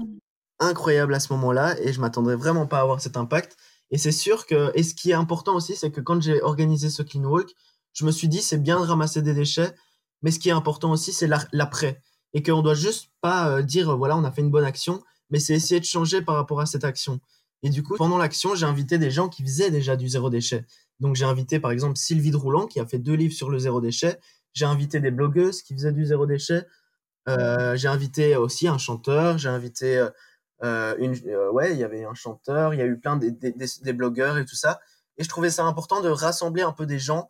incroyable 0.59 1.13
à 1.13 1.19
ce 1.19 1.33
moment-là 1.33 1.79
et 1.79 1.93
je 1.93 2.01
m'attendais 2.01 2.35
vraiment 2.35 2.67
pas 2.67 2.79
à 2.79 2.81
avoir 2.81 3.01
cet 3.01 3.17
impact. 3.17 3.57
Et 3.91 3.97
c'est 3.97 4.11
sûr 4.11 4.45
que, 4.45 4.71
et 4.75 4.83
ce 4.83 4.93
qui 4.93 5.11
est 5.11 5.15
important 5.15 5.55
aussi, 5.55 5.75
c'est 5.75 5.91
que 5.91 6.01
quand 6.01 6.21
j'ai 6.21 6.41
organisé 6.41 6.89
ce 6.89 7.01
Clean 7.01 7.23
Walk, 7.23 7.49
je 7.93 8.05
me 8.05 8.11
suis 8.11 8.27
dit 8.27 8.41
c'est 8.41 8.61
bien 8.61 8.79
de 8.79 8.85
ramasser 8.85 9.21
des 9.21 9.33
déchets, 9.33 9.73
mais 10.21 10.31
ce 10.31 10.37
qui 10.37 10.49
est 10.49 10.53
important 10.53 10.91
aussi, 10.91 11.11
c'est 11.11 11.29
l'après 11.51 12.01
et 12.33 12.43
qu'on 12.43 12.61
doit 12.61 12.75
juste 12.75 13.09
pas 13.21 13.49
euh, 13.49 13.61
dire 13.61 13.95
voilà 13.97 14.17
on 14.17 14.23
a 14.23 14.31
fait 14.31 14.41
une 14.41 14.51
bonne 14.51 14.65
action, 14.65 15.03
mais 15.29 15.39
c'est 15.39 15.53
essayer 15.53 15.79
de 15.79 15.85
changer 15.85 16.21
par 16.21 16.35
rapport 16.35 16.59
à 16.59 16.65
cette 16.65 16.83
action. 16.83 17.19
Et 17.63 17.69
du 17.69 17.83
coup, 17.83 17.95
pendant 17.95 18.17
l'action, 18.17 18.55
j'ai 18.55 18.65
invité 18.65 18.97
des 18.97 19.11
gens 19.11 19.27
qui 19.29 19.43
faisaient 19.43 19.71
déjà 19.71 19.95
du 19.95 20.07
zéro 20.07 20.29
déchet. 20.29 20.65
Donc 20.99 21.15
j'ai 21.15 21.25
invité 21.25 21.59
par 21.59 21.71
exemple 21.71 21.97
Sylvie 21.97 22.31
Droulant 22.31 22.67
qui 22.67 22.79
a 22.79 22.85
fait 22.85 22.99
deux 22.99 23.13
livres 23.13 23.33
sur 23.33 23.49
le 23.49 23.59
zéro 23.59 23.81
déchet. 23.81 24.19
J'ai 24.53 24.65
invité 24.65 24.99
des 24.99 25.11
blogueuses 25.11 25.61
qui 25.61 25.73
faisaient 25.73 25.91
du 25.91 26.05
zéro 26.05 26.25
déchet. 26.25 26.65
Euh, 27.27 27.75
j'ai 27.75 27.87
invité 27.87 28.35
aussi 28.35 28.67
un 28.67 28.77
chanteur. 28.77 29.37
J'ai 29.37 29.49
invité 29.49 30.07
euh, 30.63 30.95
une 30.99 31.15
ouais 31.51 31.73
il 31.73 31.79
y 31.79 31.83
avait 31.83 32.05
un 32.05 32.13
chanteur. 32.13 32.73
Il 32.73 32.79
y 32.79 32.81
a 32.81 32.85
eu 32.85 32.97
plein 32.97 33.17
des, 33.17 33.31
des, 33.31 33.53
des, 33.53 33.93
blogueurs 33.93 34.37
et 34.37 34.45
tout 34.45 34.55
ça. 34.55 34.79
Et 35.17 35.23
je 35.23 35.29
trouvais 35.29 35.49
ça 35.49 35.65
important 35.65 36.01
de 36.01 36.09
rassembler 36.09 36.61
un 36.61 36.71
peu 36.71 36.85
des 36.85 36.99
gens 36.99 37.29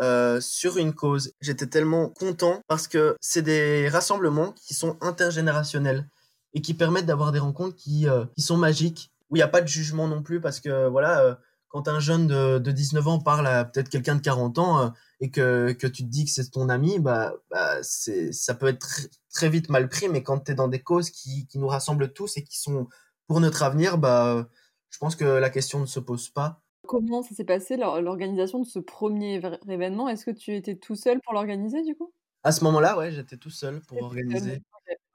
euh, 0.00 0.40
sur 0.40 0.76
une 0.76 0.94
cause. 0.94 1.34
J'étais 1.40 1.66
tellement 1.66 2.08
content 2.08 2.62
parce 2.68 2.86
que 2.86 3.16
c'est 3.20 3.42
des 3.42 3.88
rassemblements 3.88 4.52
qui 4.52 4.74
sont 4.74 4.96
intergénérationnels 5.00 6.08
et 6.54 6.62
qui 6.62 6.72
permettent 6.72 7.06
d'avoir 7.06 7.32
des 7.32 7.40
rencontres 7.40 7.74
qui, 7.74 8.08
euh, 8.08 8.24
qui 8.36 8.42
sont 8.42 8.56
magiques, 8.56 9.10
où 9.30 9.36
il 9.36 9.38
n'y 9.38 9.42
a 9.42 9.48
pas 9.48 9.60
de 9.60 9.68
jugement 9.68 10.08
non 10.08 10.22
plus 10.22 10.40
parce 10.40 10.60
que 10.60 10.88
voilà, 10.88 11.20
euh, 11.22 11.34
quand 11.68 11.88
un 11.88 12.00
jeune 12.00 12.26
de, 12.26 12.58
de 12.58 12.72
19 12.72 13.06
ans 13.08 13.18
parle 13.20 13.46
à 13.46 13.64
peut-être 13.64 13.88
quelqu'un 13.88 14.16
de 14.16 14.20
40 14.20 14.58
ans 14.58 14.92
et 15.20 15.30
que, 15.30 15.72
que 15.72 15.86
tu 15.86 16.02
te 16.02 16.08
dis 16.08 16.24
que 16.24 16.30
c'est 16.30 16.50
ton 16.50 16.68
ami, 16.68 16.98
bah, 16.98 17.34
bah 17.50 17.82
c'est, 17.82 18.32
ça 18.32 18.54
peut 18.54 18.68
être 18.68 18.78
très, 18.78 19.02
très 19.32 19.48
vite 19.48 19.68
mal 19.68 19.88
pris, 19.88 20.08
mais 20.08 20.22
quand 20.22 20.38
tu 20.40 20.52
es 20.52 20.54
dans 20.54 20.68
des 20.68 20.80
causes 20.80 21.10
qui, 21.10 21.46
qui 21.46 21.58
nous 21.58 21.68
rassemblent 21.68 22.12
tous 22.12 22.36
et 22.36 22.42
qui 22.42 22.58
sont 22.58 22.88
pour 23.26 23.40
notre 23.40 23.62
avenir, 23.62 23.98
bah, 23.98 24.48
je 24.90 24.98
pense 24.98 25.14
que 25.14 25.24
la 25.24 25.50
question 25.50 25.80
ne 25.80 25.86
se 25.86 26.00
pose 26.00 26.30
pas. 26.30 26.62
Comment 26.86 27.22
ça 27.22 27.34
s'est 27.34 27.44
passé 27.44 27.76
l'organisation 27.76 28.60
de 28.60 28.66
ce 28.66 28.78
premier 28.78 29.42
événement? 29.68 30.08
Est-ce 30.08 30.24
que 30.24 30.30
tu 30.30 30.54
étais 30.56 30.76
tout 30.76 30.96
seul 30.96 31.20
pour 31.20 31.34
l'organiser 31.34 31.82
du 31.82 31.94
coup? 31.94 32.12
À 32.44 32.52
ce 32.52 32.64
moment-là, 32.64 32.96
ouais, 32.96 33.12
j'étais 33.12 33.36
tout 33.36 33.50
seul 33.50 33.82
pour 33.82 34.02
organiser. 34.02 34.62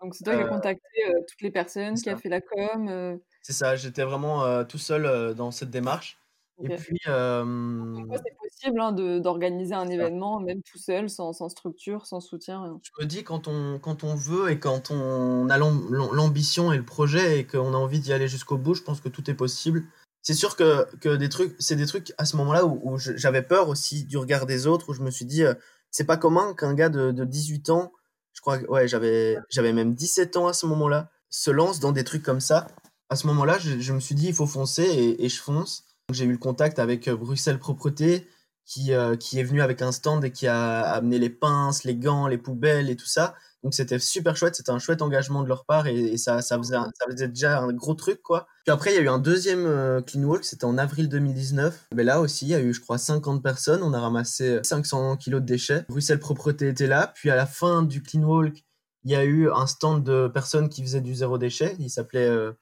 Donc 0.02 0.14
c'est 0.14 0.24
toi 0.24 0.36
qui 0.36 0.42
as 0.42 0.46
euh, 0.46 0.50
contacté 0.50 1.14
toutes 1.28 1.42
les 1.42 1.50
personnes, 1.50 1.96
qui 1.96 2.10
a 2.10 2.18
fait 2.18 2.30
la 2.30 2.42
com 2.42 3.18
C'est 3.44 3.54
ça, 3.54 3.76
j'étais 3.76 4.04
vraiment 4.04 4.64
tout 4.66 4.78
seul 4.78 5.36
dans 5.36 5.52
cette 5.52 5.70
démarche. 5.70 6.18
Et 6.64 6.76
puis. 6.76 7.00
c'est 7.06 8.38
possible 8.42 8.80
hein, 8.80 8.92
d'organiser 9.20 9.74
un 9.74 9.88
événement, 9.90 10.40
même 10.40 10.62
tout 10.64 10.78
seul, 10.78 11.10
sans, 11.10 11.34
sans 11.34 11.50
structure, 11.50 12.06
sans 12.06 12.22
soutien 12.22 12.80
Je 12.82 12.92
me 13.00 13.06
dis, 13.06 13.24
quand 13.24 13.48
on, 13.48 13.80
quand 13.80 14.04
on 14.04 14.16
veut 14.16 14.50
et 14.50 14.60
quand 14.60 14.90
on 14.90 15.50
a 15.50 15.58
l'ambition 15.58 16.72
et 16.72 16.78
le 16.78 16.86
projet 16.86 17.40
et 17.40 17.46
qu'on 17.46 17.74
a 17.74 17.78
envie 17.78 18.00
d'y 18.00 18.14
aller 18.14 18.28
jusqu'au 18.28 18.58
bout, 18.58 18.74
je 18.74 18.82
pense 18.82 19.02
que 19.02 19.10
tout 19.10 19.30
est 19.30 19.36
possible 19.36 19.84
c'est 20.24 20.34
sûr 20.34 20.56
que, 20.56 20.88
que 21.00 21.16
des 21.16 21.30
trucs, 21.30 21.54
c'est 21.60 21.76
des 21.76 21.86
trucs 21.86 22.14
à 22.18 22.26
ce 22.26 22.38
moment-là 22.38 22.66
où, 22.66 22.80
où 22.82 22.98
j'avais 22.98 23.42
peur 23.44 23.68
aussi 23.68 24.06
du 24.06 24.18
regard 24.18 24.46
des 24.46 24.66
autres, 24.68 24.90
où 24.90 24.94
je 24.94 25.02
me 25.02 25.12
suis 25.12 25.26
dit, 25.26 25.44
euh, 25.44 25.54
c'est 25.92 26.06
pas 26.06 26.18
commun 26.18 26.54
qu'un 26.56 26.74
gars 26.74 26.90
de, 26.90 27.12
de 27.12 27.26
18 27.26 27.70
ans, 27.70 27.92
je 28.32 28.40
crois 28.42 28.58
que 28.58 28.66
ouais, 28.68 28.88
j'avais, 28.88 29.38
j'avais 29.50 29.74
même 29.74 29.94
17 29.94 30.38
ans 30.38 30.48
à 30.48 30.54
ce 30.54 30.66
moment-là, 30.66 31.12
se 31.30 31.52
lance 31.52 31.82
dans 31.82 31.92
des 31.92 32.06
trucs 32.06 32.24
comme 32.24 32.40
ça. 32.40 32.68
À 33.14 33.16
ce 33.16 33.28
moment-là, 33.28 33.60
je, 33.60 33.94
me 33.94 34.00
suis 34.00 34.16
dit, 34.16 34.30
il 34.30 34.34
faut 34.34 34.48
foncer 34.48 35.16
et, 35.20 35.30
je 35.30 35.40
fonce. 35.40 35.84
J'ai 36.12 36.26
eu 36.26 36.32
le 36.32 36.40
contact 36.40 36.80
avec 36.80 37.08
euh, 37.08 37.16
Bruxelles 37.16 37.60
Propreté, 37.60 38.28
qui, 38.66 38.92
euh, 38.92 39.16
qui 39.16 39.38
est 39.38 39.44
venu 39.44 39.62
avec 39.62 39.84
un 39.84 39.92
stand 39.92 40.26
et 40.26 40.32
qui 40.32 40.48
a 40.48 40.82
amené 40.82 41.20
les 41.20 41.30
pinces, 41.30 41.84
les 41.84 41.96
gants, 41.96 42.26
les 42.26 42.40
poubelles 42.40 42.90
et 42.90 42.96
tout 42.96 43.06
ça. 43.06 43.36
Donc 43.62 43.76
c'était 43.76 44.00
super 44.00 44.36
chouette, 44.36 44.56
c'était 44.56 44.72
un 44.72 44.80
chouette 44.80 45.04
engagement 45.04 45.44
de 45.44 45.48
leur 45.48 45.66
part 45.66 45.86
et, 45.86 46.18
ça, 46.18 46.42
ça, 46.42 46.58
faisait, 46.58 46.74
ça 46.74 47.06
faisait 47.12 47.28
déjà 47.28 47.60
un 47.60 47.72
gros 47.72 47.94
truc 47.94 48.24
quoi. 48.24 48.48
Puis 48.66 48.74
après 48.74 48.94
il 48.94 48.96
y 48.96 48.98
a 48.98 49.02
eu 49.02 49.10
un 49.10 49.20
deuxième 49.20 49.68
euh, 49.68 50.02
clean 50.02 50.24
walk, 50.24 50.44
c'était 50.44 50.66
en 50.66 50.80
avril 50.80 51.08
2019. 51.08 51.90
Mais 51.94 52.04
là 52.04 52.20
aussi 52.20 52.46
il 52.46 52.50
y 52.50 52.56
a 52.56 52.62
eu 52.62 52.74
je 52.74 52.82
crois 52.82 52.98
50 52.98 53.44
personnes, 53.44 53.84
on 53.84 53.94
a 53.94 54.00
ramassé 54.00 54.60
500 54.64 55.18
kilos 55.18 55.42
de 55.42 55.46
déchets. 55.46 55.86
Bruxelles 55.88 56.20
Propreté 56.20 56.68
était 56.70 56.88
là, 56.88 57.14
puis 57.14 57.30
à 57.30 57.36
la 57.36 57.46
fin 57.46 57.84
du 57.84 58.02
clean 58.02 58.24
walk, 58.24 58.64
il 59.06 59.12
y 59.12 59.16
a 59.16 59.24
eu 59.24 59.52
un 59.52 59.68
stand 59.68 60.04
de 60.04 60.28
personnes 60.28 60.70
qui 60.70 60.82
faisaient 60.82 61.02
du 61.02 61.14
zéro 61.14 61.38
déchet, 61.38 61.76
il 61.80 61.90
s'appelait, 61.90 62.28
euh, 62.28 62.54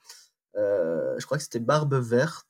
euh, 0.58 1.16
je 1.20 1.26
crois 1.26 1.38
que 1.38 1.44
c'était 1.44 1.60
Barbe 1.60 1.96
Verte, 1.96 2.46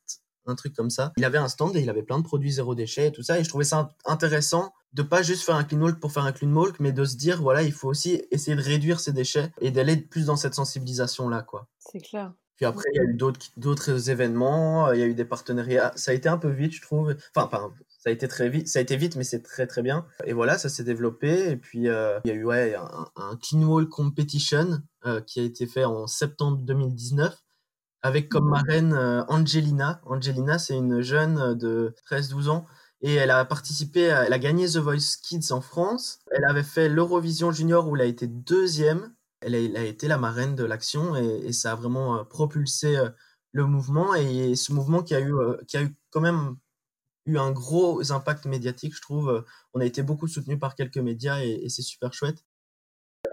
un 0.46 0.56
truc 0.56 0.76
comme 0.76 0.90
ça. 0.90 1.12
Il 1.18 1.26
avait 1.26 1.38
un 1.38 1.48
stand 1.48 1.76
et 1.76 1.82
il 1.82 1.90
avait 1.90 2.04
plein 2.04 2.20
de 2.20 2.24
produits 2.24 2.52
zéro 2.52 2.76
déchet 2.76 3.08
et 3.08 3.12
tout 3.12 3.24
ça 3.24 3.40
et 3.40 3.44
je 3.44 3.50
trouvais 3.50 3.66
ça 3.66 3.90
intéressant 4.06 4.74
de 4.94 5.04
pas 5.04 5.22
juste 5.22 5.44
faire 5.44 5.56
un 5.56 5.64
clean 5.64 5.82
walk 5.82 6.00
pour 6.00 6.12
faire 6.12 6.26
un 6.26 6.32
clean 6.32 6.54
walk, 6.54 6.80
mais 6.80 6.92
de 6.92 7.06
se 7.06 7.16
dire, 7.16 7.42
voilà, 7.42 7.64
il 7.64 7.72
faut 7.72 7.88
aussi 7.88 8.22
essayer 8.32 8.58
de 8.58 8.62
réduire 8.62 9.00
ces 9.00 9.14
déchets 9.14 9.52
et 9.62 9.72
d'aller 9.72 9.96
plus 9.96 10.26
dans 10.26 10.36
cette 10.36 10.54
sensibilisation-là, 10.54 11.44
quoi. 11.44 11.68
C'est 11.80 12.02
clair. 12.02 12.34
Puis 12.58 12.66
après, 12.66 12.84
il 12.94 12.98
y 12.98 13.00
a 13.00 13.04
eu 13.04 13.16
d'autres, 13.16 14.10
événements, 14.10 14.92
il 14.92 15.00
y 15.00 15.04
a 15.04 15.08
eu 15.08 15.16
des 15.16 15.26
partenariats. 15.26 15.94
Ça 15.96 16.12
a 16.12 16.14
été 16.14 16.30
un 16.30 16.38
peu 16.38 16.50
vite, 16.50 16.74
je 16.74 16.82
trouve. 16.82 17.16
Enfin, 17.36 17.48
pas 17.48 17.72
ça 18.04 18.10
a 18.10 18.14
été 18.14 18.28
très 18.28 18.50
vite, 18.50 18.68
ça 18.68 18.80
a 18.80 18.82
été 18.82 18.98
vite, 18.98 19.16
mais 19.16 19.24
c'est 19.24 19.44
très 19.44 19.68
très 19.68 19.84
bien. 19.84 20.08
Et 20.26 20.34
voilà, 20.34 20.58
ça 20.58 20.70
s'est 20.70 20.84
développé. 20.84 21.52
Et 21.52 21.58
puis 21.58 21.88
euh, 21.88 22.20
il 22.26 22.30
y 22.30 22.32
a 22.32 22.36
eu 22.36 22.44
ouais, 22.44 22.76
un, 22.76 23.08
un 23.16 23.38
clean 23.38 23.64
walk 23.64 23.90
competition 23.90 24.82
euh, 25.06 25.22
qui 25.22 25.40
a 25.40 25.44
été 25.44 25.68
fait 25.68 25.86
en 25.86 26.08
septembre 26.08 26.58
2019 26.64 27.36
avec 28.04 28.30
comme 28.30 28.46
mmh. 28.46 28.50
marraine 28.50 28.94
euh, 28.94 29.24
Angelina. 29.28 30.02
Angelina, 30.06 30.58
c'est 30.60 30.76
une 30.76 31.02
jeune 31.02 31.56
de 31.56 31.94
13-12 32.10 32.50
ans 32.50 32.68
et 33.02 33.16
elle 33.16 33.32
a 33.32 33.44
participé, 33.46 34.02
elle 34.02 34.34
a 34.34 34.40
gagné 34.40 34.68
The 34.68 34.78
Voice 34.78 35.18
Kids 35.24 35.52
en 35.52 35.62
France. 35.62 36.20
Elle 36.32 36.46
avait 36.46 36.64
fait 36.64 36.88
l'Eurovision 36.88 37.52
Junior 37.52 37.88
où 37.88 37.96
elle 37.96 38.04
a 38.04 38.06
été 38.06 38.28
deuxième. 38.28 39.14
Elle 39.42 39.56
a, 39.56 39.84
été 39.84 40.08
la 40.08 40.20
marraine 40.20 40.56
de 40.56 40.64
l'action 40.64 41.16
et, 41.16 41.52
ça 41.52 41.72
a 41.72 41.76
vraiment 41.76 42.20
euh, 42.20 42.24
propulsé 42.24 42.96
euh, 42.96 43.10
le 43.54 43.66
mouvement 43.66 44.14
et 44.14 44.56
ce 44.56 44.72
mouvement 44.72 45.02
qui 45.02 45.16
a 45.16 45.20
eu, 45.20 45.34
euh, 45.34 45.58
qui 45.68 45.78
a 45.78 45.82
eu 45.82 45.96
quand 46.12 46.22
même 46.22 46.58
eu 47.26 47.40
un 47.40 47.52
gros 47.52 48.12
impact 48.12 48.46
médiatique, 48.46 48.96
je 48.96 49.02
trouve. 49.02 49.44
On 49.74 49.82
a 49.82 49.86
été 49.86 50.04
beaucoup 50.04 50.28
soutenu 50.28 50.60
par 50.60 50.76
quelques 50.76 50.98
médias 50.98 51.40
et, 51.42 51.70
c'est 51.70 51.82
super 51.82 52.14
chouette. 52.14 52.46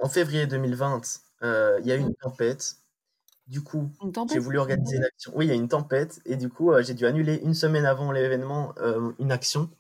En 0.03 0.09
février 0.09 0.47
2020, 0.47 1.03
il 1.43 1.87
y 1.87 1.93
a 1.93 1.97
eu 1.97 2.01
une 2.01 2.15
tempête 2.15 2.77
du 3.49 3.63
coup, 3.63 3.91
j'ai 4.31 4.39
voulu 4.39 4.59
organiser 4.59 4.97
une 4.97 5.05
action. 5.05 5.33
Oui, 5.35 5.47
il 5.47 5.49
y 5.49 5.53
a 5.53 5.55
une 5.55 5.69
tempête 5.69 6.21
et 6.27 6.37
du 6.37 6.51
coup, 6.51 6.71
euh, 6.71 6.83
j'ai 6.83 6.95
dû 6.95 7.07
annuler 7.07 7.41
une 7.43 7.55
semaine 7.55 7.87
avant 7.87 8.13
l'événement 8.13 8.75
euh, 8.81 9.11
une 9.19 9.33
action. 9.33 9.71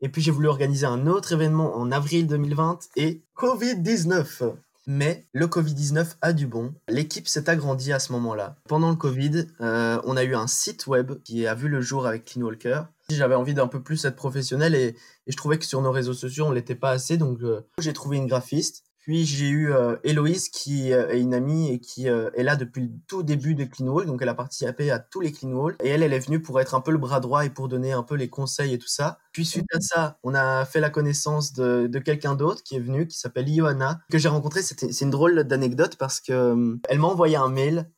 Et 0.00 0.08
puis, 0.08 0.22
j'ai 0.22 0.30
voulu 0.30 0.48
organiser 0.48 0.86
un 0.86 1.06
autre 1.06 1.32
événement 1.32 1.76
en 1.76 1.92
avril 1.92 2.26
2020 2.26 2.88
et 2.96 3.22
Covid-19. 3.36 4.54
Mais 4.88 5.26
le 5.32 5.46
Covid-19 5.46 6.16
a 6.22 6.32
du 6.32 6.48
bon. 6.48 6.74
L'équipe 6.88 7.28
s'est 7.28 7.48
agrandie 7.48 7.92
à 7.92 8.00
ce 8.00 8.10
moment-là. 8.12 8.56
Pendant 8.66 8.90
le 8.90 8.96
Covid, 8.96 9.46
euh, 9.60 10.00
on 10.04 10.16
a 10.16 10.24
eu 10.24 10.34
un 10.34 10.48
site 10.48 10.88
web 10.88 11.12
qui 11.22 11.46
a 11.46 11.54
vu 11.54 11.68
le 11.68 11.80
jour 11.80 12.06
avec 12.06 12.24
Clean 12.24 12.42
Walker. 12.42 12.82
J'avais 13.08 13.36
envie 13.36 13.54
d'un 13.54 13.68
peu 13.68 13.80
plus 13.80 14.04
être 14.06 14.16
professionnel 14.16 14.74
et, 14.74 14.96
et, 15.26 15.32
je 15.32 15.36
trouvais 15.36 15.58
que 15.58 15.66
sur 15.66 15.82
nos 15.82 15.92
réseaux 15.92 16.14
sociaux, 16.14 16.46
on 16.46 16.50
l'était 16.50 16.74
pas 16.74 16.90
assez. 16.90 17.16
Donc, 17.16 17.38
j'ai 17.78 17.92
trouvé 17.92 18.16
une 18.16 18.26
graphiste 18.26 18.84
puis 19.02 19.24
j'ai 19.24 19.48
eu 19.48 19.72
euh, 19.72 19.96
Héloïse 20.04 20.48
qui 20.48 20.92
euh, 20.92 21.08
est 21.08 21.20
une 21.20 21.34
amie 21.34 21.72
et 21.72 21.80
qui 21.80 22.08
euh, 22.08 22.30
est 22.34 22.44
là 22.44 22.54
depuis 22.54 22.82
le 22.82 22.90
tout 23.08 23.24
début 23.24 23.56
de 23.56 23.64
Clean 23.64 23.88
Wall, 23.88 24.06
donc 24.06 24.22
elle 24.22 24.28
a 24.28 24.34
participé 24.34 24.92
à 24.92 25.00
tous 25.00 25.20
les 25.20 25.32
Clean 25.32 25.50
Wall. 25.50 25.74
Et 25.82 25.88
elle, 25.88 26.04
elle 26.04 26.12
est 26.12 26.20
venue 26.20 26.40
pour 26.40 26.60
être 26.60 26.76
un 26.76 26.80
peu 26.80 26.92
le 26.92 26.98
bras 26.98 27.18
droit 27.18 27.44
et 27.44 27.50
pour 27.50 27.66
donner 27.66 27.90
un 27.90 28.04
peu 28.04 28.14
les 28.14 28.30
conseils 28.30 28.74
et 28.74 28.78
tout 28.78 28.88
ça. 28.88 29.18
Puis 29.32 29.44
suite 29.44 29.66
à 29.74 29.80
ça, 29.80 30.18
on 30.22 30.34
a 30.34 30.64
fait 30.64 30.78
la 30.78 30.88
connaissance 30.88 31.52
de, 31.52 31.88
de 31.88 31.98
quelqu'un 31.98 32.36
d'autre 32.36 32.62
qui 32.62 32.76
est 32.76 32.80
venu, 32.80 33.08
qui 33.08 33.18
s'appelle 33.18 33.48
Ioana, 33.48 33.98
que 34.08 34.18
j'ai 34.18 34.28
rencontré. 34.28 34.62
C'est 34.62 35.00
une 35.00 35.10
drôle 35.10 35.42
d'anecdote 35.42 35.96
parce 35.96 36.20
que 36.20 36.78
elle 36.88 36.98
m'a 37.00 37.08
envoyé 37.08 37.34
un 37.34 37.48
mail 37.48 37.90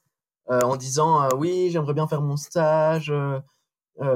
en 0.49 0.77
disant 0.77 1.29
oui, 1.37 1.69
j'aimerais 1.71 1.95
bien 1.95 2.09
faire 2.09 2.23
mon 2.23 2.37
stage, 2.37 3.13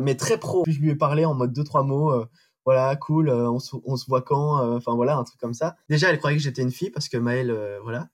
mais 0.01 0.15
très 0.15 0.39
pro. 0.39 0.63
Puis 0.63 0.73
je 0.73 0.81
lui 0.81 0.91
ai 0.91 0.97
parlé 0.97 1.27
en 1.27 1.35
mode 1.35 1.53
deux 1.53 1.65
trois 1.65 1.83
mots 1.83 2.25
voilà, 2.69 2.95
cool, 2.97 3.31
euh, 3.31 3.51
on, 3.51 3.59
se, 3.59 4.07
voit 4.09 4.21
quand, 4.21 4.63
euh, 4.63 4.77
enfin 4.77 4.95
voilà, 4.95 5.17
un 5.17 5.25
truc 5.25 5.41
comme 5.41 5.55
ça. 5.55 5.79
Déjà, 5.89 6.11
elle 6.11 6.19
croyait 6.19 6.37
que 6.37 6.43
j'étais 6.43 6.61
une 6.61 6.71
fille 6.71 6.91
parce 6.91 7.09
que 7.09 7.17
Maëlle, 7.17 7.51
euh, 7.51 7.81
voilà. 7.83 8.11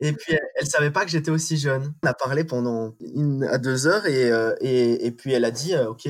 Et 0.00 0.12
puis, 0.12 0.36
elle, 0.56 0.66
savait 0.66 0.90
pas 0.90 1.04
que 1.04 1.10
j'étais 1.12 1.30
aussi 1.30 1.56
jeune. 1.56 1.94
On 2.02 2.08
a 2.08 2.12
parlé 2.12 2.42
pendant 2.42 2.96
une 2.98 3.44
à 3.44 3.58
deux 3.58 3.86
heures 3.86 4.04
et, 4.06 4.32
et, 4.60 5.06
et 5.06 5.10
puis 5.12 5.32
elle 5.32 5.44
a 5.44 5.52
dit, 5.52 5.76
ok, 5.76 6.08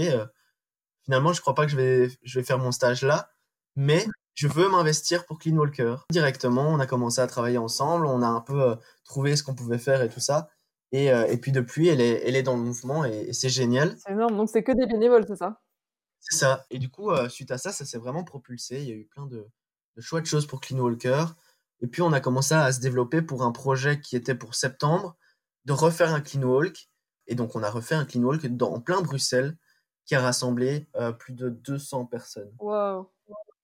finalement, 1.04 1.34
je 1.34 1.42
crois 1.42 1.54
pas 1.54 1.66
que 1.66 1.70
je 1.70 1.76
vais, 1.76 2.08
je 2.22 2.38
vais 2.38 2.42
faire 2.46 2.58
mon 2.58 2.72
stage 2.72 3.02
là, 3.02 3.28
mais 3.76 4.06
je 4.32 4.48
veux 4.48 4.70
m'investir 4.70 5.26
pour 5.26 5.38
Clean 5.38 5.54
Walker. 5.58 5.96
Directement, 6.10 6.70
on 6.70 6.80
a 6.80 6.86
commencé 6.86 7.20
à 7.20 7.26
travailler 7.26 7.58
ensemble, 7.58 8.06
on 8.06 8.22
a 8.22 8.26
un 8.26 8.40
peu 8.40 8.74
trouvé 9.04 9.36
ce 9.36 9.42
qu'on 9.42 9.54
pouvait 9.54 9.76
faire 9.76 10.00
et 10.00 10.08
tout 10.08 10.20
ça. 10.20 10.48
Et, 10.92 11.08
et, 11.08 11.36
puis 11.36 11.52
depuis, 11.52 11.88
elle 11.88 12.00
est, 12.00 12.26
elle 12.26 12.36
est 12.36 12.42
dans 12.42 12.56
le 12.56 12.62
mouvement 12.62 13.04
et, 13.04 13.34
c'est 13.34 13.50
génial. 13.50 13.96
C'est 13.98 14.12
énorme, 14.12 14.34
donc 14.38 14.48
c'est 14.48 14.62
que 14.62 14.72
des 14.72 14.86
bénévoles, 14.86 15.26
c'est 15.28 15.36
ça? 15.36 15.60
C'est 16.22 16.36
ça. 16.36 16.64
Et 16.70 16.78
du 16.78 16.88
coup, 16.88 17.10
euh, 17.10 17.28
suite 17.28 17.50
à 17.50 17.58
ça, 17.58 17.72
ça 17.72 17.84
s'est 17.84 17.98
vraiment 17.98 18.22
propulsé. 18.22 18.80
Il 18.80 18.88
y 18.88 18.92
a 18.92 18.94
eu 18.94 19.06
plein 19.06 19.26
de, 19.26 19.44
de 19.96 20.00
chouettes 20.00 20.26
choses 20.26 20.46
pour 20.46 20.60
Clean 20.60 20.78
Walker. 20.78 21.24
Et 21.80 21.88
puis 21.88 22.00
on 22.00 22.12
a 22.12 22.20
commencé 22.20 22.54
à 22.54 22.70
se 22.72 22.78
développer 22.78 23.22
pour 23.22 23.42
un 23.42 23.50
projet 23.50 24.00
qui 24.00 24.14
était 24.14 24.36
pour 24.36 24.54
septembre, 24.54 25.16
de 25.64 25.72
refaire 25.72 26.14
un 26.14 26.20
Clean 26.20 26.44
Walk. 26.44 26.88
Et 27.26 27.34
donc 27.34 27.56
on 27.56 27.62
a 27.64 27.70
refait 27.70 27.96
un 27.96 28.04
Clean 28.04 28.22
Walk 28.22 28.46
dans, 28.46 28.72
en 28.72 28.80
plein 28.80 29.02
Bruxelles 29.02 29.56
qui 30.06 30.14
a 30.14 30.20
rassemblé 30.20 30.88
plus 31.18 31.32
de 31.32 31.48
200 31.48 32.06
personnes. 32.06 32.52
Wow. 32.60 33.10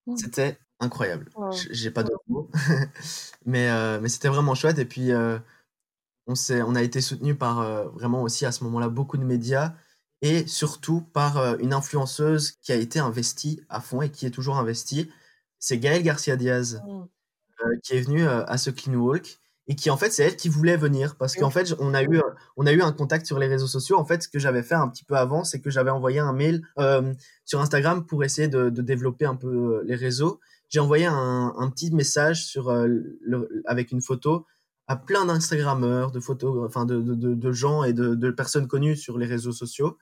Mmh. 0.06 0.16
C'était 0.16 0.58
incroyable. 0.80 1.30
J'ai 1.70 1.92
pas 1.92 2.02
d'autres 2.02 2.24
mots. 2.26 2.50
mais 3.46 3.68
mais 4.00 4.08
c'était 4.08 4.28
vraiment 4.28 4.54
chouette. 4.54 4.78
Et 4.78 4.84
puis 4.84 5.12
on, 5.12 6.34
on 6.48 6.74
a 6.74 6.82
été 6.82 7.00
soutenu 7.00 7.36
par 7.36 7.90
vraiment 7.90 8.22
aussi 8.22 8.46
à 8.46 8.52
ce 8.52 8.64
moment-là 8.64 8.88
beaucoup 8.88 9.16
de 9.16 9.24
médias 9.24 9.74
et 10.22 10.46
surtout 10.46 11.02
par 11.12 11.58
une 11.60 11.72
influenceuse 11.72 12.52
qui 12.62 12.72
a 12.72 12.76
été 12.76 12.98
investie 12.98 13.60
à 13.68 13.80
fond 13.80 14.02
et 14.02 14.10
qui 14.10 14.26
est 14.26 14.30
toujours 14.30 14.58
investie. 14.58 15.10
C'est 15.58 15.78
Gaëlle 15.78 16.02
Garcia 16.02 16.36
Diaz 16.36 16.82
mmh. 16.86 17.78
qui 17.82 17.94
est 17.94 18.00
venue 18.00 18.26
à 18.26 18.58
ce 18.58 18.70
Clean 18.70 18.94
Walk 18.94 19.38
et 19.68 19.74
qui 19.74 19.90
en 19.90 19.96
fait 19.96 20.10
c'est 20.10 20.24
elle 20.24 20.36
qui 20.36 20.48
voulait 20.48 20.76
venir 20.76 21.16
parce 21.16 21.36
qu'en 21.36 21.50
fait 21.50 21.74
on 21.78 21.94
a 21.94 22.02
eu 22.02 22.20
on 22.56 22.66
a 22.66 22.72
eu 22.72 22.82
un 22.82 22.92
contact 22.92 23.26
sur 23.26 23.38
les 23.38 23.46
réseaux 23.46 23.66
sociaux 23.66 23.98
en 23.98 24.04
fait 24.04 24.22
ce 24.22 24.28
que 24.28 24.38
j'avais 24.38 24.62
fait 24.62 24.74
un 24.74 24.88
petit 24.88 25.04
peu 25.04 25.14
avant 25.14 25.44
c'est 25.44 25.60
que 25.60 25.70
j'avais 25.70 25.90
envoyé 25.90 26.18
un 26.18 26.32
mail 26.32 26.62
euh, 26.78 27.12
sur 27.44 27.60
Instagram 27.60 28.04
pour 28.06 28.24
essayer 28.24 28.48
de, 28.48 28.70
de, 28.70 28.82
développer 28.82 29.26
un 29.26 29.36
peu 29.36 29.48
euh, 29.48 29.82
les 29.84 29.94
réseaux 29.94 30.40
j'ai 30.70 30.80
envoyé 30.80 31.06
un, 31.06 31.54
un, 31.56 31.70
petit 31.70 31.90
message 31.94 32.44
sur 32.46 32.70
euh, 32.70 32.86
le, 33.20 33.62
avec 33.66 33.92
une 33.92 34.02
photo 34.02 34.46
à 34.88 34.96
plein 34.96 35.26
d'instagrammeurs 35.26 36.10
de 36.10 36.18
photos 36.18 36.66
enfin 36.66 36.84
de, 36.84 37.00
de, 37.00 37.34
de, 37.34 37.52
gens 37.52 37.84
et 37.84 37.92
de, 37.92 38.30
personnes 38.30 38.66
connues 38.66 38.96
sur 38.96 39.18
les 39.18 39.26
réseaux 39.26 39.52
sociaux 39.52 39.98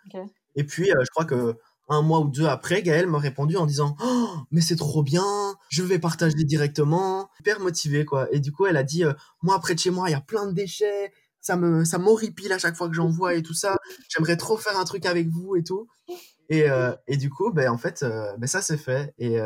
et 0.54 0.64
puis 0.64 0.86
je 0.86 1.10
crois 1.10 1.24
que 1.24 1.56
un 1.88 2.02
mois 2.02 2.20
ou 2.20 2.28
deux 2.28 2.46
après, 2.46 2.82
Gaël 2.82 3.06
m'a 3.06 3.18
répondu 3.18 3.56
en 3.56 3.66
disant 3.66 3.96
oh, 4.02 4.28
mais 4.50 4.60
c'est 4.60 4.76
trop 4.76 5.02
bien, 5.02 5.56
je 5.68 5.82
vais 5.82 5.98
partager 5.98 6.44
directement, 6.44 7.30
hyper 7.40 7.60
motivé 7.60 8.04
quoi. 8.04 8.32
Et 8.32 8.40
du 8.40 8.52
coup, 8.52 8.66
elle 8.66 8.76
a 8.76 8.82
dit 8.82 9.04
euh, 9.04 9.12
moi 9.42 9.58
près 9.60 9.74
de 9.74 9.78
chez 9.78 9.90
moi, 9.90 10.08
il 10.08 10.12
y 10.12 10.16
a 10.16 10.20
plein 10.20 10.46
de 10.46 10.52
déchets, 10.52 11.12
ça 11.40 11.56
me 11.56 11.84
ça 11.84 11.98
m'horripile 11.98 12.52
à 12.52 12.58
chaque 12.58 12.76
fois 12.76 12.88
que 12.88 12.94
j'en 12.94 13.08
vois 13.08 13.34
et 13.34 13.42
tout 13.42 13.54
ça. 13.54 13.76
J'aimerais 14.08 14.36
trop 14.36 14.56
faire 14.56 14.78
un 14.78 14.84
truc 14.84 15.06
avec 15.06 15.28
vous 15.28 15.56
et 15.56 15.62
tout. 15.62 15.86
Et, 16.48 16.70
euh, 16.70 16.94
et 17.08 17.16
du 17.16 17.30
coup, 17.30 17.52
ben 17.52 17.70
en 17.70 17.78
fait, 17.78 18.02
euh, 18.02 18.36
ben, 18.38 18.46
ça 18.46 18.62
s'est 18.62 18.76
fait 18.76 19.14
et 19.18 19.38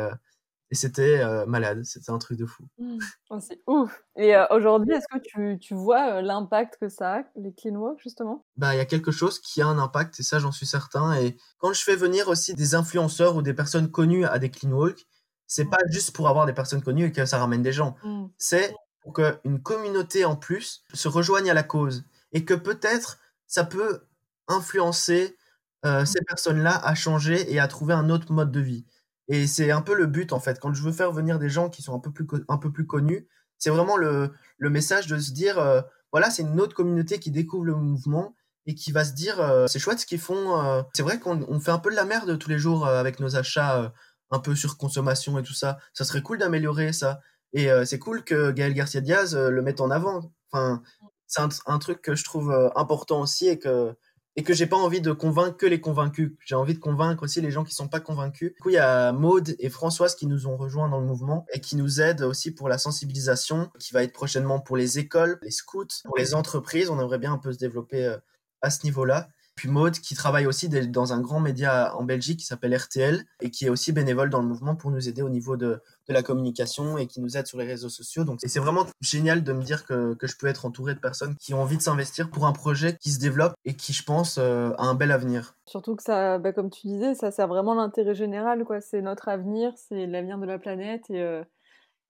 et 0.71 0.75
c'était 0.75 1.19
euh, 1.19 1.45
malade, 1.45 1.83
c'était 1.83 2.11
un 2.11 2.17
truc 2.17 2.37
de 2.37 2.45
fou. 2.45 2.63
Mmh. 2.77 2.97
Oh, 3.29 3.39
c'est 3.41 3.61
ouf. 3.67 4.03
Et 4.15 4.35
euh, 4.35 4.45
aujourd'hui, 4.51 4.93
est-ce 4.93 5.07
que 5.11 5.19
tu, 5.19 5.59
tu 5.59 5.75
vois 5.75 6.13
euh, 6.13 6.21
l'impact 6.21 6.77
que 6.79 6.87
ça 6.87 7.15
a, 7.15 7.23
les 7.35 7.53
clean 7.53 7.75
walk, 7.75 7.99
justement? 8.01 8.45
Bah, 8.55 8.73
il 8.73 8.77
y 8.77 8.81
a 8.81 8.85
quelque 8.85 9.11
chose 9.11 9.39
qui 9.39 9.61
a 9.61 9.67
un 9.67 9.77
impact, 9.77 10.21
et 10.21 10.23
ça, 10.23 10.39
j'en 10.39 10.53
suis 10.53 10.65
certain. 10.65 11.13
Et 11.15 11.35
quand 11.57 11.73
je 11.73 11.83
fais 11.83 11.97
venir 11.97 12.29
aussi 12.29 12.53
des 12.53 12.73
influenceurs 12.73 13.35
ou 13.35 13.41
des 13.41 13.53
personnes 13.53 13.91
connues 13.91 14.25
à 14.25 14.39
des 14.39 14.49
clean 14.49 14.71
walk, 14.71 15.05
c'est 15.45 15.65
pas 15.65 15.79
juste 15.89 16.15
pour 16.15 16.29
avoir 16.29 16.45
des 16.45 16.53
personnes 16.53 16.81
connues 16.81 17.07
et 17.07 17.11
que 17.11 17.25
ça 17.25 17.37
ramène 17.37 17.61
des 17.61 17.73
gens. 17.73 17.97
Mmh. 18.03 18.27
C'est 18.37 18.73
pour 19.01 19.11
qu'une 19.11 19.61
communauté 19.61 20.23
en 20.23 20.37
plus 20.37 20.85
se 20.93 21.09
rejoigne 21.09 21.49
à 21.49 21.53
la 21.53 21.63
cause 21.63 22.05
et 22.31 22.45
que 22.45 22.53
peut-être 22.53 23.19
ça 23.45 23.65
peut 23.65 24.05
influencer 24.47 25.35
mmh. 25.83 26.05
ces 26.05 26.21
personnes-là 26.21 26.79
à 26.81 26.95
changer 26.95 27.51
et 27.51 27.59
à 27.59 27.67
trouver 27.67 27.93
un 27.93 28.09
autre 28.09 28.31
mode 28.31 28.51
de 28.53 28.61
vie. 28.61 28.85
Et 29.31 29.47
c'est 29.47 29.71
un 29.71 29.81
peu 29.81 29.95
le 29.95 30.07
but, 30.07 30.33
en 30.33 30.41
fait. 30.41 30.59
Quand 30.59 30.73
je 30.73 30.83
veux 30.83 30.91
faire 30.91 31.13
venir 31.13 31.39
des 31.39 31.49
gens 31.49 31.69
qui 31.69 31.81
sont 31.81 31.95
un 31.95 31.99
peu 31.99 32.11
plus, 32.11 32.27
un 32.49 32.57
peu 32.57 32.69
plus 32.69 32.85
connus, 32.85 33.29
c'est 33.57 33.69
vraiment 33.69 33.95
le, 33.95 34.33
le, 34.57 34.69
message 34.69 35.07
de 35.07 35.17
se 35.17 35.31
dire, 35.31 35.57
euh, 35.57 35.81
voilà, 36.11 36.29
c'est 36.29 36.41
une 36.41 36.59
autre 36.59 36.75
communauté 36.75 37.17
qui 37.17 37.31
découvre 37.31 37.63
le 37.63 37.75
mouvement 37.75 38.35
et 38.65 38.75
qui 38.75 38.91
va 38.91 39.05
se 39.05 39.13
dire, 39.13 39.39
euh, 39.39 39.67
c'est 39.67 39.79
chouette 39.79 39.99
ce 39.99 40.05
qu'ils 40.05 40.19
font. 40.19 40.61
Euh. 40.61 40.83
C'est 40.93 41.01
vrai 41.01 41.17
qu'on 41.17 41.61
fait 41.61 41.71
un 41.71 41.79
peu 41.79 41.91
de 41.91 41.95
la 41.95 42.03
merde 42.03 42.37
tous 42.39 42.49
les 42.49 42.59
jours 42.59 42.85
avec 42.85 43.21
nos 43.21 43.37
achats 43.37 43.93
un 44.31 44.39
peu 44.39 44.53
sur 44.53 44.77
consommation 44.77 45.39
et 45.39 45.43
tout 45.43 45.53
ça. 45.53 45.77
Ça 45.93 46.03
serait 46.03 46.21
cool 46.21 46.37
d'améliorer 46.37 46.91
ça. 46.91 47.21
Et 47.53 47.69
c'est 47.85 47.99
cool 47.99 48.25
que 48.25 48.51
Gaël 48.51 48.73
Garcia 48.73 48.99
Diaz 48.99 49.35
le 49.35 49.61
mette 49.61 49.79
en 49.79 49.91
avant. 49.91 50.33
Enfin, 50.51 50.81
c'est 51.27 51.41
un, 51.41 51.49
un, 51.67 51.79
truc 51.79 52.01
que 52.01 52.15
je 52.15 52.23
trouve 52.25 52.53
important 52.75 53.21
aussi 53.21 53.47
et 53.47 53.59
que 53.59 53.95
et 54.35 54.43
que 54.43 54.53
j'ai 54.53 54.65
pas 54.65 54.77
envie 54.77 55.01
de 55.01 55.11
convaincre 55.11 55.57
que 55.57 55.65
les 55.65 55.81
convaincus. 55.81 56.33
J'ai 56.45 56.55
envie 56.55 56.73
de 56.73 56.79
convaincre 56.79 57.23
aussi 57.23 57.41
les 57.41 57.51
gens 57.51 57.63
qui 57.63 57.73
sont 57.73 57.89
pas 57.89 57.99
convaincus. 57.99 58.53
Du 58.53 58.61
coup, 58.61 58.69
il 58.69 58.75
y 58.75 58.77
a 58.77 59.11
Maude 59.11 59.55
et 59.59 59.69
Françoise 59.69 60.15
qui 60.15 60.25
nous 60.25 60.47
ont 60.47 60.55
rejoints 60.55 60.87
dans 60.89 60.99
le 60.99 61.05
mouvement 61.05 61.45
et 61.53 61.59
qui 61.59 61.75
nous 61.75 61.99
aident 61.99 62.21
aussi 62.21 62.51
pour 62.51 62.69
la 62.69 62.77
sensibilisation, 62.77 63.69
qui 63.79 63.93
va 63.93 64.03
être 64.03 64.13
prochainement 64.13 64.59
pour 64.59 64.77
les 64.77 64.99
écoles, 64.99 65.37
les 65.41 65.51
scouts, 65.51 65.87
pour 66.05 66.17
les 66.17 66.33
entreprises. 66.33 66.89
On 66.89 66.99
aimerait 66.99 67.19
bien 67.19 67.33
un 67.33 67.37
peu 67.37 67.51
se 67.51 67.57
développer 67.57 68.05
euh, 68.05 68.17
à 68.61 68.69
ce 68.69 68.85
niveau-là. 68.85 69.27
Puis 69.55 69.69
Maud, 69.69 69.93
qui 69.93 70.15
travaille 70.15 70.45
aussi 70.47 70.69
dans 70.69 71.13
un 71.13 71.19
grand 71.19 71.39
média 71.39 71.95
en 71.95 72.03
Belgique 72.03 72.39
qui 72.39 72.45
s'appelle 72.45 72.75
RTL 72.75 73.23
et 73.41 73.51
qui 73.51 73.65
est 73.65 73.69
aussi 73.69 73.91
bénévole 73.91 74.29
dans 74.29 74.41
le 74.41 74.47
mouvement 74.47 74.75
pour 74.75 74.91
nous 74.91 75.07
aider 75.07 75.21
au 75.21 75.29
niveau 75.29 75.57
de, 75.57 75.81
de 76.07 76.13
la 76.13 76.23
communication 76.23 76.97
et 76.97 77.07
qui 77.07 77.21
nous 77.21 77.37
aide 77.37 77.47
sur 77.47 77.57
les 77.57 77.65
réseaux 77.65 77.89
sociaux. 77.89 78.23
Donc 78.23 78.39
c'est 78.43 78.59
vraiment 78.59 78.85
génial 79.01 79.43
de 79.43 79.53
me 79.53 79.63
dire 79.63 79.85
que, 79.85 80.13
que, 80.15 80.27
je 80.27 80.37
peux 80.37 80.47
être 80.47 80.65
entouré 80.65 80.93
de 80.93 80.99
personnes 80.99 81.35
qui 81.35 81.53
ont 81.53 81.61
envie 81.61 81.77
de 81.77 81.81
s'investir 81.81 82.29
pour 82.29 82.45
un 82.45 82.53
projet 82.53 82.97
qui 82.97 83.11
se 83.11 83.19
développe 83.19 83.53
et 83.65 83.75
qui, 83.75 83.93
je 83.93 84.03
pense, 84.03 84.37
euh, 84.37 84.71
a 84.77 84.85
un 84.85 84.95
bel 84.95 85.11
avenir. 85.11 85.55
Surtout 85.65 85.95
que 85.95 86.03
ça, 86.03 86.37
bah, 86.37 86.53
comme 86.53 86.69
tu 86.69 86.87
disais, 86.87 87.15
ça 87.15 87.31
sert 87.31 87.47
vraiment 87.47 87.73
l'intérêt 87.73 88.15
général. 88.15 88.65
C'est 88.81 89.01
notre 89.01 89.27
avenir, 89.29 89.73
c'est 89.75 90.07
l'avenir 90.07 90.37
de 90.37 90.45
la 90.45 90.59
planète 90.59 91.09
et... 91.09 91.21
Euh, 91.21 91.43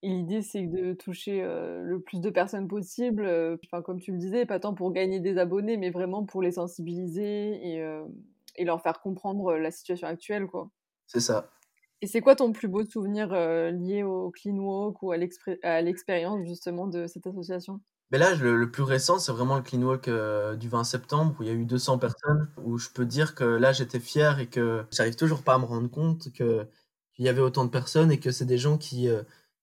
l'idée, 0.10 0.42
c'est 0.42 0.66
de 0.66 0.94
toucher 0.94 1.42
le 1.42 2.00
plus 2.00 2.22
de 2.22 2.30
personnes 2.30 2.68
possible. 2.68 3.58
Enfin, 3.66 3.82
comme 3.82 4.00
tu 4.00 4.12
le 4.12 4.18
disais, 4.18 4.46
pas 4.46 4.60
tant 4.60 4.74
pour 4.74 4.92
gagner 4.92 5.20
des 5.20 5.38
abonnés, 5.38 5.78
mais 5.78 5.90
vraiment 5.90 6.26
pour 6.26 6.42
les 6.42 6.52
sensibiliser 6.52 7.76
et, 7.76 8.02
et 8.56 8.66
leur 8.66 8.82
faire 8.82 9.00
comprendre 9.02 9.54
la 9.54 9.72
situation 9.72 10.08
actuelle, 10.08 10.48
quoi. 10.48 10.70
C'est 11.08 11.20
ça. 11.20 11.50
Et 12.02 12.08
c'est 12.08 12.22
quoi 12.22 12.36
ton 12.36 12.52
plus 12.52 12.68
beau 12.68 12.84
souvenir 12.84 13.30
lié 13.30 14.04
au 14.04 14.32
Clean 14.32 14.58
Walk 14.58 15.04
ou 15.04 15.12
à 15.12 15.18
l'expérience 15.18 16.48
justement 16.48 16.88
de 16.88 17.06
cette 17.06 17.28
association? 17.28 17.80
Mais 18.12 18.18
là, 18.18 18.36
le, 18.36 18.70
plus 18.70 18.84
récent, 18.84 19.20
c'est 19.20 19.32
vraiment 19.32 19.56
le 19.56 19.62
Clean 19.62 19.84
Walk 19.84 20.10
du 20.58 20.68
20 20.68 20.84
septembre 20.84 21.36
où 21.40 21.44
il 21.44 21.48
y 21.48 21.52
a 21.52 21.54
eu 21.54 21.66
200 21.66 21.98
personnes, 22.00 22.50
où 22.58 22.78
je 22.78 22.90
peux 22.90 23.06
dire 23.06 23.36
que 23.36 23.44
là, 23.44 23.72
j'étais 23.72 24.00
fier 24.00 24.40
et 24.40 24.48
que 24.48 24.84
j'arrive 24.92 25.16
toujours 25.16 25.44
pas 25.44 25.54
à 25.54 25.60
me 25.60 25.66
rendre 25.66 25.90
compte 25.90 26.32
qu'il 26.34 26.68
y 27.20 27.30
avait 27.30 27.42
autant 27.42 27.64
de 27.66 27.70
personnes 27.70 28.12
et 28.12 28.20
que 28.20 28.32
c'est 28.32 28.46
des 28.46 28.58
gens 28.58 28.78
qui, 28.78 29.08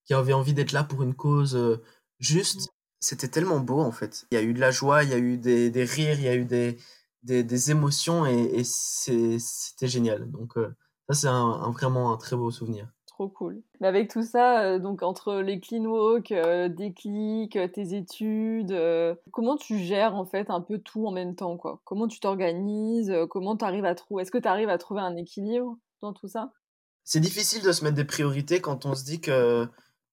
qui 0.09 0.15
avaient 0.15 0.33
envie 0.33 0.55
d'être 0.55 0.73
là 0.73 0.85
pour 0.85 1.03
une 1.03 1.15
cause 1.15 1.55
euh, 1.55 1.83
juste. 2.19 2.63
Mmh. 2.63 2.73
C'était 3.01 3.29
tellement 3.29 3.61
beau 3.61 3.79
en 3.79 3.93
fait. 3.93 4.27
Il 4.33 4.35
y 4.35 4.39
a 4.39 4.43
eu 4.43 4.55
de 4.55 4.59
la 4.59 4.73
joie, 4.73 5.05
il 5.05 5.11
y 5.11 5.13
a 5.13 5.19
eu 5.19 5.37
des, 5.37 5.71
des 5.71 5.85
rires, 5.85 6.19
il 6.19 6.25
y 6.25 6.29
a 6.29 6.35
eu 6.35 6.47
des, 6.47 6.79
des, 7.23 7.45
des 7.45 7.71
émotions 7.71 8.27
et, 8.27 8.59
et 8.59 8.65
c'était 8.65 9.87
génial. 9.87 10.31
Donc 10.31 10.57
euh, 10.57 10.75
ça 11.09 11.15
c'est 11.15 11.29
un, 11.29 11.71
vraiment 11.71 12.13
un 12.13 12.17
très 12.17 12.37
beau 12.37 12.51
souvenir. 12.51 12.89
Trop 13.07 13.29
cool. 13.29 13.63
Mais 13.81 13.87
avec 13.87 14.11
tout 14.11 14.23
ça, 14.23 14.63
euh, 14.63 14.79
donc 14.79 15.03
entre 15.03 15.35
les 15.35 15.61
clean 15.61 15.85
walk, 15.85 16.33
des 16.33 16.95
clics, 16.95 17.59
tes 17.73 17.95
études, 17.95 18.75
comment 19.31 19.59
tu 19.59 19.79
gères 19.79 20.15
en 20.15 20.25
fait 20.25 20.49
un 20.49 20.63
peu 20.63 20.79
tout 20.79 21.07
en 21.07 21.13
même 21.13 21.37
temps 21.37 21.59
quoi? 21.59 21.83
Comment 21.85 22.09
tu 22.09 22.19
t'organises 22.19 23.15
Comment 23.29 23.59
tu 23.59 23.65
arrives 23.65 23.85
à 23.85 23.95
trouver 23.95 24.23
Est-ce 24.23 24.33
que 24.33 24.39
tu 24.39 24.49
arrives 24.49 24.71
à 24.71 24.79
trouver 24.79 25.03
un 25.03 25.17
équilibre 25.17 25.77
dans 26.01 26.15
tout 26.15 26.29
ça? 26.29 26.53
C'est 27.05 27.21
difficile 27.21 27.63
de 27.63 27.73
se 27.73 27.85
mettre 27.85 27.97
des 27.97 28.05
priorités 28.05 28.61
quand 28.61 28.87
on 28.87 28.95
se 28.95 29.05
dit 29.05 29.21
que 29.21 29.69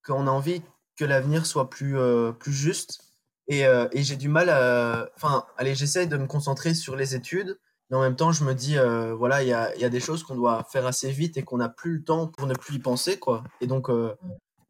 qu'on 0.05 0.27
a 0.27 0.31
envie 0.31 0.61
que 0.97 1.05
l'avenir 1.05 1.45
soit 1.45 1.69
plus, 1.69 1.97
euh, 1.97 2.31
plus 2.31 2.53
juste. 2.53 3.01
Et, 3.47 3.65
euh, 3.65 3.87
et 3.91 4.03
j'ai 4.03 4.15
du 4.15 4.29
mal 4.29 4.49
à. 4.49 5.09
Enfin, 5.15 5.45
allez, 5.57 5.75
j'essaye 5.75 6.07
de 6.07 6.17
me 6.17 6.25
concentrer 6.25 6.73
sur 6.73 6.95
les 6.95 7.15
études, 7.15 7.59
mais 7.89 7.97
en 7.97 8.01
même 8.01 8.15
temps, 8.15 8.31
je 8.31 8.43
me 8.43 8.53
dis, 8.53 8.77
euh, 8.77 9.13
voilà, 9.13 9.43
il 9.43 9.49
y 9.49 9.53
a, 9.53 9.75
y 9.75 9.85
a, 9.85 9.89
des 9.89 9.99
choses 9.99 10.23
qu'on 10.23 10.35
doit 10.35 10.63
faire 10.71 10.87
assez 10.87 11.11
vite 11.11 11.37
et 11.37 11.43
qu'on 11.43 11.57
n'a 11.57 11.69
plus 11.69 11.97
le 11.97 12.03
temps 12.03 12.27
pour 12.27 12.47
ne 12.47 12.55
plus 12.55 12.75
y 12.75 12.79
penser, 12.79 13.19
quoi. 13.19 13.43
Et 13.61 13.67
donc, 13.67 13.87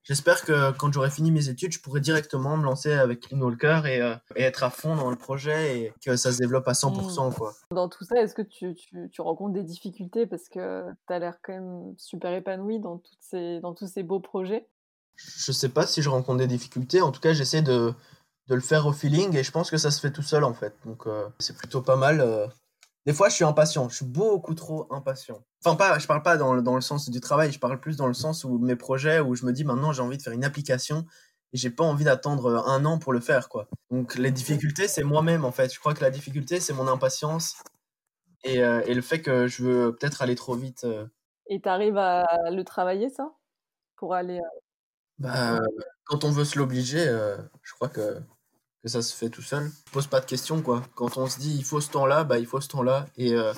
j'espère 0.03 0.43
que 0.43 0.71
quand 0.71 0.91
j'aurai 0.91 1.09
fini 1.09 1.31
mes 1.31 1.47
études, 1.47 1.71
je 1.71 1.79
pourrai 1.79 2.01
directement 2.01 2.57
me 2.57 2.65
lancer 2.65 2.91
avec 2.91 3.21
Clean 3.21 3.39
Walker 3.39 3.83
et, 3.85 3.99
et, 4.35 4.43
être 4.43 4.63
à 4.65 4.69
fond 4.69 4.97
dans 4.97 5.09
le 5.09 5.15
projet 5.15 5.79
et 5.79 5.93
que 6.05 6.17
ça 6.17 6.33
se 6.33 6.39
développe 6.39 6.67
à 6.67 6.73
100%, 6.73 7.29
mmh. 7.29 7.33
quoi. 7.33 7.53
Dans 7.71 7.87
tout 7.87 8.03
ça, 8.03 8.21
est-ce 8.21 8.35
que 8.35 8.41
tu, 8.41 8.75
tu, 8.75 9.09
tu, 9.09 9.21
rencontres 9.21 9.53
des 9.53 9.63
difficultés? 9.63 10.25
Parce 10.25 10.49
que 10.49 10.83
tu 11.07 11.13
as 11.13 11.19
l'air 11.19 11.37
quand 11.41 11.53
même 11.53 11.93
super 11.97 12.33
épanoui 12.33 12.81
dans, 12.81 12.97
toutes 12.97 13.21
ces, 13.21 13.61
dans 13.61 13.73
tous 13.73 13.87
ces 13.87 14.03
beaux 14.03 14.19
projets 14.19 14.67
je 15.17 15.51
sais 15.51 15.69
pas 15.69 15.87
si 15.87 16.01
je 16.01 16.09
rencontre 16.09 16.39
des 16.39 16.47
difficultés. 16.47 17.01
En 17.01 17.11
tout 17.11 17.21
cas, 17.21 17.33
j'essaie 17.33 17.61
de, 17.61 17.93
de, 18.47 18.55
le 18.55 18.61
faire 18.61 18.85
au 18.85 18.93
feeling 18.93 19.35
et 19.35 19.43
je 19.43 19.51
pense 19.51 19.71
que 19.71 19.77
ça 19.77 19.91
se 19.91 19.99
fait 19.99 20.11
tout 20.11 20.21
seul 20.21 20.43
en 20.43 20.53
fait. 20.53 20.75
Donc 20.85 21.07
euh, 21.07 21.27
c'est 21.39 21.57
plutôt 21.57 21.81
pas 21.81 21.95
mal. 21.95 22.21
Euh. 22.21 22.47
Des 23.05 23.13
fois, 23.13 23.29
je 23.29 23.35
suis 23.35 23.43
impatient. 23.43 23.87
Je 23.89 23.97
suis 23.97 24.05
beaucoup 24.05 24.55
trop 24.55 24.87
impatient. 24.91 25.43
Enfin, 25.63 25.75
pas, 25.75 25.99
je 25.99 26.07
parle 26.07 26.23
pas 26.23 26.37
dans, 26.37 26.59
dans 26.61 26.75
le 26.75 26.81
sens 26.81 27.09
du 27.09 27.19
travail. 27.19 27.51
Je 27.51 27.59
parle 27.59 27.79
plus 27.79 27.97
dans 27.97 28.07
le 28.07 28.13
sens 28.13 28.43
où 28.43 28.57
mes 28.57 28.75
projets, 28.75 29.19
où 29.19 29.35
je 29.35 29.45
me 29.45 29.53
dis 29.53 29.63
maintenant 29.63 29.91
j'ai 29.93 30.01
envie 30.01 30.17
de 30.17 30.23
faire 30.23 30.33
une 30.33 30.43
application 30.43 31.05
et 31.53 31.57
j'ai 31.57 31.69
pas 31.69 31.83
envie 31.83 32.05
d'attendre 32.05 32.67
un 32.67 32.83
an 32.85 32.97
pour 32.97 33.13
le 33.13 33.19
faire 33.19 33.47
quoi. 33.47 33.67
Donc 33.91 34.15
les 34.15 34.31
difficultés, 34.31 34.87
c'est 34.87 35.03
moi-même 35.03 35.45
en 35.45 35.51
fait. 35.51 35.73
Je 35.73 35.79
crois 35.79 35.93
que 35.93 36.01
la 36.01 36.09
difficulté, 36.09 36.59
c'est 36.59 36.73
mon 36.73 36.87
impatience 36.87 37.55
et, 38.43 38.63
euh, 38.63 38.81
et, 38.85 38.93
le 38.93 39.01
fait 39.01 39.21
que 39.21 39.47
je 39.47 39.63
veux 39.63 39.95
peut-être 39.95 40.21
aller 40.21 40.35
trop 40.35 40.53
vite 40.53 40.85
Et 41.47 41.61
tu 41.61 41.69
arrives 41.69 41.97
à 41.97 42.25
le 42.51 42.63
travailler 42.63 43.09
ça? 43.09 43.31
Pour 43.95 44.13
aller, 44.13 44.39
Bah, 45.19 45.59
quand 46.05 46.23
on 46.23 46.31
veut 46.31 46.45
se 46.45 46.57
l'obliger, 46.59 47.07
heu, 47.07 47.37
je 47.63 47.73
crois 47.73 47.89
que 47.89 48.19
que 48.83 48.89
ça 48.89 49.01
se 49.01 49.15
fait 49.15 49.29
tout 49.29 49.41
seul. 49.41 49.71
Je 49.87 49.91
pose 49.93 50.07
pas 50.07 50.21
de 50.21 50.25
questions, 50.27 50.61
quoi. 50.61 50.83
Quand 50.95 51.17
on 51.17 51.27
se 51.27 51.39
dit: 51.39 51.55
«Il 51.57 51.65
faut 51.65 51.81
ce 51.81 51.91
temps-là», 51.91 52.23
bah, 52.23 52.39
il 52.39 52.45
faut 52.47 52.61
ce 52.61 52.69
temps-là 52.69 53.07
et 53.17 53.33
heu, 53.33 53.51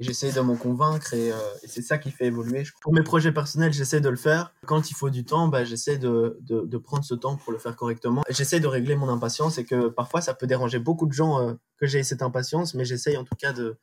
j'essaye 0.00 0.32
de 0.32 0.40
m'en 0.42 0.56
convaincre 0.56 1.14
et 1.14 1.28
et 1.30 1.68
c'est 1.68 1.82
ça 1.82 1.98
qui 1.98 2.10
fait 2.12 2.26
évoluer. 2.26 2.64
Pour 2.82 2.94
mes 2.94 3.02
projets 3.04 3.32
personnels, 3.32 3.72
j'essaie 3.74 4.00
de 4.02 4.08
le 4.10 4.16
faire. 4.16 4.54
Quand 4.66 4.90
il 4.90 4.94
faut 4.94 5.10
du 5.10 5.24
temps, 5.26 5.48
bah, 5.48 5.64
j'essaie 5.64 5.98
de 5.98 6.38
de 6.42 6.62
de 6.66 6.78
prendre 6.78 7.04
ce 7.04 7.14
temps 7.14 7.36
pour 7.36 7.52
le 7.52 7.58
faire 7.58 7.76
correctement. 7.76 8.22
J'essaie 8.30 8.60
de 8.60 8.68
régler 8.68 8.96
mon 8.96 9.08
impatience 9.10 9.58
et 9.58 9.64
que 9.66 9.88
parfois 9.90 10.20
ça 10.22 10.34
peut 10.34 10.46
déranger 10.48 10.78
beaucoup 10.80 11.06
de 11.08 11.12
gens, 11.14 11.56
que 11.78 11.86
j'ai 11.86 12.02
cette 12.04 12.22
impatience, 12.22 12.74
mais 12.74 12.84
j'essaye 12.86 13.16
en 13.18 13.24
tout 13.24 13.36
cas 13.36 13.52
de 13.54 13.78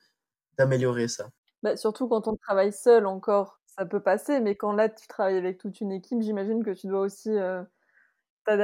d'améliorer 0.58 1.08
ça. 1.10 1.30
Bah, 1.64 1.78
surtout 1.78 2.08
quand 2.08 2.28
on 2.28 2.36
travaille 2.38 2.74
seul 2.74 3.06
encore, 3.06 3.61
ça 3.82 3.86
peut 3.88 4.02
passer, 4.02 4.40
mais 4.42 4.56
quand 4.56 4.74
là 4.74 4.90
tu 4.90 5.08
travailles 5.08 5.38
avec 5.38 5.58
toute 5.60 5.82
une 5.82 5.92
équipe, 5.92 6.22
j'imagine 6.22 6.64
que 6.64 6.72
tu 6.72 6.88
dois 6.88 7.02
aussi, 7.02 7.30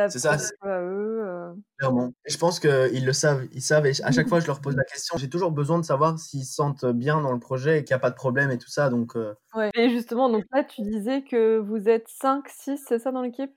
C'est 0.07 0.19
t'adapter 0.19 0.35
peu 0.61 0.69
à 0.71 0.81
eux, 0.83 1.21
heu 1.25 1.55
clairement 1.77 2.11
et 2.25 2.31
je 2.31 2.37
pense 2.37 2.59
qu'ils 2.59 3.05
le 3.05 3.13
savent. 3.13 3.47
Ils 3.51 3.61
savent 3.61 3.85
et 3.85 3.93
à 4.03 4.11
chaque 4.11 4.27
fois 4.27 4.39
je 4.39 4.47
leur 4.47 4.61
pose 4.61 4.75
la 4.75 4.83
question. 4.83 5.17
J'ai 5.17 5.29
toujours 5.29 5.51
besoin 5.51 5.79
de 5.79 5.85
savoir 5.85 6.17
s'ils 6.19 6.45
se 6.45 6.53
sentent 6.53 6.85
bien 6.85 7.21
dans 7.21 7.31
le 7.33 7.39
projet 7.39 7.79
et 7.79 7.83
qu'il 7.83 7.91
y 7.91 7.95
a 7.95 7.99
pas 7.99 8.09
de 8.09 8.15
problème 8.15 8.51
et 8.51 8.57
tout 8.57 8.69
ça 8.69 8.89
donc 8.89 9.15
heu 9.15 9.35
Ouais 9.53 9.71
et 9.75 9.89
justement 9.89 10.29
donc 10.29 10.45
là 10.53 10.63
tu 10.63 10.81
disais 10.83 11.21
que 11.23 11.57
vous 11.57 11.89
êtes 11.89 12.07
5-6, 12.07 12.77
c'est 12.77 12.99
ça 12.99 13.11
dans 13.11 13.21
l'équipe? 13.21 13.51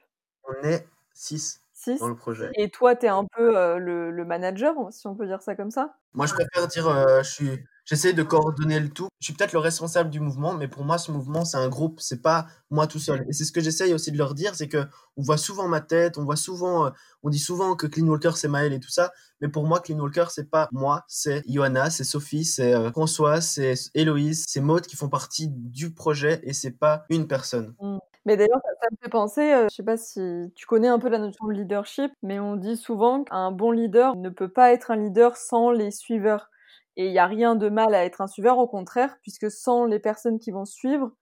On 0.45 0.53
est 0.65 0.87
6 1.15 1.63
6 1.73 1.99
dans 1.99 2.09
le 2.09 2.15
projet. 2.15 2.53
et 2.57 2.71
toi 2.71 2.95
tu 2.97 3.07
es 3.07 3.09
un 3.09 3.25
peu, 3.27 3.57
heu, 3.59 3.79
le 3.79 4.11
le 4.11 4.25
manager, 4.25 4.93
si 4.93 5.07
on 5.09 5.17
peut 5.17 5.27
dire 5.27 5.43
ça 5.43 5.57
comme 5.57 5.71
ça? 5.71 5.99
Moi, 6.13 6.27
je 6.27 6.35
préfère 6.35 6.67
dire, 6.69 7.23
je 7.23 7.29
suis 7.29 7.65
j'essaie 7.91 8.13
de 8.13 8.23
coordonner 8.23 8.79
le 8.79 8.89
tout. 8.89 9.09
Je 9.19 9.27
suis 9.27 9.35
peut-être 9.35 9.53
le 9.53 9.59
responsable 9.59 10.11
du 10.11 10.21
mouvement, 10.21 10.55
mais 10.55 10.69
pour 10.69 10.85
moi, 10.85 10.97
ce 10.97 11.11
mouvement, 11.11 11.45
c'est 11.45 11.57
un 11.57 11.69
groupe, 11.69 12.01
c'est 12.01 12.23
pas 12.23 12.47
moi 12.71 12.87
tout 12.87 13.01
seul 13.01 13.27
et 13.29 13.33
c'est 13.33 13.45
ce 13.45 13.51
que 13.51 13.61
j'essaye 13.61 13.93
aussi 13.93 14.13
de 14.13 14.19
leur 14.19 14.35
dire, 14.35 14.55
c'est 14.55 14.69
qu'on 14.69 14.87
voit 15.17 15.37
souvent 15.37 15.67
ma 15.67 15.81
tête, 15.81 16.17
on 16.17 16.25
voit 16.25 16.37
souvent, 16.37 16.87
heu, 16.87 16.91
on 17.25 17.31
dit 17.31 17.41
souvent 17.41 17.75
que 17.75 17.89
Clean 17.89 18.07
Walker, 18.07 18.31
c'est 18.37 18.47
Maël 18.49 18.73
et 18.73 18.79
tout 18.79 18.91
ça, 18.91 19.13
mais 19.41 19.49
pour 19.49 19.67
moi, 19.67 19.81
Clean 19.81 19.99
Walker, 19.99 20.27
c'est 20.31 20.49
pas 20.49 20.69
moi, 20.71 21.05
c'est 21.09 21.43
Johanna, 21.49 21.91
c'est 21.91 22.05
Sophie, 22.05 22.45
c'est, 22.45 22.75
heu, 22.75 22.91
François, 22.91 23.41
c'est 23.41 23.75
Héloïse, 23.95 24.45
c'est 24.47 24.61
Maud 24.61 24.87
qui 24.87 24.95
font 24.95 25.09
partie 25.09 25.49
du 25.49 25.93
projet 25.93 26.41
et 26.45 26.53
c'est 26.53 26.79
pas 26.79 27.05
une 27.11 27.27
personne. 27.27 27.75
Mmh. 27.81 27.99
Mais 28.27 28.37
d'ailleurs, 28.37 28.61
ça 28.81 28.87
me 28.93 28.97
fait 29.03 29.11
penser, 29.11 29.53
heu, 29.53 29.67
je 29.71 29.75
sais 29.75 29.83
pas 29.83 29.97
si 29.97 30.21
tu 30.55 30.67
connais 30.67 30.89
un 30.89 30.99
peu 30.99 31.09
la 31.09 31.19
notion 31.19 31.47
de 31.47 31.53
leadership, 31.53 32.13
mais 32.23 32.39
on 32.39 32.55
dit 32.55 32.77
souvent 32.77 33.25
qu'un 33.25 33.51
bon 33.51 33.73
leader 33.73 34.15
ne 34.15 34.29
peut 34.29 34.51
pas 34.51 34.73
être 34.73 34.91
un 34.93 34.97
leader 34.97 35.37
sans 35.37 35.71
les 35.73 35.91
suiveurs 35.91 36.51
et 36.97 37.07
il 37.07 37.13
y 37.13 37.19
a 37.19 37.27
rien 37.27 37.55
de 37.55 37.69
mal 37.69 37.95
à 37.95 38.05
être 38.05 38.21
un 38.21 38.27
suiveur, 38.27 38.59
au 38.59 38.67
contraire, 38.67 39.17
puisque 39.23 39.51
sans 39.51 39.85
les 39.85 39.99
personnes 39.99 40.39
qui 40.39 40.51
vont 40.51 40.65
suivre, 40.65 41.13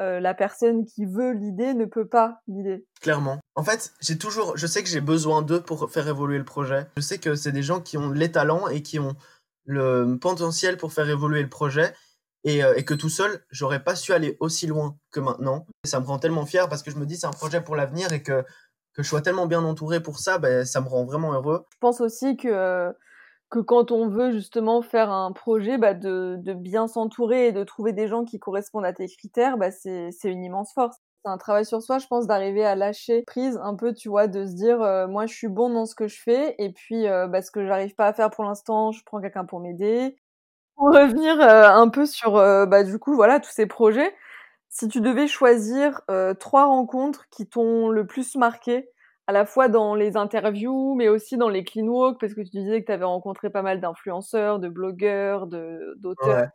heu, 0.00 0.18
la 0.18 0.34
personne 0.34 0.84
qui 0.84 1.04
veut 1.04 1.32
leader 1.32 1.74
ne 1.74 1.84
peut 1.84 2.06
pas 2.06 2.40
leader. 2.46 2.78
Clairement. 3.00 3.38
En 3.54 3.64
fait, 3.64 3.92
j'ai 4.00 4.18
toujours 4.18 4.56
je 4.56 4.66
sais 4.66 4.82
que 4.82 4.88
j'ai 4.88 5.00
besoin 5.00 5.42
d'eux 5.42 5.60
pour 5.60 5.90
faire 5.90 6.08
évoluer 6.08 6.38
le 6.38 6.44
projet. 6.44 6.86
Je 6.96 7.02
sais 7.02 7.18
que 7.18 7.34
c'est 7.34 7.52
des 7.52 7.62
gens 7.62 7.80
qui 7.80 7.98
ont 7.98 8.10
les 8.10 8.30
talents 8.30 8.68
et 8.68 8.82
qui 8.82 8.98
ont 8.98 9.16
le 9.64 10.16
potentiel 10.16 10.76
pour 10.76 10.92
faire 10.92 11.08
évoluer 11.08 11.42
le 11.42 11.48
projet 11.48 11.92
et, 12.44 12.64
euh, 12.64 12.74
et 12.76 12.84
que 12.84 12.94
tout 12.94 13.08
seul, 13.08 13.44
j'aurais 13.50 13.82
pas 13.82 13.96
su 13.96 14.12
aller 14.12 14.36
aussi 14.40 14.66
loin 14.66 14.96
que 15.10 15.20
maintenant. 15.20 15.66
Et 15.84 15.88
ça 15.88 16.00
me 16.00 16.06
rend 16.06 16.18
tellement 16.18 16.46
fier 16.46 16.68
parce 16.68 16.82
que 16.82 16.90
je 16.90 16.96
me 16.96 17.04
dis 17.04 17.16
c'est 17.16 17.26
un 17.26 17.32
projet 17.32 17.60
pour 17.60 17.76
l'avenir 17.76 18.12
et 18.12 18.22
que, 18.22 18.44
que 18.94 19.02
je 19.02 19.08
sois 19.08 19.20
tellement 19.20 19.46
bien 19.46 19.62
entouré 19.64 20.00
pour 20.00 20.18
ça, 20.18 20.38
ben, 20.38 20.64
ça 20.64 20.80
me 20.80 20.88
rend 20.88 21.04
vraiment 21.04 21.32
heureux. 21.34 21.66
Je 21.72 21.78
pense 21.80 22.00
aussi 22.00 22.36
que, 22.36 22.94
que 23.50 23.60
quand 23.60 23.92
on 23.92 24.08
veut 24.08 24.30
justement 24.32 24.82
faire 24.82 25.10
un 25.10 25.32
projet, 25.32 25.78
bah 25.78 25.94
de, 25.94 26.36
de 26.38 26.52
bien 26.54 26.86
s'entourer 26.88 27.48
et 27.48 27.52
de 27.52 27.64
trouver 27.64 27.92
des 27.92 28.08
gens 28.08 28.24
qui 28.24 28.38
correspondent 28.38 28.84
à 28.84 28.92
tes 28.92 29.08
critères, 29.08 29.56
bah 29.58 29.70
c'est 29.70 30.10
une 30.24 30.44
immense 30.44 30.72
force. 30.74 30.96
C'est 31.24 31.30
un 31.30 31.38
travail 31.38 31.64
sur 31.64 31.82
soi, 31.82 31.98
je 31.98 32.06
pense, 32.06 32.26
d'arriver 32.26 32.64
à 32.64 32.74
lâcher 32.76 33.22
prise 33.26 33.58
un 33.62 33.74
peu, 33.74 33.92
tu 33.94 34.08
vois, 34.08 34.28
de 34.28 34.46
se 34.46 34.52
dire, 34.54 34.80
euh, 34.82 35.08
moi 35.08 35.26
je 35.26 35.34
suis 35.34 35.48
bon 35.48 35.70
dans 35.70 35.86
ce 35.86 35.94
que 35.94 36.08
je 36.08 36.20
fais, 36.20 36.54
et 36.58 36.72
puis 36.72 37.08
euh, 37.08 37.26
bah, 37.26 37.42
ce 37.42 37.50
que 37.50 37.66
j'arrive 37.66 37.94
pas 37.94 38.06
à 38.06 38.12
faire 38.12 38.30
pour 38.30 38.44
l'instant, 38.44 38.92
je 38.92 39.02
prends 39.04 39.20
quelqu'un 39.20 39.44
pour 39.44 39.60
m'aider, 39.60 40.16
pour 40.76 40.88
revenir, 40.94 41.34
heu, 41.40 41.42
un 41.42 41.88
peu 41.88 42.06
sur, 42.06 42.36
heu, 42.38 42.66
bah, 42.66 42.84
du 42.84 42.98
coup, 42.98 43.14
voilà, 43.14 43.40
tous 43.40 43.50
ces 43.50 43.66
projets, 43.66 44.14
si 44.70 44.88
tu 44.88 45.00
devais 45.00 45.26
choisir, 45.28 46.02
heu, 46.10 46.34
3 46.38 46.66
rencontres 46.66 47.26
qui 47.30 47.48
t'ont 47.48 47.88
le 47.90 48.06
plus 48.06 48.36
marqué, 48.36 48.88
à 49.28 49.32
la 49.32 49.44
fois 49.44 49.68
dans 49.68 49.94
les 49.94 50.16
interviews, 50.16 50.94
mais 50.94 51.08
aussi 51.08 51.36
dans 51.36 51.50
les 51.50 51.62
clean 51.62 51.86
walk, 51.86 52.18
parce 52.18 52.32
que 52.32 52.40
tu 52.40 52.48
disais 52.48 52.80
que 52.80 52.86
tu 52.86 52.92
avais 52.92 53.04
rencontré 53.04 53.50
pas 53.50 53.60
mal 53.60 53.78
d'influenceurs, 53.78 54.58
de 54.58 54.70
blogueurs, 54.70 55.46
de 55.46 55.94
d'auteurs. 55.98 56.44
Ouais. 56.44 56.48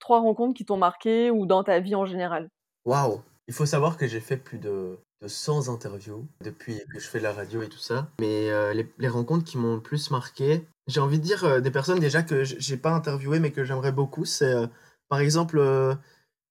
3 0.00 0.20
rencontres 0.20 0.54
qui 0.54 0.64
t'ont 0.64 0.76
marqué 0.76 1.30
ou 1.30 1.46
dans 1.46 1.62
ta 1.62 1.78
vie 1.78 1.94
en 1.94 2.04
général? 2.04 2.50
Waouh! 2.84 3.22
Il 3.46 3.54
faut 3.54 3.64
savoir 3.64 3.96
que 3.96 4.08
j'ai 4.08 4.18
fait 4.18 4.36
plus 4.36 4.58
de, 4.58 4.98
de 5.22 5.28
100 5.28 5.68
interviews 5.68 6.26
depuis 6.42 6.80
que 6.92 6.98
je 6.98 7.08
fais 7.08 7.18
de 7.18 7.22
la 7.22 7.32
radio 7.32 7.62
et 7.62 7.68
tout 7.68 7.78
ça. 7.78 8.08
Mais 8.18 8.50
euh, 8.50 8.74
les, 8.74 8.92
les 8.98 9.08
rencontres 9.08 9.44
qui 9.44 9.56
m'ont 9.56 9.76
le 9.76 9.80
plus 9.80 10.10
marqué, 10.10 10.66
j'ai 10.88 11.00
envie 11.00 11.20
de 11.20 11.24
dire 11.24 11.44
euh, 11.44 11.60
des 11.60 11.70
personnes 11.70 12.00
déjà 12.00 12.24
que 12.24 12.42
j'ai 12.42 12.76
pas 12.76 12.90
interviewées 12.90 13.38
mais 13.38 13.52
que 13.52 13.62
j'aimerais 13.62 13.92
beaucoup. 13.92 14.24
C'est 14.24 14.52
euh, 14.52 14.66
par 15.08 15.20
exemple 15.20 15.60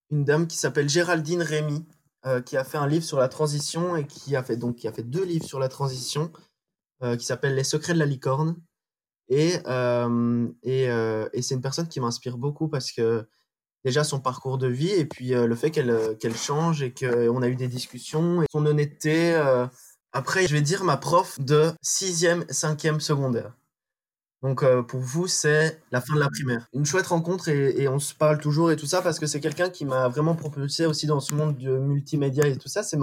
une 0.10 0.24
dame 0.24 0.48
qui 0.48 0.56
s'appelle 0.56 0.88
Géraldine 0.88 1.42
Rémy, 1.42 1.86
euh, 2.26 2.42
qui 2.42 2.56
a 2.56 2.64
fait 2.64 2.78
un 2.78 2.88
livre 2.88 3.04
sur 3.04 3.20
la 3.20 3.28
transition 3.28 3.98
et 3.98 4.08
qui 4.08 4.36
a 4.36 4.44
fait 4.44 4.56
donc 4.56 4.78
qui 4.78 4.88
a 4.88 4.94
fait 4.94 5.04
deux 5.04 5.26
livres 5.26 5.46
sur 5.46 5.60
la 5.60 5.68
transition, 5.68 6.32
euh, 7.04 7.18
qui 7.18 7.26
s'appelle 7.26 7.56
Les 7.56 7.66
secrets 7.66 7.94
de 7.94 8.00
la 8.00 8.06
licorne. 8.06 8.56
Et, 9.30 9.58
euh, 9.68 10.48
et, 10.64 11.42
c'est 11.42 11.56
une 11.56 11.62
personne 11.62 11.88
qui 11.88 12.00
m'inspire 12.00 12.38
beaucoup 12.38 12.68
parce 12.68 12.92
que 12.92 13.26
déjà 13.84 14.04
son 14.04 14.20
parcours 14.20 14.58
de 14.58 14.68
vie 14.68 14.92
et 14.92 15.06
puis 15.06 15.30
le 15.30 15.56
fait 15.56 15.72
qu'elle 15.72 16.18
qu'elle 16.20 16.36
change 16.36 16.82
et 16.84 16.94
qu'on 16.94 17.42
a 17.42 17.48
eu 17.48 17.56
des 17.56 17.68
discussions 17.68 18.44
et 18.44 18.46
son 18.52 18.66
honnêteté. 18.66 19.36
Après, 20.12 20.48
je 20.48 20.54
vais 20.54 20.62
dire 20.62 20.84
ma 20.84 20.98
prof 20.98 21.40
de 21.40 21.72
6e, 21.84 22.46
5e 22.48 23.00
secondaire. 23.00 23.54
Donc 24.44 24.62
euh, 24.62 24.84
pour 24.84 25.00
vous, 25.00 25.26
c'est 25.28 25.82
la 25.92 26.02
fin 26.02 26.16
de 26.16 26.20
la 26.20 26.28
primaire. 26.28 26.68
Une 26.74 26.86
chouette 26.86 27.08
rencontre 27.08 27.48
et, 27.48 27.88
on 27.88 27.98
se 27.98 28.14
parle 28.14 28.40
toujours 28.40 28.72
et 28.72 28.76
tout 28.76 28.86
ça 28.86 29.02
parce 29.02 29.18
que 29.18 29.26
c'est 29.26 29.40
quelqu'un 29.40 29.70
qui 29.70 29.86
m'a 29.86 30.10
vraiment 30.10 30.36
propulsé 30.36 30.86
aussi 30.86 31.08
dans 31.08 31.22
ce 31.22 31.34
monde 31.34 31.56
du 31.56 31.70
multimédia 31.70 32.46
et 32.46 32.58
tout 32.58 32.68
ça. 32.68 32.84
C'est 32.84 32.98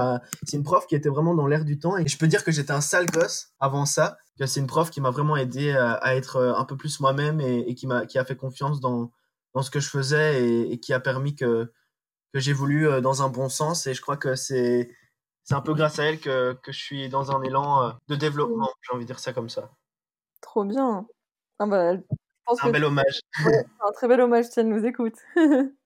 une 0.53 0.63
prof 0.63 0.87
qui 0.87 0.95
était 0.95 1.09
vraiment 1.09 1.35
dans 1.35 1.47
l'air 1.47 1.65
du 1.65 1.79
temps 1.79 1.97
et 1.97 2.07
je 2.07 2.19
peux 2.19 2.29
dire 2.29 2.45
que 2.45 2.53
j'étais 2.53 2.73
un 2.73 2.83
sale 2.83 3.07
gosse 3.07 3.53
avant 3.59 3.87
ça. 3.87 4.19
C'est 4.45 4.61
une 4.61 4.67
prof 4.67 4.91
qui 4.91 5.01
m'a 5.01 5.11
vraiment 5.11 5.37
aidé 5.37 5.73
à, 5.73 6.15
être 6.15 6.37
euh, 6.37 6.55
un 6.55 6.65
peu 6.67 6.77
plus 6.77 7.01
moi-même 7.01 7.41
et, 7.41 7.75
qui 7.75 7.87
m'a, 7.87 8.05
qui 8.05 8.19
a 8.19 8.25
fait 8.25 8.37
confiance 8.37 8.81
dans 8.81 9.11
dans 9.55 9.63
ce 9.63 9.71
que 9.71 9.81
je 9.81 9.89
faisais 9.89 10.45
et, 10.45 10.73
et 10.73 10.79
qui 10.79 10.93
a 10.93 11.01
permis 11.01 11.35
que 11.35 11.73
que 12.35 12.41
j'évolue 12.41 12.87
euh, 12.87 13.01
dans 13.01 13.23
un 13.23 13.29
bon 13.29 13.49
sens 13.49 13.87
et 13.87 13.95
je 13.95 14.03
crois 14.03 14.17
que 14.19 14.35
c'est 14.35 14.91
c'est 15.45 15.55
un 15.55 15.61
peu 15.63 15.75
grâce 15.75 15.99
à 15.99 16.05
elle 16.05 16.21
que, 16.21 16.53
que 16.63 16.71
je 16.71 16.79
suis 16.79 17.09
dans 17.09 17.33
un 17.33 17.43
élan 17.43 17.99
de 18.09 18.15
développement, 18.15 18.71
j'ai 18.83 18.95
envie 18.95 19.05
de 19.05 19.07
dire 19.07 19.19
ça 19.19 19.33
comme 19.33 19.49
ça. 19.49 19.71
Trop 20.43 20.65
bien. 20.65 21.07
Ah 21.61 21.67
bah, 21.67 21.95
je 21.95 22.01
pense 22.47 22.59
C'est 22.59 22.65
un 22.65 22.69
que 22.69 22.73
bel 22.73 22.85
hommage. 22.85 23.21
ouais, 23.45 23.65
un 23.87 23.93
très 23.93 24.09
bel 24.09 24.21
hommage 24.23 24.47
si 24.47 24.59
elle 24.61 24.69
nous 24.69 24.85
écoute. 24.87 25.15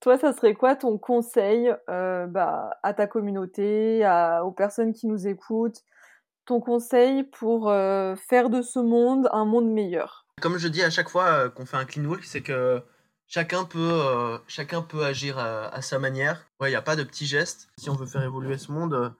Toi, 0.00 0.16
ça 0.16 0.32
serait 0.32 0.54
quoi 0.54 0.74
ton 0.76 0.96
conseil, 0.96 1.68
heu, 1.90 2.26
bah, 2.26 2.70
à 2.82 2.94
ta 2.94 3.06
communauté, 3.06 4.02
à 4.02 4.44
aux 4.46 4.50
personnes 4.52 4.94
qui 4.94 5.06
nous 5.06 5.26
écoutent? 5.28 5.82
Ton 6.46 6.60
conseil 6.60 7.24
pour, 7.24 7.70
heu, 7.70 8.14
faire 8.16 8.48
de 8.48 8.62
ce 8.62 8.78
monde 8.78 9.28
un 9.32 9.44
monde 9.44 9.70
meilleur? 9.70 10.24
Comme 10.40 10.56
je 10.56 10.68
dis 10.68 10.82
à 10.82 10.88
chaque 10.88 11.10
fois 11.10 11.26
euh, 11.26 11.50
qu'on 11.50 11.66
fait 11.66 11.76
un 11.76 11.84
clean 11.84 12.06
walk, 12.06 12.24
c'est 12.24 12.40
que 12.42 12.82
chacun 13.26 13.64
peut, 13.64 13.78
euh, 13.78 14.38
chacun 14.46 14.80
peut 14.80 15.04
agir 15.04 15.38
à, 15.38 15.68
à 15.68 15.82
sa 15.82 15.98
manière. 15.98 16.46
Ouais, 16.60 16.68
il 16.68 16.72
n'y 16.72 16.76
a 16.76 16.82
pas 16.82 16.96
de 16.96 17.02
petits 17.02 17.26
gestes. 17.26 17.68
Si 17.78 17.90
on 17.90 17.94
veut 17.94 18.06
faire 18.06 18.22
évoluer 18.22 18.56
ce 18.56 18.72
monde, 18.72 19.14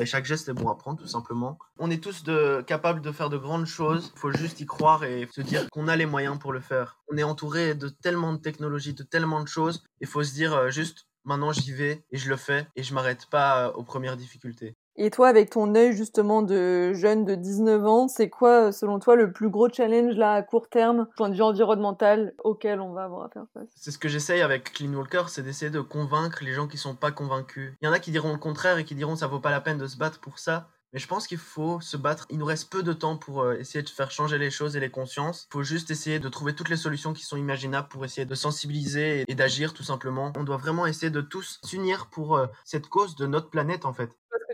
ben, 0.00 0.06
chaque 0.06 0.24
geste 0.24 0.48
est 0.48 0.54
bon 0.54 0.70
à 0.70 0.76
prendre, 0.76 0.98
tout 0.98 1.06
simplement. 1.06 1.58
On 1.78 1.90
est 1.90 2.02
tous 2.02 2.24
capables 2.66 3.02
de 3.02 3.12
faire 3.12 3.28
de 3.28 3.36
grandes 3.36 3.66
choses. 3.66 4.12
Il 4.16 4.18
faut 4.18 4.32
juste 4.32 4.58
y 4.58 4.64
croire 4.64 5.04
et 5.04 5.28
se 5.30 5.42
dire 5.42 5.68
qu'on 5.70 5.88
a 5.88 5.96
les 5.96 6.06
moyens 6.06 6.38
pour 6.38 6.54
le 6.54 6.60
faire. 6.60 6.96
On 7.12 7.18
est 7.18 7.22
entouré 7.22 7.74
de 7.74 7.90
tellement 7.90 8.32
de 8.32 8.38
technologies, 8.38 8.94
de 8.94 9.02
tellement 9.02 9.42
de 9.42 9.46
choses. 9.46 9.84
Il 10.00 10.06
faut 10.06 10.24
se 10.24 10.32
dire 10.32 10.54
euh, 10.54 10.70
juste, 10.70 11.06
maintenant 11.24 11.52
j'y 11.52 11.74
vais 11.74 12.02
et 12.10 12.16
je 12.16 12.30
le 12.30 12.36
fais 12.36 12.66
et 12.76 12.82
je 12.82 12.94
m'arrête 12.94 13.26
pas 13.30 13.66
euh, 13.66 13.72
aux 13.72 13.84
premières 13.84 14.16
difficultés. 14.16 14.74
Et 14.96 15.10
toi, 15.10 15.28
avec 15.28 15.50
ton 15.50 15.74
œil 15.74 15.92
justement 15.92 16.42
de 16.42 16.92
jeune 16.92 17.24
de 17.24 17.34
19 17.34 17.86
ans, 17.86 18.08
c'est 18.08 18.28
quoi, 18.28 18.72
selon 18.72 18.98
toi, 18.98 19.16
le 19.16 19.32
plus 19.32 19.48
gros 19.48 19.68
challenge 19.70 20.14
là 20.14 20.34
à 20.34 20.42
court 20.42 20.68
terme, 20.68 21.06
point 21.16 21.28
de 21.28 21.34
vue 21.34 21.42
environnemental, 21.42 22.34
auquel 22.44 22.80
on 22.80 22.92
va 22.92 23.04
avoir 23.04 23.26
à 23.26 23.28
faire 23.30 23.46
face? 23.54 23.68
C'est 23.76 23.92
ce 23.92 23.98
que 23.98 24.08
j'essaye 24.08 24.40
avec 24.42 24.72
Clean 24.72 24.92
Walker, 24.92 25.24
c'est 25.28 25.42
d'essayer 25.42 25.70
de 25.70 25.80
convaincre 25.80 26.44
les 26.44 26.52
gens 26.52 26.66
qui 26.66 26.76
sont 26.76 26.94
pas 26.96 27.12
convaincus. 27.12 27.74
Il 27.80 27.86
y 27.86 27.88
en 27.88 27.92
a 27.92 27.98
qui 27.98 28.10
diront 28.10 28.32
le 28.32 28.38
contraire 28.38 28.78
et 28.78 28.84
qui 28.84 28.94
diront 28.94 29.16
ça 29.16 29.26
vaut 29.26 29.40
pas 29.40 29.50
la 29.50 29.60
peine 29.60 29.78
de 29.78 29.86
se 29.86 29.96
battre 29.96 30.20
pour 30.20 30.38
ça. 30.38 30.68
Mais 30.92 30.98
je 30.98 31.06
pense 31.06 31.28
qu'il 31.28 31.38
faut 31.38 31.80
se 31.80 31.96
battre. 31.96 32.26
Il 32.30 32.38
nous 32.38 32.44
reste 32.44 32.70
peu 32.70 32.82
de 32.82 32.92
temps 32.92 33.16
pour 33.16 33.42
euh, 33.42 33.54
essayer 33.58 33.82
de 33.82 33.88
faire 33.88 34.10
changer 34.10 34.38
les 34.38 34.50
choses 34.50 34.74
et 34.76 34.80
les 34.80 34.90
consciences. 34.90 35.46
Il 35.48 35.52
faut 35.52 35.62
juste 35.62 35.90
essayer 35.90 36.18
de 36.18 36.28
trouver 36.28 36.54
toutes 36.54 36.68
les 36.68 36.76
solutions 36.76 37.12
qui 37.12 37.24
sont 37.24 37.36
imaginables 37.36 37.88
pour 37.88 38.04
essayer 38.04 38.24
de 38.24 38.34
sensibiliser 38.34 39.20
et, 39.20 39.24
et 39.28 39.34
d'agir 39.36 39.72
tout 39.72 39.84
simplement. 39.84 40.32
On 40.36 40.42
doit 40.42 40.56
vraiment 40.56 40.86
essayer 40.86 41.10
de 41.10 41.20
tous 41.20 41.60
s'unir 41.64 42.08
pour 42.10 42.36
euh, 42.36 42.46
cette 42.64 42.88
cause 42.88 43.14
de 43.14 43.26
notre 43.26 43.50
planète 43.50 43.84
en 43.84 43.92
fait. 43.92 44.10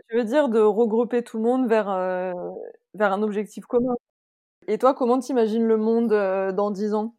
Tu 0.08 0.16
veux 0.16 0.24
dire 0.24 0.48
de 0.48 0.60
regrouper 0.60 1.22
tout 1.24 1.36
le 1.38 1.42
monde 1.42 1.66
vers, 1.68 1.88
heu, 1.90 2.32
vers 2.94 3.12
un 3.12 3.22
objectif 3.22 3.66
commun. 3.66 3.94
Et 4.68 4.78
toi, 4.78 4.94
comment 4.94 5.18
t'imagines 5.20 5.64
le 5.66 5.76
monde, 5.78 6.12
heu, 6.12 6.52
dans 6.52 6.70
10 6.72 6.94
ans? 6.94 7.16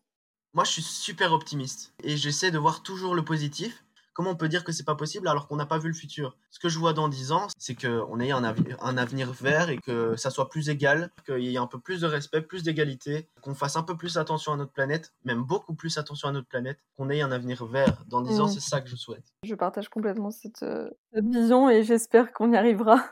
Moi 0.53 0.63
je 0.65 0.71
suis 0.71 0.81
super 0.81 1.31
optimiste 1.33 1.93
et 2.03 2.17
j'essaie 2.17 2.51
de 2.51 2.57
voir 2.57 2.83
toujours 2.83 3.15
le 3.15 3.23
positif. 3.23 3.85
Comment 4.17 4.31
on 4.31 4.35
peut 4.35 4.49
dire 4.49 4.63
que 4.63 4.71
c'est 4.71 4.83
pas 4.83 4.95
possible 4.95 5.27
alors 5.27 5.47
qu'on 5.47 5.57
n'a 5.57 5.67
pas 5.67 5.77
vu 5.77 5.89
le 5.89 5.93
futur? 5.93 6.35
Ce 6.49 6.57
que 6.57 6.69
je 6.69 6.79
vois 6.79 6.93
dans 6.93 7.07
10 7.07 7.33
ans, 7.33 7.45
c'est 7.59 7.75
qu'on 7.75 8.19
ait 8.19 8.31
un, 8.31 8.43
un, 8.43 8.97
avenir 8.97 9.31
vert 9.31 9.69
et 9.69 9.77
que 9.77 10.15
ça 10.15 10.31
soit 10.31 10.49
plus 10.49 10.69
égal, 10.69 11.11
qu'il 11.23 11.43
y 11.43 11.53
ait 11.53 11.59
un 11.59 11.67
peu 11.67 11.77
plus 11.77 12.01
de 12.01 12.07
respect, 12.07 12.41
plus 12.41 12.63
d'égalité, 12.63 13.29
qu'on 13.43 13.53
fasse 13.53 13.75
un 13.75 13.83
peu 13.83 13.95
plus 13.95 14.17
attention 14.17 14.53
à 14.53 14.57
notre 14.57 14.71
planète, 14.71 15.13
même 15.23 15.43
beaucoup 15.43 15.75
plus 15.75 15.99
attention 15.99 16.29
à 16.29 16.31
notre 16.31 16.47
planète, 16.47 16.79
qu'on 16.95 17.11
ait 17.11 17.21
un 17.21 17.31
avenir 17.31 17.63
vert. 17.67 18.03
Dans 18.07 18.21
10 18.21 18.39
ans, 18.39 18.45
mmh. 18.47 18.53
c'est 18.53 18.59
ça 18.59 18.81
que 18.81 18.89
je 18.89 18.95
souhaite. 18.95 19.35
Je 19.43 19.53
partage 19.53 19.87
complètement 19.87 20.31
cette, 20.31 20.63
euh, 20.63 20.89
vision 21.13 21.69
et 21.69 21.83
j'espère 21.83 22.33
qu'on 22.33 22.51
y 22.51 22.57
arrivera. 22.57 23.07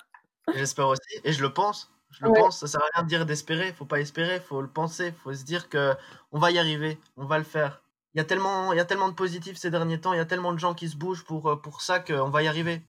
J'espère 0.55 0.87
aussi, 0.87 1.19
et 1.23 1.33
je 1.33 1.43
le 1.43 1.53
pense. 1.53 1.91
Je 2.09 2.25
le 2.25 2.31
pense, 2.33 2.61
ça 2.61 2.65
sert 2.67 2.81
à 2.81 2.87
rien 2.95 3.03
de 3.03 3.09
dire 3.09 3.25
d'espérer, 3.27 3.73
faut 3.73 3.85
pas 3.85 3.99
espérer, 3.99 4.39
faut 4.39 4.61
le 4.61 4.69
penser, 4.69 5.11
faut 5.11 5.33
se 5.33 5.43
dire 5.43 5.69
que 5.69 5.93
on 6.31 6.39
va 6.39 6.49
y 6.49 6.57
arriver, 6.57 6.97
on 7.15 7.25
va 7.25 7.37
le 7.37 7.43
faire 7.43 7.83
il 8.15 8.19
y 8.19 8.21
a 8.21 8.23
tellement, 8.23 8.71
il 8.71 8.77
y 8.77 8.79
a 8.79 8.85
tellement 8.85 9.09
de 9.09 9.13
positifs 9.13 9.57
ces 9.57 9.69
derniers 9.69 9.99
temps, 9.99 10.13
il 10.13 10.17
y 10.17 10.21
a 10.21 10.25
tellement 10.25 10.53
de 10.53 10.59
gens 10.59 10.73
qui 10.73 10.87
se 10.87 10.95
bougent 10.95 11.25
pour, 11.25 11.49
euh, 11.49 11.55
pour 11.57 11.81
ça 11.81 11.99
qu'on 11.99 12.29
va 12.29 12.43
y 12.43 12.47
arriver. 12.47 12.81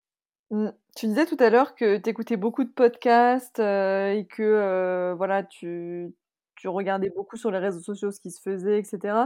Mmh. 0.51 0.69
Tu 0.95 1.09
disais 1.09 1.27
tout 1.27 1.37
à 1.41 1.51
l'heure 1.51 1.75
que 1.75 1.97
tu 1.97 2.09
écoutais 2.09 2.37
beaucoup 2.37 2.63
de 2.63 2.71
podcasts 2.71 3.59
euh, 3.59 4.13
et 4.13 4.25
que 4.25 4.43
euh, 4.43 5.15
voilà, 5.17 5.43
tu, 5.43 6.15
tu, 6.55 6.69
regardais 6.69 7.11
beaucoup 7.11 7.37
sur 7.37 7.51
les 7.51 7.59
réseaux 7.59 7.81
sociaux 7.81 8.13
ce 8.13 8.21
qui 8.21 8.31
se 8.31 8.41
faisait, 8.41 8.79
etc. 8.79 9.17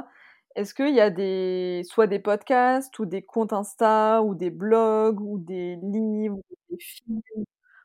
Est-ce 0.57 0.73
qu'il 0.73 0.95
y 0.95 1.01
a 1.01 1.11
des, 1.11 1.83
soit 1.85 2.07
des 2.07 2.19
podcasts 2.19 2.99
ou 2.99 3.05
des 3.05 3.21
comptes 3.21 3.53
Insta 3.53 4.23
ou 4.23 4.35
des 4.35 4.51
blogs 4.51 5.21
ou 5.21 5.39
des 5.39 5.77
livres 5.83 6.37
ou 6.37 6.57
des 6.71 6.79
films, 6.79 7.21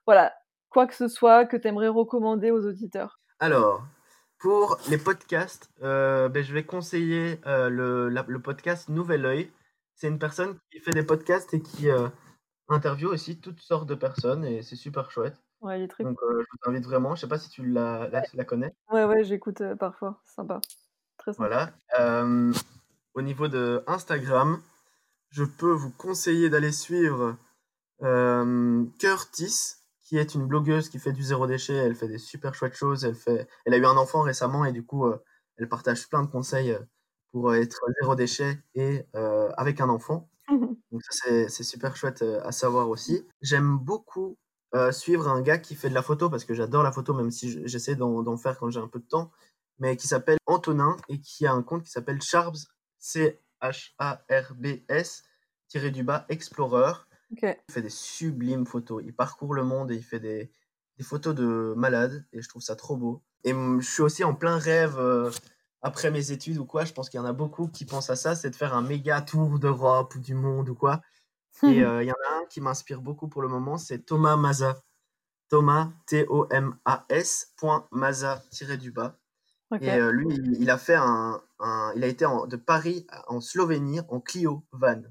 voilà, 0.06 0.34
quoi 0.70 0.88
que 0.88 0.96
ce 0.96 1.10
soit 1.10 1.46
que 1.46 1.58
tu 1.58 1.68
aimerais 1.68 1.90
recommander 1.90 2.50
aux 2.52 2.66
auditeurs 2.66 3.20
Alors, 3.40 3.84
pour 4.40 4.78
les 4.90 4.98
podcasts, 4.98 5.70
euh, 5.82 6.30
ben, 6.30 6.44
je 6.44 6.54
vais 6.54 6.64
conseiller 6.64 7.40
euh, 7.46 7.70
le, 7.70 8.10
le, 8.10 8.42
podcast 8.42 8.90
Nouvel 8.90 9.26
Oeil. 9.26 9.52
C'est 9.96 10.08
une 10.08 10.20
personne 10.20 10.58
qui 10.72 10.80
fait 10.80 10.92
des 10.92 11.04
podcasts 11.04 11.54
et 11.54 11.62
qui 11.62 11.90
euh, 11.90 12.10
interviewe 12.68 13.10
aussi 13.10 13.40
toutes 13.40 13.62
sortes 13.62 13.88
de 13.88 13.96
personnes 13.96 14.44
et 14.44 14.62
c'est 14.62 14.76
super 14.76 15.10
chouette. 15.12 15.42
Ouais, 15.62 15.80
il 15.80 15.84
est 15.84 15.88
très 15.88 16.04
Donc 16.04 16.20
je 16.22 16.58
t'invite 16.64 16.84
vraiment. 16.84 17.16
Je 17.16 17.22
sais 17.22 17.28
pas 17.28 17.40
si 17.40 17.50
tu 17.50 17.66
la, 17.66 18.10
la, 18.34 18.44
connais. 18.44 18.76
Ouais, 18.92 19.06
ouais, 19.06 19.24
j'écoute 19.24 19.64
parfois. 19.80 20.22
Sympa. 20.26 20.60
Très 21.18 21.34
sympa. 21.34 21.72
Voilà. 21.98 22.54
au 23.14 23.22
niveau 23.22 23.48
de 23.48 23.84
Instagram, 23.88 24.62
je 25.30 25.44
peux 25.44 25.72
vous 25.72 25.92
conseiller 25.92 26.50
d'aller 26.50 26.74
suivre 26.74 27.38
Curtis 29.00 29.85
qui 30.06 30.18
est 30.18 30.36
une 30.36 30.46
blogueuse 30.46 30.88
qui 30.90 31.00
fait 31.00 31.12
du 31.12 31.24
zéro 31.24 31.48
déchet. 31.48 31.74
Elle 31.74 31.96
fait 31.96 32.08
des 32.08 32.20
super 32.20 32.54
chouettes 32.54 32.76
choses. 32.76 33.04
Elle, 33.04 33.16
fait... 33.16 33.50
elle 33.66 33.74
a 33.74 33.78
eu 33.78 33.86
un 33.86 33.98
enfant 33.98 34.22
récemment 34.22 34.64
et 34.64 34.72
du 34.72 34.86
coup, 34.86 35.06
euh, 35.06 35.18
elle 35.58 35.68
partage 35.68 36.08
plein 36.08 36.22
de 36.22 36.28
conseils 36.28 36.72
euh, 36.72 36.80
pour 37.32 37.50
euh, 37.50 37.56
être 37.56 37.82
zéro 38.00 38.16
déchet 38.16 38.60
et 38.76 39.06
avec 39.14 39.82
un 39.82 39.90
enfant. 39.90 40.30
Donc 40.48 41.02
ça, 41.10 41.50
c'est 41.50 41.64
super 41.64 41.98
chouette 41.98 42.22
à 42.22 42.52
savoir 42.52 42.88
aussi. 42.90 43.28
J'aime 43.42 43.78
beaucoup 43.78 44.38
suivre 44.92 45.28
un 45.30 45.42
gars 45.42 45.58
qui 45.58 45.74
fait 45.74 45.90
de 45.90 45.94
la 45.94 46.02
photo 46.02 46.30
parce 46.30 46.44
que 46.46 46.54
j'adore 46.54 46.84
la 46.84 46.92
photo, 46.92 47.14
même 47.14 47.32
si 47.32 47.66
j'essaie 47.68 47.96
d'en 47.96 48.38
faire 48.38 48.60
quand 48.60 48.70
j'ai 48.70 48.80
un 48.80 48.90
peu 48.90 49.00
de 49.00 49.08
temps, 49.08 49.32
mais 49.80 49.98
qui 49.98 50.08
s'appelle 50.08 50.38
Antonin 50.46 50.98
et 51.10 51.20
qui 51.20 51.48
a 51.48 51.54
un 51.54 51.64
compte 51.64 51.84
qui 51.84 51.92
s'appelle 51.92 52.22
Charbs, 52.22 52.58
C-H-A-R-B-S, 53.00 53.54
tiré 55.70 55.92
du 55.92 56.04
bas, 56.04 56.26
Explorer. 56.30 57.05
Il 57.32 57.74
fait 57.74 57.82
des 57.82 57.90
sublimes 57.90 58.66
photos. 58.66 59.04
Il 59.06 59.14
parcourt 59.14 59.54
le 59.54 59.64
monde 59.64 59.92
et 59.92 59.96
il 59.96 60.04
fait 60.04 60.20
des, 60.20 60.52
des 60.98 61.04
photos 61.04 61.36
de 61.36 61.74
malades. 61.76 62.26
Et 62.34 62.42
je 62.42 62.50
trouve 62.50 62.62
ça 62.62 62.76
trop 62.76 62.98
beau. 62.98 63.24
Et 63.44 63.52
je 63.52 63.88
suis 63.88 64.02
aussi 64.02 64.24
en 64.24 64.34
plein 64.34 64.58
rêve 64.58 64.98
euh, 64.98 65.32
après 65.82 66.12
mes 66.12 66.32
études 66.32 66.58
ou 66.58 66.66
quoi. 66.66 66.86
Je 66.86 66.94
pense 66.94 67.10
qu'il 67.10 67.20
y 67.20 67.22
en 67.22 67.26
a 67.26 67.34
beaucoup 67.34 67.68
qui 67.68 67.86
pensent 67.86 68.10
à 68.10 68.16
ça 68.16 68.36
c'est 68.36 68.50
de 68.50 68.56
faire 68.56 68.74
un 68.74 68.82
méga 68.82 69.22
tour 69.22 69.60
d'Europe 69.60 70.16
ou 70.16 70.20
du 70.20 70.34
monde 70.34 70.70
ou 70.70 70.76
quoi. 70.76 71.02
Et 71.64 71.84
euh, 71.84 72.04
il 72.04 72.08
y 72.08 72.12
en 72.12 72.16
a 72.30 72.42
un 72.42 72.46
qui 72.50 72.60
m'inspire 72.60 73.02
beaucoup 73.02 73.28
pour 73.28 73.42
le 73.42 73.48
moment 73.48 73.78
c'est 73.78 74.00
Thomas 74.00 74.36
Maza. 74.36 74.82
Thomas, 75.50 75.92
T-O-M-A-S, 76.08 77.54
point 77.56 77.88
Maza, 77.92 78.44
tiré 78.50 78.78
du 78.78 78.92
bas. 78.92 79.20
Et 79.80 79.92
euh, 79.92 80.12
lui, 80.12 80.28
il, 80.60 80.70
a 80.70 80.78
fait 80.78 80.96
un, 80.96 81.42
un 81.60 81.94
il 81.96 82.04
a 82.04 82.08
été 82.08 82.26
de 82.48 82.56
Paris 82.56 83.06
en 83.28 83.42
Slovénie 83.42 84.02
en 84.10 84.20
Clio 84.20 84.66
van. 84.72 85.02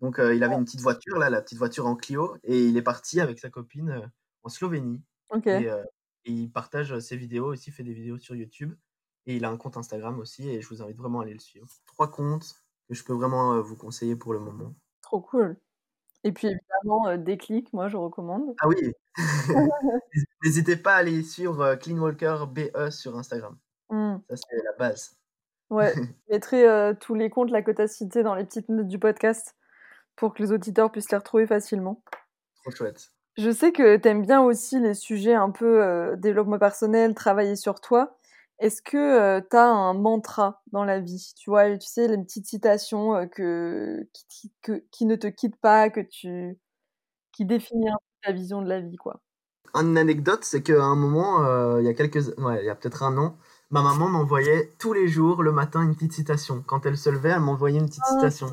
Donc, 0.00 0.18
il 0.18 0.42
avait 0.44 0.54
une 0.54 0.64
petite 0.64 0.80
voiture, 0.80 1.18
là, 1.18 1.28
la 1.28 1.42
petite 1.42 1.58
voiture 1.58 1.86
en 1.86 1.96
Clio, 1.96 2.36
et 2.44 2.66
il 2.66 2.76
est 2.76 2.82
parti 2.82 3.20
avec 3.20 3.38
sa 3.38 3.50
copine 3.50 4.10
en 4.42 4.48
Slovénie. 4.48 5.02
Et, 5.46 5.68
il 6.24 6.50
partage 6.50 6.98
ses 6.98 7.16
vidéos 7.16 7.46
aussi, 7.46 7.70
fait 7.70 7.82
des 7.82 7.94
vidéos 7.94 8.18
sur 8.18 8.34
YouTube. 8.34 8.74
Et 9.26 9.36
il 9.36 9.44
a 9.44 9.50
un 9.50 9.56
compte 9.56 9.76
Instagram 9.76 10.18
aussi, 10.20 10.48
et 10.48 10.60
je 10.60 10.68
vous 10.68 10.82
invite 10.82 10.96
vraiment 10.96 11.20
à 11.20 11.22
aller 11.24 11.32
le 11.32 11.40
suivre. 11.40 11.66
Trois 11.86 12.10
comptes 12.10 12.54
que 12.88 12.94
je 12.94 13.04
peux 13.04 13.12
vraiment 13.12 13.60
vous 13.60 13.76
conseiller 13.76 14.16
pour 14.16 14.32
le 14.32 14.40
moment. 14.40 14.74
Trop 15.02 15.20
cool. 15.20 15.56
Et 16.24 16.32
puis 16.32 16.48
évidemment, 16.48 17.16
Déclic, 17.16 17.72
moi 17.72 17.88
je 17.88 17.96
recommande. 17.96 18.54
Ah 18.60 18.68
oui 18.68 18.92
N'hésitez 20.44 20.76
pas 20.76 20.94
à 20.94 20.98
aller 20.98 21.22
suivre 21.22 21.74
Clean 21.76 21.98
Walker 21.98 22.44
BE 22.50 22.90
sur 22.90 23.16
Instagram. 23.16 23.56
Mmh. 23.90 24.16
Ça, 24.28 24.36
c'est 24.36 24.62
la 24.64 24.72
base. 24.78 25.16
Ouais, 25.70 25.92
je 26.28 26.32
mettrai 26.32 26.94
tous 27.00 27.14
les 27.14 27.30
comptes 27.30 27.50
tu 27.50 27.82
as 27.82 27.88
cités 27.88 28.22
dans 28.22 28.34
les 28.34 28.44
petites 28.44 28.68
notes 28.68 28.88
du 28.88 28.98
podcast 28.98 29.56
pour 30.18 30.34
que 30.34 30.42
les 30.42 30.52
auditeurs 30.52 30.90
puissent 30.90 31.10
les 31.10 31.16
retrouver 31.16 31.46
facilement. 31.46 32.02
Trop 32.62 32.70
chouette. 32.72 33.10
Je 33.36 33.50
sais 33.52 33.70
que 33.70 33.96
tu 33.96 34.08
aimes 34.08 34.26
bien 34.26 34.42
aussi 34.42 34.80
les 34.80 34.94
sujets 34.94 35.34
un 35.34 35.50
peu 35.50 35.82
euh, 35.82 36.16
développement 36.16 36.58
personnel, 36.58 37.14
travailler 37.14 37.54
sur 37.54 37.80
toi. 37.80 38.18
Est-ce 38.58 38.82
que 38.82 38.96
euh, 38.96 39.40
tu 39.48 39.56
as 39.56 39.68
un 39.68 39.94
mantra 39.94 40.60
dans 40.72 40.82
la 40.82 40.98
vie? 40.98 41.34
Tu 41.36 41.48
vois, 41.48 41.70
tu 41.78 41.86
sais, 41.86 42.08
les 42.08 42.18
petites 42.18 42.46
citations 42.46 43.14
euh, 43.14 43.26
que, 43.26 44.08
qui, 44.12 44.52
qui, 44.90 45.06
ne 45.06 45.14
te 45.14 45.28
quittent 45.28 45.60
pas, 45.60 45.88
que 45.88 46.00
tu, 46.00 46.58
qui 47.30 47.44
définissent 47.44 47.92
ta 48.24 48.32
vision 48.32 48.60
de 48.60 48.68
la 48.68 48.80
vie, 48.80 48.96
quoi. 48.96 49.20
Une 49.74 49.96
anecdote, 49.96 50.42
c'est 50.42 50.62
qu'à 50.62 50.82
un 50.82 50.96
moment, 50.96 51.78
il 51.78 51.84
y 51.84 51.88
a 51.88 51.94
quelques, 51.94 52.36
ouais, 52.38 52.62
il 52.62 52.66
y 52.66 52.70
a 52.70 52.74
peut-être 52.74 53.04
un 53.04 53.16
an, 53.18 53.36
ma 53.70 53.82
maman 53.82 54.08
m'envoyait 54.08 54.72
tous 54.78 54.94
les 54.94 55.06
jours 55.06 55.44
le 55.44 55.52
matin 55.52 55.82
une 55.82 55.94
petite 55.94 56.14
citation. 56.14 56.64
Quand 56.66 56.86
elle 56.86 56.96
se 56.96 57.10
levait, 57.10 57.28
elle 57.28 57.40
m'envoyait 57.40 57.78
une 57.78 57.86
petite 57.86 58.02
ah, 58.08 58.14
citation. 58.14 58.50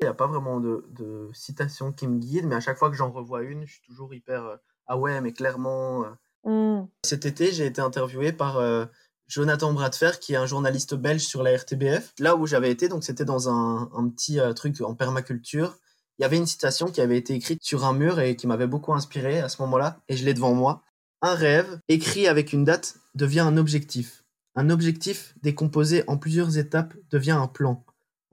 Il 0.00 0.04
n'y 0.04 0.08
a 0.08 0.14
pas 0.14 0.26
vraiment 0.26 0.60
de, 0.60 0.84
de 0.90 1.30
citation 1.32 1.92
qui 1.92 2.06
me 2.06 2.18
guide, 2.18 2.46
mais 2.46 2.56
à 2.56 2.60
chaque 2.60 2.78
fois 2.78 2.90
que 2.90 2.96
j'en 2.96 3.10
revois 3.10 3.42
une, 3.42 3.66
je 3.66 3.72
suis 3.72 3.82
toujours 3.82 4.12
hyper 4.12 4.44
euh, 4.44 4.56
ah 4.86 4.98
ouais, 4.98 5.20
mais 5.20 5.32
clairement. 5.32 6.04
Euh. 6.04 6.80
Mmh. 6.82 6.88
Cet 7.04 7.26
été, 7.26 7.50
j'ai 7.50 7.66
été 7.66 7.80
interviewé 7.80 8.32
par 8.32 8.58
euh, 8.58 8.84
Jonathan 9.26 9.72
Bradfer, 9.72 10.12
qui 10.20 10.34
est 10.34 10.36
un 10.36 10.46
journaliste 10.46 10.94
belge 10.94 11.22
sur 11.22 11.42
la 11.42 11.56
RTBF. 11.56 12.12
Là 12.18 12.36
où 12.36 12.46
j'avais 12.46 12.70
été, 12.70 12.88
donc 12.88 13.04
c'était 13.04 13.24
dans 13.24 13.48
un, 13.48 13.90
un 13.94 14.08
petit 14.08 14.38
truc 14.54 14.80
en 14.80 14.94
permaculture. 14.94 15.78
Il 16.18 16.22
y 16.22 16.24
avait 16.24 16.36
une 16.36 16.46
citation 16.46 16.86
qui 16.86 17.00
avait 17.00 17.18
été 17.18 17.34
écrite 17.34 17.62
sur 17.62 17.84
un 17.84 17.92
mur 17.92 18.20
et 18.20 18.36
qui 18.36 18.46
m'avait 18.46 18.66
beaucoup 18.66 18.94
inspiré 18.94 19.40
à 19.40 19.48
ce 19.48 19.60
moment-là, 19.62 20.00
et 20.08 20.16
je 20.16 20.24
l'ai 20.24 20.34
devant 20.34 20.54
moi. 20.54 20.82
Un 21.22 21.34
rêve, 21.34 21.80
écrit 21.88 22.28
avec 22.28 22.52
une 22.52 22.64
date, 22.64 22.96
devient 23.14 23.40
un 23.40 23.56
objectif. 23.56 24.24
Un 24.54 24.70
objectif 24.70 25.34
décomposé 25.42 26.04
en 26.06 26.16
plusieurs 26.16 26.56
étapes 26.56 26.94
devient 27.10 27.32
un 27.32 27.46
plan 27.46 27.84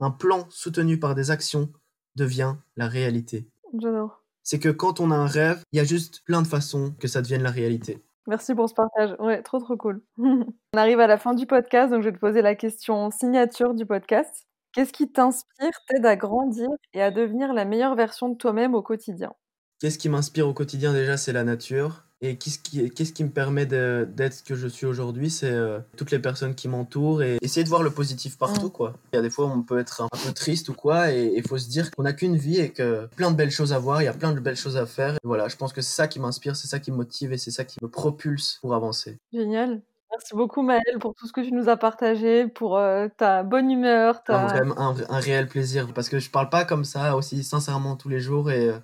un 0.04 0.10
plan 0.10 0.46
soutenu 0.50 0.98
par 0.98 1.14
des 1.14 1.30
actions 1.30 1.70
devient 2.14 2.56
la 2.76 2.88
réalité. 2.88 3.48
J'adore. 3.80 4.22
C'est 4.42 4.58
que 4.58 4.68
quand 4.68 5.00
on 5.00 5.10
a 5.10 5.16
un 5.16 5.26
rêve, 5.26 5.62
il 5.72 5.78
y 5.78 5.80
a 5.80 5.84
juste 5.84 6.22
plein 6.26 6.42
de 6.42 6.46
façons 6.46 6.94
que 7.00 7.08
ça 7.08 7.22
devienne 7.22 7.42
la 7.42 7.50
réalité. 7.50 8.04
Merci 8.26 8.54
pour 8.54 8.68
ce 8.68 8.74
partage. 8.74 9.16
Ouais, 9.18 9.42
trop 9.42 9.58
trop 9.58 9.76
cool. 9.76 10.02
on 10.18 10.44
arrive 10.76 11.00
à 11.00 11.06
la 11.06 11.18
fin 11.18 11.34
du 11.34 11.46
podcast, 11.46 11.90
donc 11.90 12.02
je 12.02 12.08
vais 12.08 12.14
te 12.14 12.20
poser 12.20 12.42
la 12.42 12.54
question 12.54 13.10
signature 13.10 13.74
du 13.74 13.86
podcast. 13.86 14.46
Qu'est-ce 14.72 14.92
qui 14.92 15.10
t'inspire, 15.10 15.70
t'aide 15.88 16.04
à 16.04 16.16
grandir 16.16 16.68
et 16.92 17.02
à 17.02 17.10
devenir 17.10 17.54
la 17.54 17.64
meilleure 17.64 17.94
version 17.94 18.28
de 18.28 18.36
toi-même 18.36 18.74
au 18.74 18.82
quotidien? 18.82 19.32
Qu'est-ce 19.80 19.98
qui 19.98 20.08
m'inspire 20.08 20.48
au 20.48 20.52
quotidien 20.52 20.92
déjà, 20.92 21.16
c'est 21.16 21.32
la 21.32 21.44
nature. 21.44 22.04
Et 22.24 22.36
qu'est-ce 22.36 23.12
qui, 23.12 23.24
me 23.24 23.28
permet 23.28 23.66
d'être 23.66 24.32
ce 24.32 24.42
que 24.42 24.54
je 24.54 24.66
suis 24.66 24.86
aujourd'hui 24.86 25.28
C'est 25.28 25.50
euh, 25.50 25.78
toutes 25.98 26.10
les 26.10 26.18
personnes 26.18 26.54
qui 26.54 26.68
m'entourent 26.68 27.22
et 27.22 27.36
essayer 27.42 27.64
de 27.64 27.68
voir 27.68 27.82
le 27.82 27.90
positif 27.90 28.38
partout. 28.38 28.68
Mm. 28.68 28.70
quoi. 28.70 28.94
Il 29.12 29.16
y 29.16 29.18
a 29.18 29.22
des 29.22 29.28
fois 29.28 29.44
où 29.44 29.50
on 29.50 29.62
peut 29.62 29.78
être 29.78 30.00
un 30.00 30.08
peu 30.08 30.32
triste 30.32 30.70
ou 30.70 30.72
quoi, 30.72 31.12
et 31.12 31.34
il 31.36 31.46
faut 31.46 31.58
se 31.58 31.68
dire 31.68 31.90
qu'on 31.90 32.04
n'a 32.04 32.14
qu'une 32.14 32.36
vie 32.36 32.60
et 32.60 32.70
que 32.70 33.06
plein 33.16 33.30
de 33.30 33.36
belles 33.36 33.50
choses 33.50 33.74
à 33.74 33.78
voir, 33.78 34.00
il 34.00 34.06
y 34.06 34.08
a 34.08 34.14
plein 34.14 34.32
de 34.32 34.40
belles 34.40 34.56
choses 34.56 34.78
à 34.78 34.86
faire. 34.86 35.18
voilà, 35.22 35.48
je 35.48 35.56
pense 35.56 35.74
que 35.74 35.82
c'est 35.82 35.94
ça 35.94 36.08
qui 36.08 36.18
m'inspire, 36.18 36.56
c'est 36.56 36.66
ça 36.68 36.78
qui 36.78 36.90
me 36.90 36.96
motive 36.96 37.34
et 37.34 37.36
c'est 37.36 37.50
ça 37.50 37.64
qui 37.64 37.76
me 37.82 37.88
propulse 37.88 38.58
pour 38.62 38.74
avancer. 38.74 39.18
Génial. 39.30 39.82
Merci 40.10 40.34
beaucoup 40.34 40.62
Maëlle 40.62 40.98
pour 41.00 41.14
tout 41.14 41.26
ce 41.26 41.32
que 41.32 41.42
tu 41.42 41.52
nous 41.52 41.68
as 41.68 41.76
partagé, 41.76 42.46
pour 42.46 42.78
euh, 42.78 43.08
ta 43.18 43.42
bonne 43.42 43.70
humeur. 43.70 44.22
Ta... 44.22 44.46
Un, 44.46 44.70
un, 44.70 44.94
un, 45.08 45.18
réel 45.18 45.46
plaisir, 45.46 45.92
parce 45.92 46.08
que 46.08 46.20
je 46.20 46.30
parle 46.30 46.48
pas 46.48 46.64
comme 46.64 46.84
ça 46.84 47.16
aussi 47.16 47.44
sincèrement 47.44 47.96
tous 47.96 48.08
les 48.08 48.20
jours 48.20 48.50
et 48.50 48.68
euh, 48.68 48.78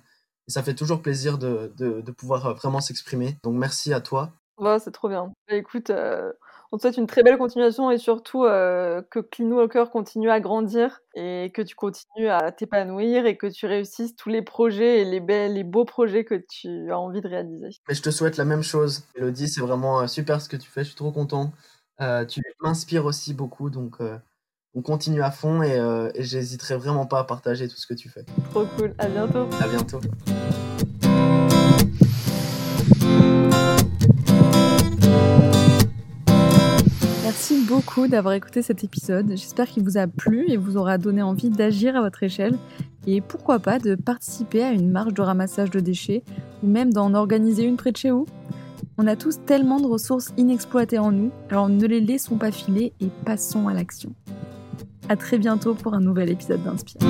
ça 0.47 0.63
fait 0.63 0.75
toujours 0.75 1.01
plaisir 1.01 1.37
de, 1.37 1.71
de, 1.77 2.11
pouvoir 2.11 2.45
euh, 2.45 2.53
vraiment 2.53 2.81
s'exprimer. 2.81 3.37
Donc 3.43 3.55
merci 3.55 3.93
à 3.93 4.01
toi. 4.01 4.31
C'est 4.79 4.91
trop 4.91 5.09
bien. 5.09 5.33
Bah, 5.49 5.55
écoute, 5.55 5.89
euh, 5.89 6.31
on 6.71 6.77
te 6.77 6.83
souhaite 6.83 6.97
une 6.97 7.07
très 7.07 7.23
belle 7.23 7.39
continuation 7.39 7.89
et 7.89 7.97
surtout 7.97 8.45
euh, 8.45 9.01
que 9.09 9.19
Clean 9.19 9.49
Walker 9.49 9.85
continue 9.91 10.29
à 10.29 10.39
grandir 10.39 10.99
et 11.15 11.51
que 11.51 11.63
tu 11.63 11.73
continues 11.75 12.29
à 12.29 12.51
t'épanouir 12.51 13.25
et 13.25 13.37
que 13.37 13.47
tu 13.47 13.65
réussisses 13.65 14.15
tous 14.15 14.29
les 14.29 14.43
projets 14.43 15.01
et 15.01 15.05
les, 15.05 15.19
belles, 15.19 15.55
les 15.55 15.63
beaux 15.63 15.85
projets 15.85 16.25
que 16.25 16.35
tu 16.35 16.91
as 16.91 16.99
envie 16.99 17.21
de 17.21 17.27
réaliser. 17.27 17.69
Et 17.89 17.95
je 17.95 18.01
te 18.03 18.11
souhaite 18.11 18.37
la 18.37 18.45
même 18.45 18.61
chose. 18.61 19.03
Elodie, 19.15 19.47
c'est 19.47 19.61
vraiment 19.61 20.07
super 20.07 20.39
ce 20.41 20.47
que 20.47 20.57
tu 20.57 20.69
fais. 20.69 20.83
Je 20.83 20.89
suis 20.89 20.95
trop 20.95 21.11
content. 21.11 21.51
tu 22.27 22.41
m'inspires 22.61 23.05
aussi 23.05 23.33
beaucoup. 23.33 23.71
Donc 23.71 23.97
on 24.73 24.81
continue 24.81 25.21
à 25.21 25.31
fond 25.31 25.61
et, 25.61 25.73
euh, 25.73 26.09
et 26.15 26.23
j'hésiterai 26.23 26.77
vraiment 26.77 27.05
pas 27.05 27.19
à 27.19 27.23
partager 27.23 27.67
tout 27.67 27.75
ce 27.75 27.87
que 27.87 27.93
tu 27.93 28.09
fais. 28.09 28.23
Trop 28.51 28.65
cool, 28.77 28.93
à 28.97 29.07
bientôt. 29.07 29.47
À 29.59 29.67
bientôt. 29.67 29.99
Merci 37.23 37.65
beaucoup 37.67 38.07
d'avoir 38.07 38.33
écouté 38.33 38.61
cet 38.61 38.83
épisode. 38.83 39.29
J'espère 39.29 39.67
qu'il 39.67 39.83
vous 39.83 39.97
a 39.97 40.07
plu 40.07 40.49
et 40.49 40.57
vous 40.57 40.77
aura 40.77 40.97
donné 40.97 41.21
envie 41.21 41.49
d'agir 41.49 41.95
à 41.95 42.01
votre 42.01 42.23
échelle 42.23 42.57
et 43.07 43.19
pourquoi 43.19 43.59
pas 43.59 43.79
de 43.79 43.95
participer 43.95 44.63
à 44.63 44.71
une 44.71 44.89
marche 44.89 45.13
de 45.13 45.21
ramassage 45.21 45.71
de 45.71 45.79
déchets 45.79 46.23
ou 46.63 46.67
même 46.67 46.93
d'en 46.93 47.13
organiser 47.13 47.63
une 47.63 47.77
près 47.77 47.91
de 47.91 47.97
chez 47.97 48.11
vous. 48.11 48.25
On 48.97 49.07
a 49.07 49.15
tous 49.15 49.39
tellement 49.45 49.79
de 49.79 49.87
ressources 49.87 50.31
inexploitées 50.37 50.99
en 50.99 51.11
nous, 51.11 51.31
alors 51.49 51.69
ne 51.69 51.85
les 51.87 52.01
laissons 52.01 52.37
pas 52.37 52.51
filer 52.51 52.93
et 52.99 53.09
passons 53.25 53.67
à 53.67 53.73
l'action. 53.73 54.13
À 55.11 55.17
très 55.17 55.37
bientôt 55.37 55.73
pour 55.75 55.93
un 55.93 55.99
nouvel 55.99 56.29
épisode 56.29 56.63
d'Inspire. 56.63 57.01